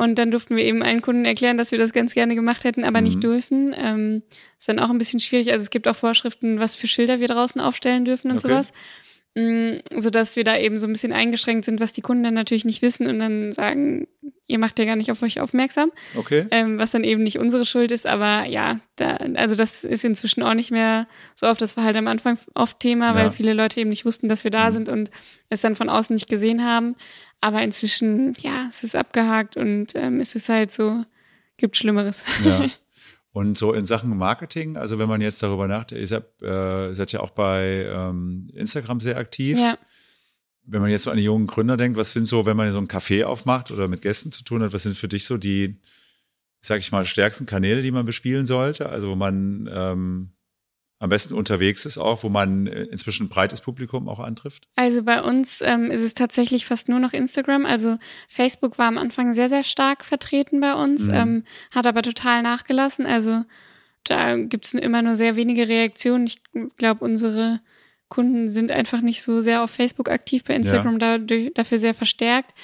[0.00, 2.84] Und dann durften wir eben allen Kunden erklären, dass wir das ganz gerne gemacht hätten,
[2.84, 3.06] aber mhm.
[3.06, 3.74] nicht dürfen.
[3.76, 4.22] Ähm,
[4.56, 5.50] ist dann auch ein bisschen schwierig.
[5.50, 8.48] Also es gibt auch Vorschriften, was für Schilder wir draußen aufstellen dürfen und okay.
[8.48, 8.72] sowas.
[9.34, 12.34] Mm, so dass wir da eben so ein bisschen eingeschränkt sind, was die Kunden dann
[12.34, 14.08] natürlich nicht wissen und dann sagen,
[14.48, 15.92] ihr macht ja gar nicht auf euch aufmerksam.
[16.16, 16.46] Okay.
[16.50, 20.42] Ähm, was dann eben nicht unsere Schuld ist, aber ja, da, also das ist inzwischen
[20.42, 21.60] auch nicht mehr so oft.
[21.60, 23.14] Das war halt am Anfang oft Thema, ja.
[23.14, 24.74] weil viele Leute eben nicht wussten, dass wir da mhm.
[24.74, 25.10] sind und
[25.50, 26.96] es dann von außen nicht gesehen haben.
[27.40, 31.04] Aber inzwischen, ja, es ist abgehakt und ähm, es ist halt so,
[31.56, 32.24] gibt Schlimmeres.
[32.44, 32.68] Ja.
[33.30, 37.12] Und so in Sachen Marketing, also wenn man jetzt darüber nachdenkt, ihr seid, äh, seid
[37.12, 39.56] ja auch bei ähm, Instagram sehr aktiv.
[39.56, 39.78] Ja.
[40.64, 42.78] Wenn man jetzt so an die jungen Gründer denkt, was sind so, wenn man so
[42.78, 45.76] ein Café aufmacht oder mit Gästen zu tun hat, was sind für dich so die,
[46.60, 48.88] sag ich mal, stärksten Kanäle, die man bespielen sollte?
[48.88, 50.30] Also wo man ähm,
[51.00, 54.66] am besten unterwegs ist auch, wo man äh, inzwischen ein breites Publikum auch antrifft?
[54.74, 57.66] Also bei uns ähm, ist es tatsächlich fast nur noch Instagram.
[57.66, 61.14] Also Facebook war am Anfang sehr, sehr stark vertreten bei uns, mhm.
[61.14, 63.06] ähm, hat aber total nachgelassen.
[63.06, 63.44] Also
[64.04, 66.26] da gibt es immer nur sehr wenige Reaktionen.
[66.26, 66.40] Ich
[66.76, 67.60] glaube, unsere
[68.08, 71.18] Kunden sind einfach nicht so sehr auf Facebook aktiv, bei Instagram ja.
[71.18, 72.54] dadurch, dafür sehr verstärkt.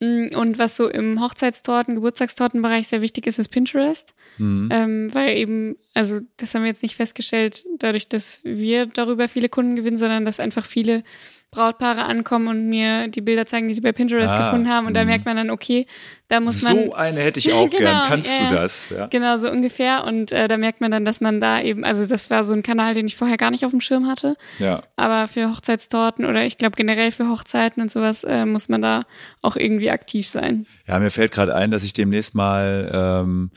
[0.00, 4.14] Mm, und was so im Hochzeitstorten, Geburtstagstortenbereich sehr wichtig ist, ist Pinterest.
[4.38, 4.68] Mhm.
[4.72, 9.48] Ähm, weil eben, also das haben wir jetzt nicht festgestellt, dadurch, dass wir darüber viele
[9.48, 11.02] Kunden gewinnen, sondern dass einfach viele
[11.50, 14.86] Brautpaare ankommen und mir die Bilder zeigen, die sie bei Pinterest ah, gefunden haben.
[14.86, 15.06] Und da mhm.
[15.06, 15.86] merkt man dann, okay,
[16.28, 16.74] da muss man.
[16.74, 18.08] So eine hätte ich auch genau, gern.
[18.08, 18.90] Kannst äh, du das?
[18.90, 19.06] Ja.
[19.06, 20.04] Genau, so ungefähr.
[20.04, 22.62] Und äh, da merkt man dann, dass man da eben, also das war so ein
[22.62, 24.36] Kanal, den ich vorher gar nicht auf dem Schirm hatte.
[24.58, 24.82] Ja.
[24.96, 29.06] Aber für Hochzeitstorten oder ich glaube generell für Hochzeiten und sowas äh, muss man da
[29.40, 30.66] auch irgendwie aktiv sein.
[30.86, 33.50] Ja, mir fällt gerade ein, dass ich demnächst mal ähm,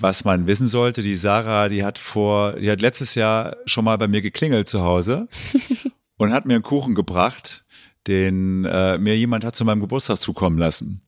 [0.00, 3.98] was man wissen sollte, die Sarah, die hat vor, die hat letztes Jahr schon mal
[3.98, 5.28] bei mir geklingelt zu Hause
[6.18, 7.64] und hat mir einen Kuchen gebracht,
[8.06, 11.02] den äh, mir jemand hat zu meinem Geburtstag zukommen lassen.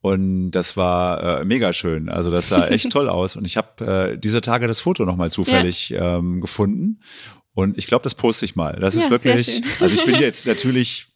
[0.00, 2.08] Und das war äh, mega schön.
[2.08, 3.36] Also das sah echt toll aus.
[3.36, 6.18] Und ich habe äh, dieser Tage das Foto nochmal zufällig ja.
[6.18, 7.00] ähm, gefunden.
[7.54, 8.76] Und ich glaube, das poste ich mal.
[8.80, 11.06] Das ja, ist wirklich, also ich bin jetzt natürlich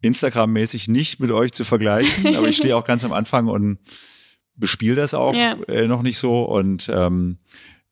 [0.00, 3.78] Instagram-mäßig nicht mit euch zu vergleichen, aber ich stehe auch ganz am Anfang und
[4.54, 5.56] bespiele das auch ja.
[5.68, 6.42] äh, noch nicht so.
[6.42, 7.38] Und ähm,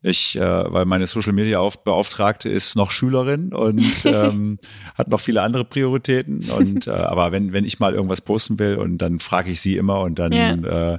[0.07, 4.59] ich, äh, weil meine Social Media Beauftragte ist noch Schülerin und ähm,
[4.95, 6.49] hat noch viele andere Prioritäten.
[6.51, 9.77] Und äh, aber wenn, wenn ich mal irgendwas posten will und dann frage ich sie
[9.77, 10.95] immer und dann ja.
[10.95, 10.99] äh,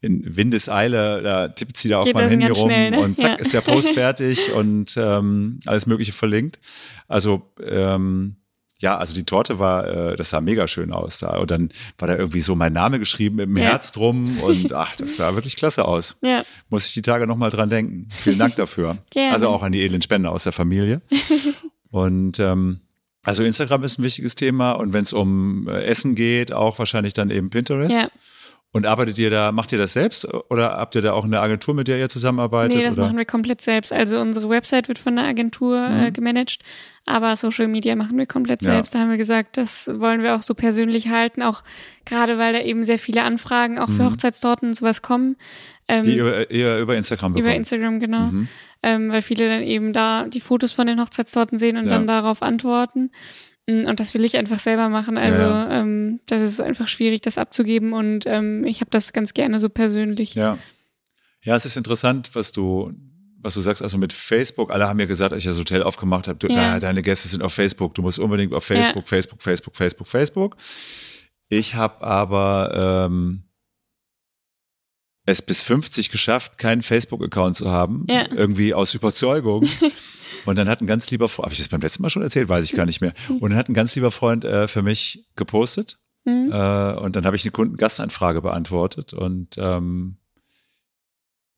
[0.00, 3.00] in Windeseile, da tippt sie da auf Geht mein Handy rum schnell, ne?
[3.00, 3.36] und zack, ja.
[3.36, 6.58] ist der Post fertig und ähm, alles Mögliche verlinkt.
[7.06, 8.36] Also ähm,
[8.80, 11.36] ja, also die Torte war, äh, das sah mega schön aus da.
[11.38, 13.64] Und dann war da irgendwie so mein Name geschrieben dem ja.
[13.64, 16.16] Herz drum und ach, das sah wirklich klasse aus.
[16.22, 16.44] Ja.
[16.68, 18.06] Muss ich die Tage nochmal dran denken.
[18.08, 18.98] Vielen Dank dafür.
[19.10, 19.32] Gerne.
[19.32, 21.02] Also auch an die edlen Spender aus der Familie.
[21.90, 22.80] und ähm,
[23.24, 27.14] also Instagram ist ein wichtiges Thema und wenn es um äh, Essen geht, auch wahrscheinlich
[27.14, 27.98] dann eben Pinterest.
[27.98, 28.08] Ja.
[28.70, 31.74] Und arbeitet ihr da, macht ihr das selbst oder habt ihr da auch eine Agentur,
[31.74, 32.76] mit der ihr zusammenarbeitet?
[32.76, 33.06] Nee, das oder?
[33.06, 33.94] machen wir komplett selbst.
[33.94, 36.04] Also unsere Website wird von einer Agentur äh, mhm.
[36.04, 36.58] äh, gemanagt,
[37.06, 38.72] aber Social Media machen wir komplett ja.
[38.72, 38.94] selbst.
[38.94, 41.62] Da haben wir gesagt, das wollen wir auch so persönlich halten, auch
[42.04, 44.10] gerade weil da eben sehr viele Anfragen auch für mhm.
[44.10, 45.36] Hochzeitstorten und sowas kommen.
[45.88, 47.48] Ähm, die ihr, ihr über Instagram bekommt.
[47.48, 48.26] Über Instagram, genau.
[48.26, 48.48] Mhm.
[48.82, 51.90] Ähm, weil viele dann eben da die Fotos von den Hochzeitstorten sehen und ja.
[51.92, 53.10] dann darauf antworten.
[53.68, 55.18] Und das will ich einfach selber machen.
[55.18, 55.80] Also ja.
[55.80, 57.92] ähm, das ist einfach schwierig, das abzugeben.
[57.92, 60.34] Und ähm, ich habe das ganz gerne so persönlich.
[60.34, 60.58] Ja.
[61.42, 62.92] Ja, es ist interessant, was du,
[63.38, 63.82] was du sagst.
[63.82, 66.80] Also mit Facebook, alle haben ja gesagt, als ich das Hotel aufgemacht habe, du, ja.
[66.80, 67.94] deine Gäste sind auf Facebook.
[67.94, 69.08] Du musst unbedingt auf Facebook, ja.
[69.08, 70.56] Facebook, Facebook, Facebook, Facebook.
[71.50, 73.44] Ich habe aber ähm,
[75.26, 78.06] es bis 50 geschafft, keinen Facebook-Account zu haben.
[78.08, 78.26] Ja.
[78.32, 79.68] Irgendwie aus Überzeugung.
[80.48, 82.48] Und dann hat ein ganz lieber Freund, habe ich das beim letzten Mal schon erzählt,
[82.48, 83.12] weiß ich gar nicht mehr.
[83.28, 85.98] Und dann hat ein ganz lieber Freund äh, für mich gepostet.
[86.24, 86.50] Mhm.
[86.50, 89.12] Äh, und dann habe ich eine Kundengastanfrage beantwortet.
[89.12, 90.16] Und ähm,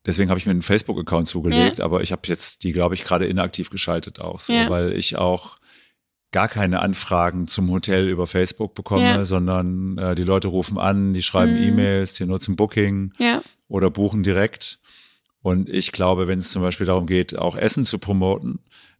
[0.05, 1.79] deswegen habe ich mir einen Facebook-Account zugelegt.
[1.79, 1.85] Ja.
[1.85, 4.69] Aber ich habe jetzt die, glaube ich, gerade inaktiv geschaltet auch so, ja.
[4.69, 5.55] weil ich auch
[6.33, 9.23] gar keine Anfragen zum Hotel über Facebook bekomme, ja.
[9.23, 11.63] sondern äh, die Leute rufen an, die schreiben mhm.
[11.63, 13.13] E-Mails, die nutzen Booking
[13.69, 14.80] oder buchen direkt.
[15.41, 18.59] Und ich glaube, wenn es zum Beispiel darum geht, auch Essen zu promoten,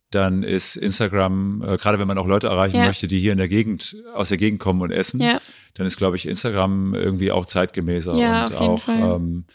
[0.10, 2.86] dann ist Instagram, äh, gerade wenn man auch Leute erreichen ja.
[2.86, 5.40] möchte, die hier in der Gegend, aus der Gegend kommen und essen, ja.
[5.74, 9.46] dann ist, glaube ich, Instagram irgendwie auch zeitgemäßer ja, und auch ähm,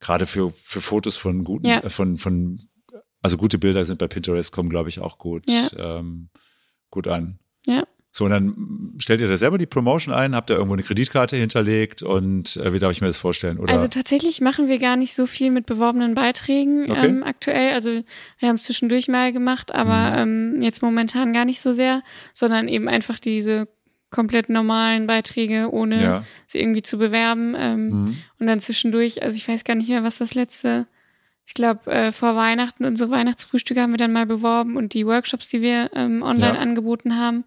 [0.00, 2.62] gerade für, für Fotos von guten, äh, von, von,
[3.20, 5.44] also gute Bilder sind bei Pinterest kommen, glaube ich, auch gut,
[5.76, 6.30] ähm,
[6.90, 7.38] gut an.
[7.66, 7.84] Ja.
[8.16, 11.36] So, und dann stellt ihr da selber die Promotion ein, habt ihr irgendwo eine Kreditkarte
[11.36, 13.58] hinterlegt und äh, wie darf ich mir das vorstellen?
[13.58, 13.70] Oder?
[13.74, 17.08] Also tatsächlich machen wir gar nicht so viel mit beworbenen Beiträgen okay.
[17.08, 17.74] ähm, aktuell.
[17.74, 17.90] Also
[18.38, 20.54] wir haben es zwischendurch mal gemacht, aber mhm.
[20.54, 22.02] ähm, jetzt momentan gar nicht so sehr,
[22.32, 23.68] sondern eben einfach diese
[24.08, 26.24] komplett normalen Beiträge, ohne Ja.
[26.46, 27.54] sie irgendwie zu bewerben.
[27.58, 28.16] Ähm, Mhm.
[28.40, 30.86] Und dann zwischendurch, also ich weiß gar nicht mehr, was das letzte,
[31.44, 35.50] ich glaube, äh, vor Weihnachten unsere Weihnachtsfrühstücke haben wir dann mal beworben und die Workshops,
[35.50, 36.60] die wir ähm, online Ja.
[36.60, 37.44] angeboten haben.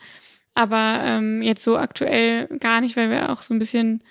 [0.54, 4.04] Aber ähm, jetzt so aktuell gar nicht, weil wir auch so ein bisschen,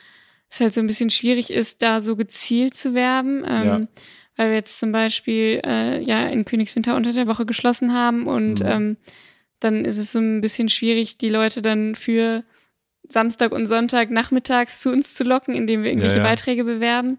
[0.49, 3.45] es halt so ein bisschen schwierig ist, da so gezielt zu werben.
[3.47, 3.81] Ähm, Ja.
[4.37, 8.61] Weil wir jetzt zum Beispiel äh, ja in Königswinter unter der Woche geschlossen haben und
[8.61, 8.67] Mhm.
[8.69, 8.97] ähm,
[9.61, 12.45] dann ist es so ein bisschen schwierig, die Leute dann für
[13.09, 16.29] Samstag und Sonntag nachmittags zu uns zu locken, indem wir irgendwelche Ja, ja.
[16.29, 17.19] Beiträge bewerben.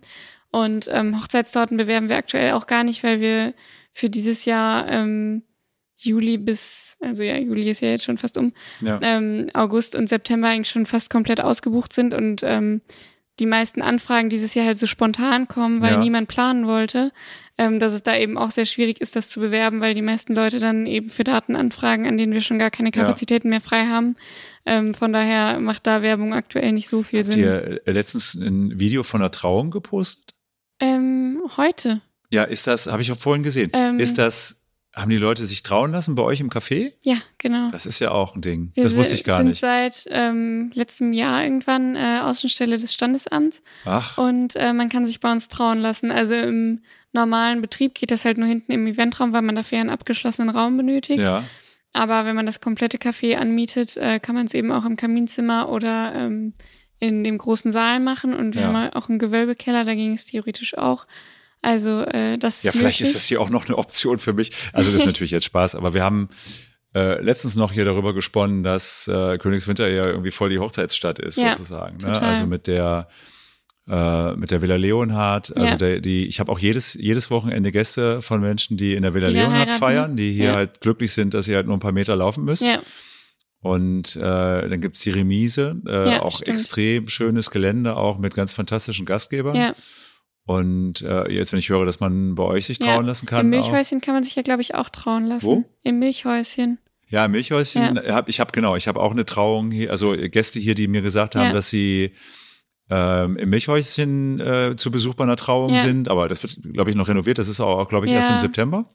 [0.51, 3.53] Und ähm, Hochzeitstorten bewerben wir aktuell auch gar nicht, weil wir
[3.91, 5.43] für dieses Jahr ähm,
[5.99, 8.99] Juli bis, also ja, Juli ist ja jetzt schon fast um, Ja.
[9.01, 12.81] ähm, August und September eigentlich schon fast komplett ausgebucht sind und ähm,
[13.39, 15.97] die meisten Anfragen dieses Jahr halt so spontan kommen, weil Ja.
[15.99, 17.11] niemand planen wollte,
[17.57, 20.35] ähm, dass es da eben auch sehr schwierig ist, das zu bewerben, weil die meisten
[20.35, 23.01] Leute dann eben für Daten anfragen, an denen wir schon gar keine Ja.
[23.03, 24.15] Kapazitäten mehr frei haben.
[24.65, 27.41] Ähm, von daher macht da Werbung aktuell nicht so viel Habt Sinn.
[27.41, 30.33] ihr äh, letztens ein Video von einer Trauung gepostet?
[30.81, 32.01] Ähm, heute.
[32.31, 33.71] Ja, ist das, habe ich auch vorhin gesehen.
[33.73, 34.58] Ähm, ist das,
[34.99, 36.91] haben die Leute sich trauen lassen bei euch im Café?
[37.01, 37.71] Ja, genau.
[37.71, 38.71] Das ist ja auch ein Ding.
[38.75, 39.59] Wir das wusste ich gar sind nicht.
[39.59, 45.19] seit ähm, letztem Jahr irgendwann äh, Außenstelle des Standesamts Ach, und äh, man kann sich
[45.19, 46.11] bei uns trauen lassen.
[46.11, 46.81] Also im
[47.13, 50.77] normalen Betrieb geht das halt nur hinten im Eventraum, weil man dafür einen abgeschlossenen Raum
[50.77, 51.19] benötigt.
[51.19, 51.43] ja.
[51.91, 55.69] Aber wenn man das komplette Café anmietet, äh, kann man es eben auch im Kaminzimmer
[55.69, 56.53] oder ähm,
[56.99, 58.35] in dem großen Saal machen.
[58.35, 58.67] Und wir Ja.
[58.71, 61.07] haben auch einen Gewölbekeller, da ging es theoretisch auch.
[61.61, 63.09] Also äh, das ist Ja, vielleicht möglich.
[63.09, 64.51] ist das hier auch noch eine Option für mich.
[64.73, 66.29] Also das ist natürlich jetzt Spaß, aber wir haben
[66.95, 71.37] äh, letztens noch hier darüber gesponnen, dass äh, Königswinter ja irgendwie voll die Hochzeitsstadt ist,
[71.37, 71.97] Ja, sozusagen.
[71.97, 72.13] Ne?
[72.13, 72.29] total.
[72.29, 73.09] Also mit der
[73.87, 75.75] äh, mit der Villa Leonhard, also Ja.
[75.75, 79.27] der, die, ich habe auch jedes, jedes Wochenende Gäste von Menschen, die in der Villa
[79.29, 80.53] Die Leonhard feiern, die hier Ja.
[80.55, 82.67] halt glücklich sind, dass sie halt nur ein paar Meter laufen müssen.
[82.67, 82.79] Ja,
[83.61, 86.49] Und äh, dann gibt's die Remise, äh, Ja, auch stimmt.
[86.49, 89.55] extrem schönes Gelände, auch mit ganz fantastischen Gastgebern.
[89.55, 89.73] ja.
[90.45, 93.41] Und äh, jetzt, wenn ich höre, dass man bei euch sich Ja, trauen lassen kann.
[93.41, 93.49] Im auch.
[93.69, 95.45] Milchhäuschen kann man sich ja, glaube ich, auch trauen lassen.
[95.45, 95.65] Wo?
[95.83, 96.79] Im Milchhäuschen.
[97.07, 100.75] Ja, Milchhäuschen, hab, ich habe genau, ich habe auch eine Trauung hier, also Gäste hier,
[100.75, 101.53] die mir gesagt haben, Ja.
[101.53, 102.13] dass sie
[102.91, 105.79] ähm, im Milchhäuschen äh, zu Besuch bei einer Trauung Ja.
[105.79, 107.37] sind, aber das wird, glaube ich, noch renoviert.
[107.37, 108.35] Das ist auch, glaube ich, erst Ja.
[108.35, 108.89] im September.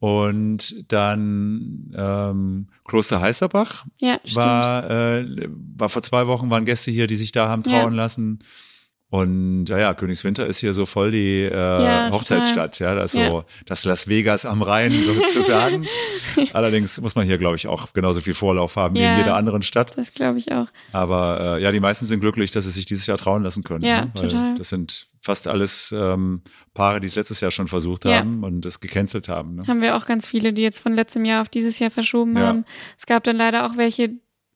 [0.00, 4.36] Und dann ähm, Kloster Heisterbach Ja, stimmt.
[4.36, 7.80] war, äh, war vor zwei Wochen, waren Gäste hier, die sich da haben Ja.
[7.80, 8.38] trauen lassen.
[9.10, 13.20] Und ja, ja, Königswinter ist hier so voll die äh, Ja, Hochzeitsstadt, ja, das ist
[13.20, 13.28] Ja.
[13.28, 15.86] so das Las Vegas am Rhein sozusagen.
[16.52, 19.12] Allerdings muss man hier, glaube ich, auch genauso viel Vorlauf haben wie Ja.
[19.12, 19.96] in jeder anderen Stadt.
[19.96, 20.66] Das glaube ich auch.
[20.92, 23.82] Aber äh, ja, die meisten sind glücklich, dass sie sich dieses Jahr trauen lassen können.
[23.84, 24.10] Ja, ne?
[24.14, 24.54] Weil total.
[24.56, 26.42] Das sind fast alles ähm,
[26.74, 29.56] Paare, die es letztes Jahr schon versucht haben und es gecancelt haben.
[29.56, 29.66] Ne?
[29.66, 32.64] Haben wir auch ganz viele, die jetzt von letztem Jahr auf dieses Jahr verschoben haben.
[32.98, 34.10] Es gab dann leider auch welche,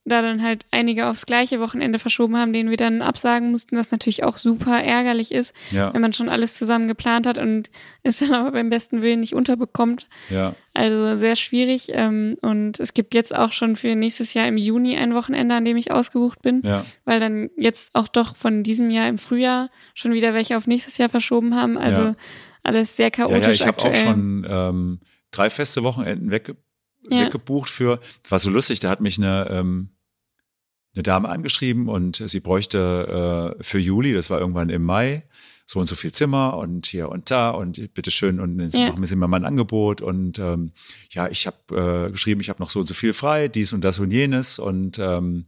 [0.05, 3.93] da dann halt einige aufs gleiche Wochenende verschoben haben, denen wir dann absagen mussten, was
[3.93, 7.71] natürlich auch super ärgerlich ist, Ja, wenn man schon alles zusammen geplant hat und
[8.03, 10.09] es dann aber beim besten Willen nicht unterbekommt.
[10.29, 11.93] ja, Also sehr schwierig.
[11.95, 15.65] Ähm, und es gibt jetzt auch schon für nächstes Jahr im Juni ein Wochenende, an
[15.65, 16.85] dem ich ausgebucht bin, ja.
[17.05, 20.99] weil dann jetzt auch doch von diesem Jahr im Frühjahr schon wieder welche auf nächstes
[20.99, 21.79] Jahr verschoben haben.
[21.79, 22.15] Also
[22.65, 25.01] alles sehr chaotisch ja, ich habe auch schon ähm,
[25.31, 26.57] drei feste Wochenenden wegge
[27.11, 27.21] Ja.
[27.27, 29.89] weggebucht für, war so lustig, da hat mich eine, ähm,
[30.95, 35.25] eine Dame angeschrieben und sie bräuchte äh, für Juli, das war irgendwann im Mai,
[35.65, 38.91] so und so viel Zimmer und hier und da und bitteschön und Ja.
[38.91, 40.73] machen Sie mir mal ein Angebot und ähm,
[41.11, 43.83] ja, ich habe äh, geschrieben, ich habe noch so und so viel frei, dies und
[43.83, 45.47] das und jenes und ähm,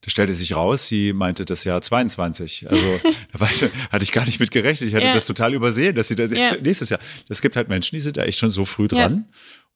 [0.00, 2.70] da stellte sich raus, sie meinte das Jahr 22.
[2.70, 3.00] Also
[3.32, 4.88] da war ich, hatte ich gar nicht mit gerechnet.
[4.88, 5.12] Ich hatte Ja.
[5.12, 6.54] das total übersehen, dass sie das Ja.
[6.62, 7.00] nächstes Jahr.
[7.28, 9.26] Es gibt halt Menschen, die sind da echt schon so früh dran.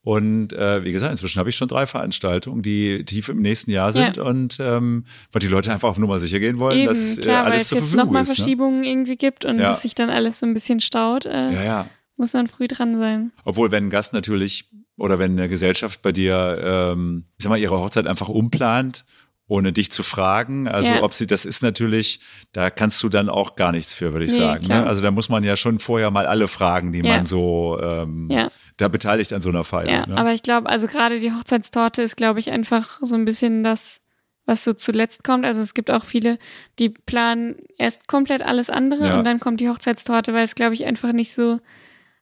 [0.05, 3.92] Und äh, wie gesagt, inzwischen habe ich schon drei Veranstaltungen, die tief im nächsten Jahr
[3.92, 4.24] sind Ja.
[4.24, 7.44] und ähm, weil die Leute einfach auf Nummer sicher gehen wollen, Eben, dass äh, klar,
[7.44, 8.28] weil alles es zur jetzt Verfügung nochmal ist.
[8.30, 8.34] Ne?
[8.34, 9.66] Verschiebungen irgendwie gibt und Ja.
[9.68, 11.86] dass sich dann alles so ein bisschen staut, äh, Ja, ja.
[12.16, 13.30] muss man früh dran sein.
[13.45, 16.61] Obwohl, wenn ein Gast natürlich oder wenn eine Gesellschaft bei dir,
[16.95, 19.04] ähm, ich sag mal, ihre Hochzeit einfach umplant,
[19.53, 21.03] ohne dich zu fragen, also Ja.
[21.03, 22.20] ob sie, das ist natürlich,
[22.53, 24.66] da kannst du dann auch gar nichts für, würde ich Nee, sagen.
[24.66, 24.87] Ne?
[24.87, 27.16] Also da muss man ja schon vorher mal alle fragen, die Ja.
[27.18, 28.50] man so ähm, Ja.
[28.79, 29.88] da beteiligt an so einer Feier.
[29.91, 30.16] Ja, ne?
[30.16, 34.00] aber ich glaube, also gerade die Hochzeitstorte ist, glaube ich, einfach so ein bisschen das,
[34.46, 35.45] was so zuletzt kommt.
[35.45, 36.38] Also es gibt auch viele,
[36.79, 40.84] die planen erst komplett alles andere und dann kommt die Hochzeitstorte, weil es, glaube ich,
[40.87, 41.58] einfach nicht so,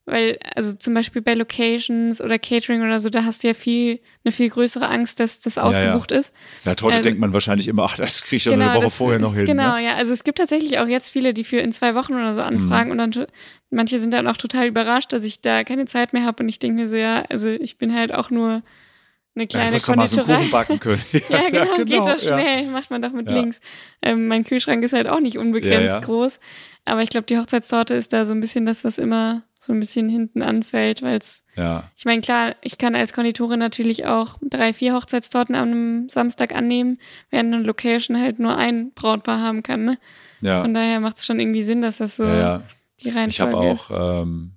[0.07, 4.01] weil, also zum Beispiel bei Locations oder Catering oder so, da hast du ja viel,
[4.25, 5.63] eine viel größere Angst, dass das ja.
[5.63, 6.33] ausgebucht ist.
[6.65, 8.85] ja, Torte ähm, denkt man wahrscheinlich immer, ach, das kriege ich ja nur eine Woche
[8.87, 9.47] das- vorher noch hin.
[9.47, 9.85] Genau, Ne?
[9.85, 9.95] ja.
[9.95, 12.93] Also es gibt tatsächlich auch jetzt viele, die für in zwei Wochen oder so anfragen
[12.93, 12.99] Mhm.
[12.99, 13.27] und dann
[13.71, 16.59] manche sind dann auch total überrascht, dass ich da keine Zeit mehr habe und ich
[16.59, 18.63] denke mir so, ja, also ich bin halt auch nur
[19.37, 20.37] eine kleine ja, mal so einen Konditorei.
[20.39, 21.03] Kuchen backen können.
[21.29, 22.19] ja, genau, geht doch ja.
[22.19, 22.67] schnell.
[22.67, 23.37] Macht man doch mit Ja.
[23.39, 23.61] links.
[24.03, 26.01] Ähm, mein Kühlschrank ist halt auch nicht unbegrenzt Ja, ja.
[26.01, 26.41] groß.
[26.85, 29.79] Aber ich glaube, die Hochzeitstorte ist da so ein bisschen das, was immer so ein
[29.81, 34.39] bisschen hinten anfällt, weil es, Ja, ich meine, klar, ich kann als Konditorin natürlich auch
[34.43, 39.85] drei, vier Hochzeitstorten am Samstag annehmen, während eine Location halt nur ein Brautpaar haben kann.
[39.85, 39.99] Ne?
[40.41, 42.63] ja, Von daher macht es schon irgendwie Sinn, dass das so ja, ja.
[43.05, 43.91] die Reihenfolge Ich habe ist.
[43.91, 44.53] auch, ähm,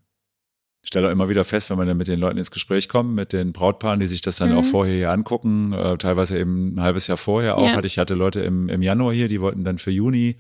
[0.86, 3.34] stelle auch immer wieder fest, wenn man dann mit den Leuten ins Gespräch kommt, mit
[3.34, 4.58] den Brautpaaren, die sich das dann Mhm.
[4.58, 7.70] auch vorher hier angucken, äh, teilweise eben ein halbes Jahr vorher auch.
[7.76, 10.38] Hatte ich hatte Leute im, im Januar hier, die wollten dann für Juni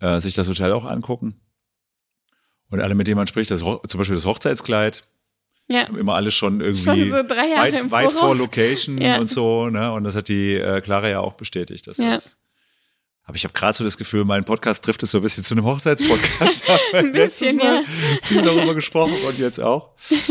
[0.00, 1.40] äh, sich das Hotel auch angucken.
[2.70, 5.04] Und alle, mit denen man spricht, das, zum Beispiel das Hochzeitskleid,
[5.68, 5.82] ja.
[5.84, 8.36] immer alles schon irgendwie Schon so weit, weit vor.
[8.36, 9.18] Location Ja.
[9.18, 9.92] und so, ne?
[9.92, 11.86] Und das hat die äh, Clara ja auch bestätigt.
[11.86, 12.10] Dass Ja.
[12.10, 12.38] das,
[13.24, 15.54] aber ich habe gerade so das Gefühl, mein Podcast trifft es so ein bisschen zu
[15.54, 16.68] einem Hochzeitspodcast.
[16.68, 17.84] Haben Ein bisschen, Mal ja.
[18.22, 19.90] viel darüber gesprochen und jetzt auch.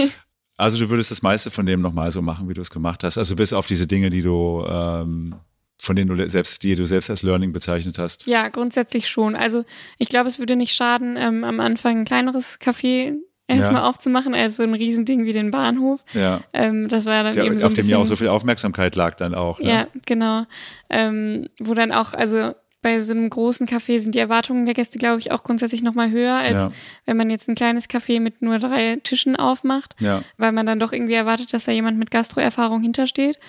[0.58, 3.18] Also du würdest das meiste von dem nochmal so machen, wie du es gemacht hast.
[3.18, 5.36] Also bis auf diese Dinge, die du, ähm,
[5.78, 8.28] von denen du selbst, die du selbst als Learning bezeichnet hast.
[8.28, 9.36] Ja, grundsätzlich schon.
[9.36, 9.64] Also
[9.98, 13.14] ich glaube, es würde nicht schaden, ähm, am Anfang ein kleineres Café
[13.48, 13.90] erstmal Ja.
[13.90, 16.04] aufzumachen, als so ein Riesending wie den Bahnhof.
[16.14, 16.42] Ja.
[16.54, 19.16] Ähm, das war dann Der, eben so auf dem ja auch so viel Aufmerksamkeit lag
[19.16, 19.60] dann auch.
[19.60, 19.70] Ne?
[19.70, 20.46] Ja, genau.
[20.90, 24.98] Ähm, wo dann auch, also bei so einem großen Café sind die Erwartungen der Gäste,
[25.00, 26.72] glaube ich, auch grundsätzlich nochmal höher, als Ja.
[27.06, 30.24] wenn man jetzt ein kleines Café mit nur drei Tischen aufmacht, Ja.
[30.38, 33.40] weil man dann doch irgendwie erwartet, dass da jemand mit Gastroerfahrung hintersteht.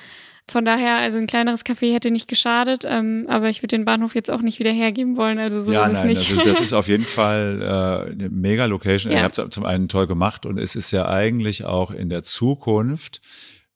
[0.48, 4.14] Von daher, also ein kleineres Café hätte nicht geschadet, ähm, aber ich würde den Bahnhof
[4.14, 6.30] jetzt auch nicht wieder hergeben wollen, also so ja, ist es nein, nicht.
[6.30, 9.12] also das ist auf jeden Fall äh, eine mega Location.
[9.12, 9.18] Ja.
[9.18, 12.22] Ihr habt es zum einen toll gemacht und es ist ja eigentlich auch in der
[12.22, 13.22] Zukunft,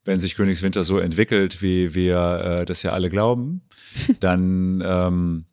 [0.04, 3.62] wenn sich Königswinter so entwickelt, wie wir äh, das ja alle glauben,
[4.20, 5.46] dann ähm,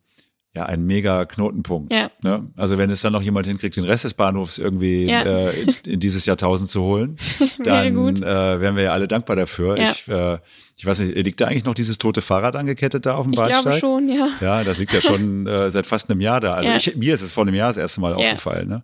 [0.58, 1.92] ja ein mega Knotenpunkt.
[1.92, 2.10] Ja.
[2.22, 2.46] Ne?
[2.56, 5.22] Also wenn es dann noch jemand hinkriegt, den Rest des Bahnhofs irgendwie Ja.
[5.22, 7.16] äh, in, in dieses Jahrtausend zu holen,
[7.64, 9.76] dann äh, wären wir ja alle dankbar dafür.
[9.78, 9.90] Ja.
[9.90, 10.38] Ich, äh,
[10.76, 13.38] ich weiß nicht, liegt da eigentlich noch dieses tote Fahrrad angekettet da auf dem Ich
[13.40, 13.62] Bahnsteig?
[13.62, 14.28] glaube schon, ja.
[14.40, 16.54] Ja, das liegt ja schon äh, seit fast einem Jahr da.
[16.54, 18.16] Also ich, mir ist es vor einem Jahr das erste Mal Ja.
[18.18, 18.68] aufgefallen.
[18.68, 18.82] Ne?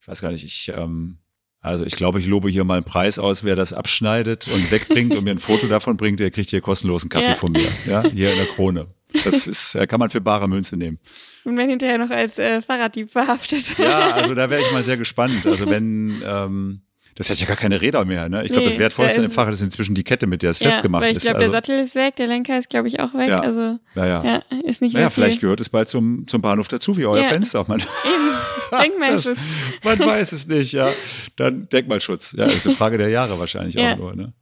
[0.00, 1.18] Ich weiß gar nicht, ich, ähm,
[1.60, 5.16] also ich glaube, ich lobe hier mal einen Preis aus, wer das abschneidet und wegbringt
[5.16, 7.34] und mir ein Foto davon bringt, der kriegt hier kostenlosen Kaffee Ja.
[7.34, 7.66] von mir.
[7.86, 8.86] Ja, hier in der Krone.
[9.24, 10.98] Das ist, äh, kann man für bare Münze nehmen.
[11.44, 13.78] Und wenn hinterher noch als äh, Fahrraddieb verhaftet.
[13.78, 15.46] Ja, also da wäre ich mal sehr gespannt.
[15.46, 16.82] Also wenn, ähm,
[17.18, 18.28] das hat ja gar keine Räder mehr.
[18.28, 18.42] Ne?
[18.44, 20.60] Ich glaube, Nee, das Wertvollste da ist- Fahrrad ist inzwischen die Kette, mit der es
[20.60, 21.24] ja, festgemacht weil ich ist.
[21.24, 23.28] glaube, also, der Sattel ist weg, der Lenker ist, glaube ich, auch weg.
[23.28, 23.40] Ja.
[23.40, 24.22] Also naja.
[24.24, 25.24] ja, ist nicht Naja, mehr viel.
[25.24, 27.28] vielleicht gehört es bald zum, zum Bahnhof dazu, wie euer Ja.
[27.28, 27.64] Fenster.
[27.68, 28.28] Man, Eben.
[28.82, 29.38] Denkmalschutz.
[29.82, 30.90] Das, man weiß es nicht, ja.
[31.36, 32.32] Dann Denkmalschutz.
[32.36, 33.94] Ja, ist eine Frage der Jahre wahrscheinlich Ja.
[33.94, 34.14] auch nur.
[34.14, 34.32] Ne?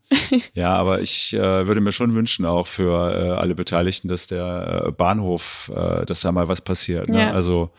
[0.55, 4.85] Ja, aber ich äh, würde mir schon wünschen, auch für äh, alle Beteiligten, dass der
[4.89, 7.09] äh, Bahnhof, äh, dass da mal was passiert.
[7.09, 7.21] Ne?
[7.21, 7.31] Ja.
[7.33, 7.71] Also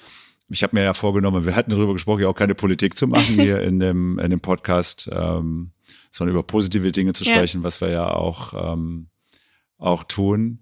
[0.50, 3.36] ich habe mir ja vorgenommen, wir hatten darüber gesprochen, ja auch keine Politik zu machen
[3.40, 5.72] hier in dem, in dem Podcast, ähm,
[6.12, 7.36] sondern über positive Dinge zu Ja.
[7.36, 9.08] sprechen, was wir ja auch, ähm,
[9.78, 10.60] auch tun.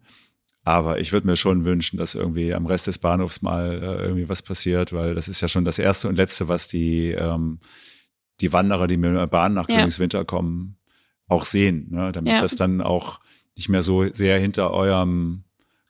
[0.64, 4.28] Aber ich würde mir schon wünschen, dass irgendwie am Rest des Bahnhofs mal äh, irgendwie
[4.30, 7.60] was passiert, weil das ist ja schon das erste und letzte, was die, ähm,
[8.41, 9.78] die Wanderer, die mit der Bahn nach Ja.
[9.78, 10.78] Königswinter kommen,
[11.28, 12.12] auch sehen, ne?
[12.12, 12.40] damit Ja.
[12.40, 13.20] das dann auch
[13.56, 15.44] nicht mehr so sehr hinter eurem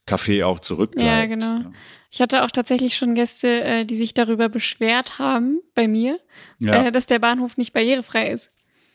[0.08, 1.08] Café auch zurückbleibt.
[1.08, 1.72] Ja, genau.
[2.12, 6.20] Ich hatte auch tatsächlich schon Gäste, äh, die sich darüber beschwert haben bei mir,
[6.60, 6.86] Ja.
[6.86, 8.52] äh, dass der Bahnhof nicht barrierefrei ist.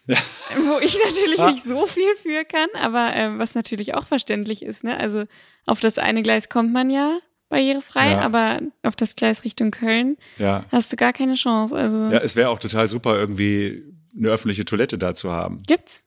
[0.06, 0.16] Ja.
[0.56, 1.50] Wo ich natürlich Ah.
[1.50, 4.82] nicht so viel für kann, aber äh, was natürlich auch verständlich ist.
[4.84, 4.96] Ne?
[4.96, 5.24] Also
[5.66, 7.18] auf das eine Gleis kommt man ja
[7.48, 8.20] barrierefrei, Ja.
[8.20, 10.64] aber auf das Gleis Richtung Köln ja.
[10.70, 11.76] hast du gar keine Chance.
[11.76, 13.82] Also ja, es wäre auch total super, irgendwie
[14.16, 15.62] eine öffentliche Toilette da zu haben.
[15.66, 16.04] gibt's.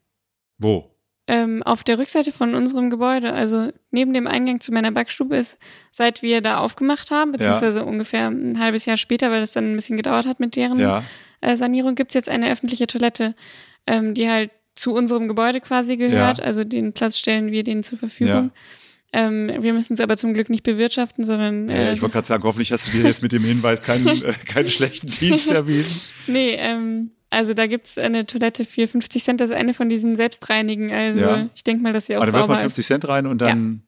[0.58, 0.93] Wo?
[1.26, 5.58] Ähm, auf der Rückseite von unserem Gebäude, also neben dem Eingang zu meiner Backstube ist,
[5.90, 9.76] seit wir da aufgemacht haben, beziehungsweise ungefähr ein halbes Jahr später, weil es dann ein
[9.76, 11.02] bisschen gedauert hat mit deren Ja,
[11.40, 13.36] äh, Sanierung, gibt's jetzt eine öffentliche Toilette,
[13.88, 16.40] ähm, die halt zu unserem Gebäude quasi gehört.
[16.40, 16.44] Ja.
[16.44, 18.52] Also den Platz stellen wir denen zur Verfügung.
[19.14, 22.12] Ähm, wir müssen es aber zum Glück nicht bewirtschaften, sondern äh, äh, ich wollte das-
[22.14, 25.52] gerade sagen, hoffentlich hast du dir jetzt mit dem Hinweis keinen, äh, keinen schlechten Dienst
[25.52, 26.02] erwiesen.
[26.28, 30.16] Nee, ähm, also da gibt's eine Toilette für 50 Cent, das ist eine von diesen
[30.16, 30.92] selbstreinigen.
[30.92, 31.50] Also Ja.
[31.56, 33.40] ich denke mal, dass sie auch Aber dann wirft man sauber 50 Cent rein und
[33.42, 33.84] dann,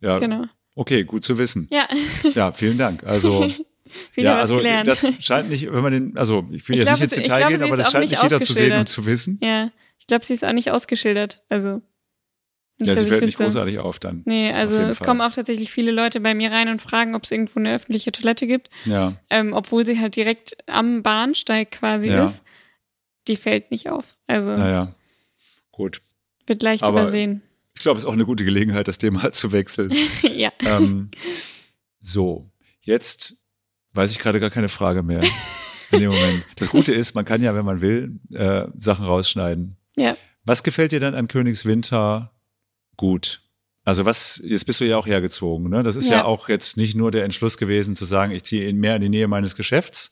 [0.00, 0.22] ja, ist.
[0.22, 0.44] Genau.
[0.74, 1.68] okay, gut zu wissen.
[1.70, 1.88] Ja,
[2.34, 3.04] Ja, vielen Dank.
[3.04, 3.42] Also,
[4.14, 4.88] wieder ja, was also gelernt.
[4.88, 7.22] das scheint nicht, wenn man den, also ich will Ich jetzt glaube, nicht ins es-
[7.22, 9.38] Detail gehen, aber das scheint nicht jeder zu sehen und zu wissen.
[9.42, 11.42] ja, ich glaube, sie ist auch nicht ausgeschildert.
[11.48, 11.80] Also
[12.80, 14.22] nicht, ja, sie fällt nicht großartig auf dann.
[14.24, 15.06] Nee, also es Fall.
[15.06, 18.10] kommen auch tatsächlich viele Leute bei mir rein und fragen, ob es irgendwo eine öffentliche
[18.10, 22.24] Toilette gibt, Ja, ähm, obwohl sie halt direkt am Bahnsteig quasi Ja.
[22.26, 22.42] ist.
[23.28, 24.16] Die fällt nicht auf.
[24.26, 24.94] Also naja,
[25.70, 26.02] gut.
[26.46, 27.42] wird leicht Aber- übersehen.
[27.76, 29.92] Ich glaube, es ist auch eine gute Gelegenheit, das Thema zu wechseln.
[30.34, 30.52] ja.
[30.64, 31.10] ähm,
[32.00, 32.50] so,
[32.82, 33.34] jetzt
[33.94, 35.22] weiß ich gerade gar keine Frage mehr
[35.90, 36.44] in dem Moment.
[36.56, 39.76] Das Gute ist, man kann ja, wenn man will, äh, Sachen rausschneiden.
[39.96, 40.16] Ja.
[40.44, 42.30] Was gefällt dir dann an Königswinter
[42.96, 43.40] gut.
[43.84, 45.82] Also was, jetzt bist du ja auch hergezogen, ne?
[45.82, 46.18] Das ist ja.
[46.18, 49.08] ja auch jetzt nicht nur der Entschluss gewesen zu sagen, ich ziehe mehr in die
[49.10, 50.10] Nähe meines Geschäfts,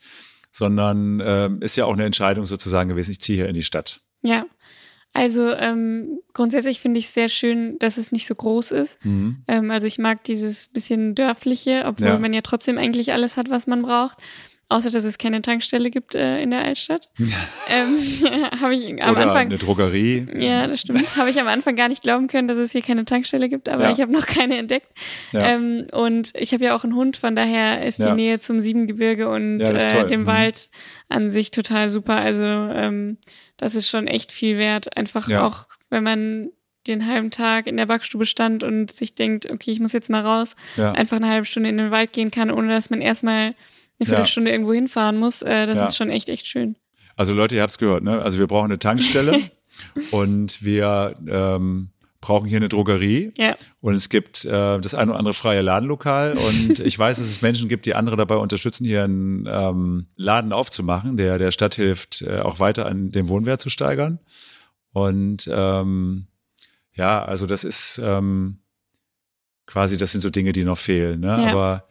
[0.53, 4.01] sondern äh, ist ja auch eine Entscheidung sozusagen gewesen, ich ziehe hier in die Stadt.
[4.21, 4.45] Ja.
[5.15, 9.05] Also ähm, grundsätzlich finde ich es sehr schön, dass es nicht so groß ist.
[9.05, 9.43] Mhm.
[9.47, 12.19] Ähm, also ich mag dieses bisschen dörfliche, obwohl ja.
[12.19, 14.17] man ja trotzdem eigentlich alles hat, was man braucht.
[14.73, 17.11] Außer dass es keine Tankstelle gibt äh, in der Altstadt.
[17.69, 17.99] ähm,
[18.61, 19.47] habe ich am Oder Anfang.
[19.47, 20.27] Eine Drogerie.
[20.35, 21.15] Ja, das stimmt.
[21.17, 23.85] habe ich am Anfang gar nicht glauben können, dass es hier keine Tankstelle gibt, aber
[23.85, 23.93] ja.
[23.93, 24.89] ich habe noch keine entdeckt.
[25.33, 25.51] Ja.
[25.51, 28.09] Ähm, und ich habe ja auch einen Hund, von daher ist ja.
[28.09, 30.27] die Nähe zum Siebengebirge und äh, dem mhm.
[30.27, 30.71] Wald
[31.11, 32.17] an sich total super.
[32.17, 33.19] Also ähm,
[33.59, 34.97] das ist schon echt viel wert.
[34.97, 36.49] Einfach auch, wenn man
[36.87, 40.23] den halben Tag in der Backstube stand und sich denkt, okay, ich muss jetzt mal
[40.23, 43.55] raus, einfach eine halbe Stunde in den Wald gehen kann, ohne dass man erstmal
[44.03, 44.55] eine Viertelstunde ja.
[44.55, 45.85] irgendwo hinfahren muss, äh, das ja.
[45.87, 46.77] ist schon echt, echt schön.
[47.17, 48.23] Also Leute, ihr habt es gehört, ne?
[48.23, 49.39] Also wir brauchen eine Tankstelle
[50.11, 51.91] und wir ähm,
[52.23, 53.33] brauchen hier eine Drogerie.
[53.37, 53.57] Ja.
[53.83, 56.39] Und es gibt äh, das eine oder andere freie Ladenlokal.
[56.39, 60.53] Und ich weiß, dass es Menschen gibt, die andere dabei unterstützen, hier einen ähm, Laden
[60.53, 64.21] aufzumachen, der der Stadt hilft, äh, auch weiter an den Wohnwert zu steigern.
[64.93, 66.27] Und ähm,
[66.95, 68.59] ja, also das ist ähm,
[69.67, 71.21] quasi, das sind so Dinge, die noch fehlen.
[71.21, 71.29] Ne?
[71.29, 71.51] Ja.
[71.51, 71.85] Aber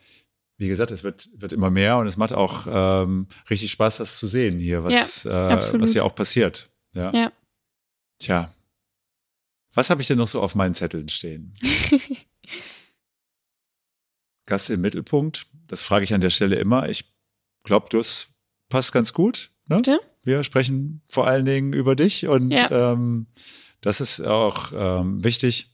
[0.62, 4.18] wie gesagt, es wird, wird immer mehr und es macht auch ähm, richtig Spaß, das
[4.18, 6.70] zu sehen hier, was, ja, äh, was hier auch passiert.
[6.94, 7.12] Ja.
[7.12, 7.32] ja.
[8.20, 8.54] Tja.
[9.74, 11.56] Was habe ich denn noch so auf meinen Zetteln stehen?
[14.46, 16.88] Gast im Mittelpunkt, das frage ich an der Stelle immer.
[16.90, 17.12] Ich
[17.64, 18.36] glaube, das
[18.70, 19.50] passt ganz gut.
[19.68, 19.78] Ne?
[19.78, 20.00] Bitte?
[20.24, 22.92] Wir sprechen vor allen Dingen über dich und ja.
[22.92, 23.26] ähm,
[23.80, 25.71] das ist auch ähm, wichtig.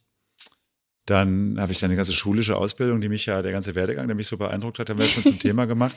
[1.08, 4.16] Dann habe ich dann eine ganze schulische Ausbildung, die mich ja, der ganze Werdegang, der
[4.16, 5.96] mich so beeindruckt hat, haben wir schon zum Thema gemacht.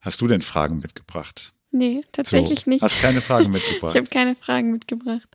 [0.00, 1.52] Hast du denn Fragen mitgebracht?
[1.70, 2.82] Nee, tatsächlich so, nicht.
[2.82, 3.92] Hast keine Fragen mitgebracht?
[3.94, 5.28] ich habe keine Fragen mitgebracht.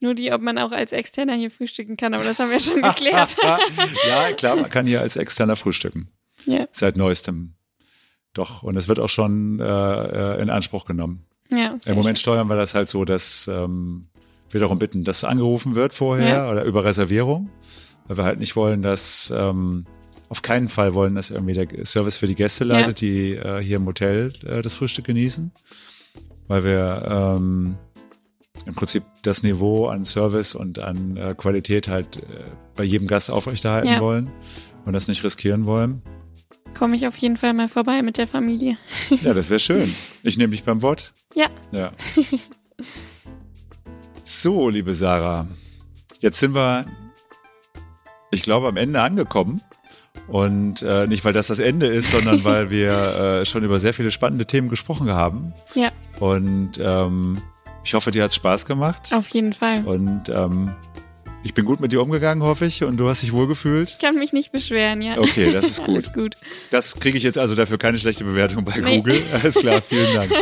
[0.00, 2.82] Nur die, ob man auch als Externer hier frühstücken kann, aber das haben wir schon
[2.82, 3.36] geklärt.
[4.08, 6.08] ja, klar, man kann hier als Externer frühstücken.
[6.44, 6.66] Ja.
[6.72, 7.54] Seit neuestem.
[8.32, 11.24] Doch, und es wird auch schon äh, äh in Anspruch genommen.
[11.50, 12.22] Ja, Im Moment schön.
[12.22, 14.08] steuern wir das halt so, dass ähm,
[14.54, 16.50] wir darum bitten, dass angerufen wird vorher ja.
[16.50, 17.50] oder über Reservierung,
[18.06, 19.84] weil wir halt nicht wollen, dass ähm,
[20.28, 23.08] auf keinen Fall wollen, dass irgendwie der Service für die Gäste leitet, ja.
[23.08, 25.50] die äh, hier im Hotel äh, das Frühstück genießen,
[26.46, 27.76] weil wir ähm,
[28.64, 32.44] im Prinzip das Niveau an Service und an äh, Qualität halt äh,
[32.76, 34.00] bei jedem Gast aufrechterhalten ja.
[34.00, 34.30] wollen
[34.86, 36.00] und das nicht riskieren wollen.
[36.74, 38.76] Komme ich auf jeden Fall mal vorbei mit der Familie.
[39.22, 39.94] ja, das wäre schön.
[40.22, 41.12] Ich nehme dich beim Wort.
[41.34, 41.48] Ja.
[41.72, 41.92] Ja.
[44.24, 45.46] So, liebe Sarah,
[46.20, 46.86] jetzt sind wir,
[48.30, 49.60] ich glaube, am Ende angekommen.
[50.28, 53.92] Und äh, nicht, weil das das Ende ist, sondern weil wir äh, schon über sehr
[53.92, 55.52] viele spannende Themen gesprochen haben.
[55.74, 55.90] Ja.
[56.20, 57.42] Und ähm,
[57.84, 59.12] ich hoffe, dir hat es Spaß gemacht.
[59.12, 59.84] Auf jeden Fall.
[59.84, 60.74] Und ähm,
[61.44, 63.90] ich bin gut mit dir umgegangen, hoffe ich, und du hast dich wohlgefühlt.
[63.90, 65.18] Ich kann mich nicht beschweren, ja.
[65.18, 66.12] Okay, das ist gut.
[66.14, 66.36] Gut.
[66.70, 68.96] Das kriege ich jetzt also dafür keine schlechte Bewertung bei nee.
[68.96, 69.20] Google.
[69.32, 70.32] Alles klar, vielen Dank.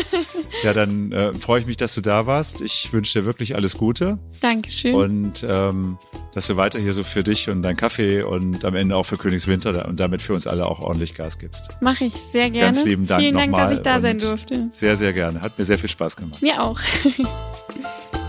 [0.63, 2.61] Ja, dann äh, freue ich mich, dass du da warst.
[2.61, 4.19] Ich wünsche dir wirklich alles Gute.
[4.41, 4.95] Dankeschön.
[4.95, 5.99] Und ähm,
[6.35, 9.17] dass du weiter hier so für dich und dein Kaffee und am Ende auch für
[9.17, 11.71] Königswinter und damit für uns alle auch ordentlich Gas gibst.
[11.81, 12.67] Mache ich sehr gerne.
[12.67, 14.69] Ganz lieben Dank Vielen Dank, dass ich da sein durfte.
[14.71, 15.41] Sehr, sehr gerne.
[15.41, 16.41] Hat mir sehr viel Spaß gemacht.
[16.43, 16.79] Mir auch.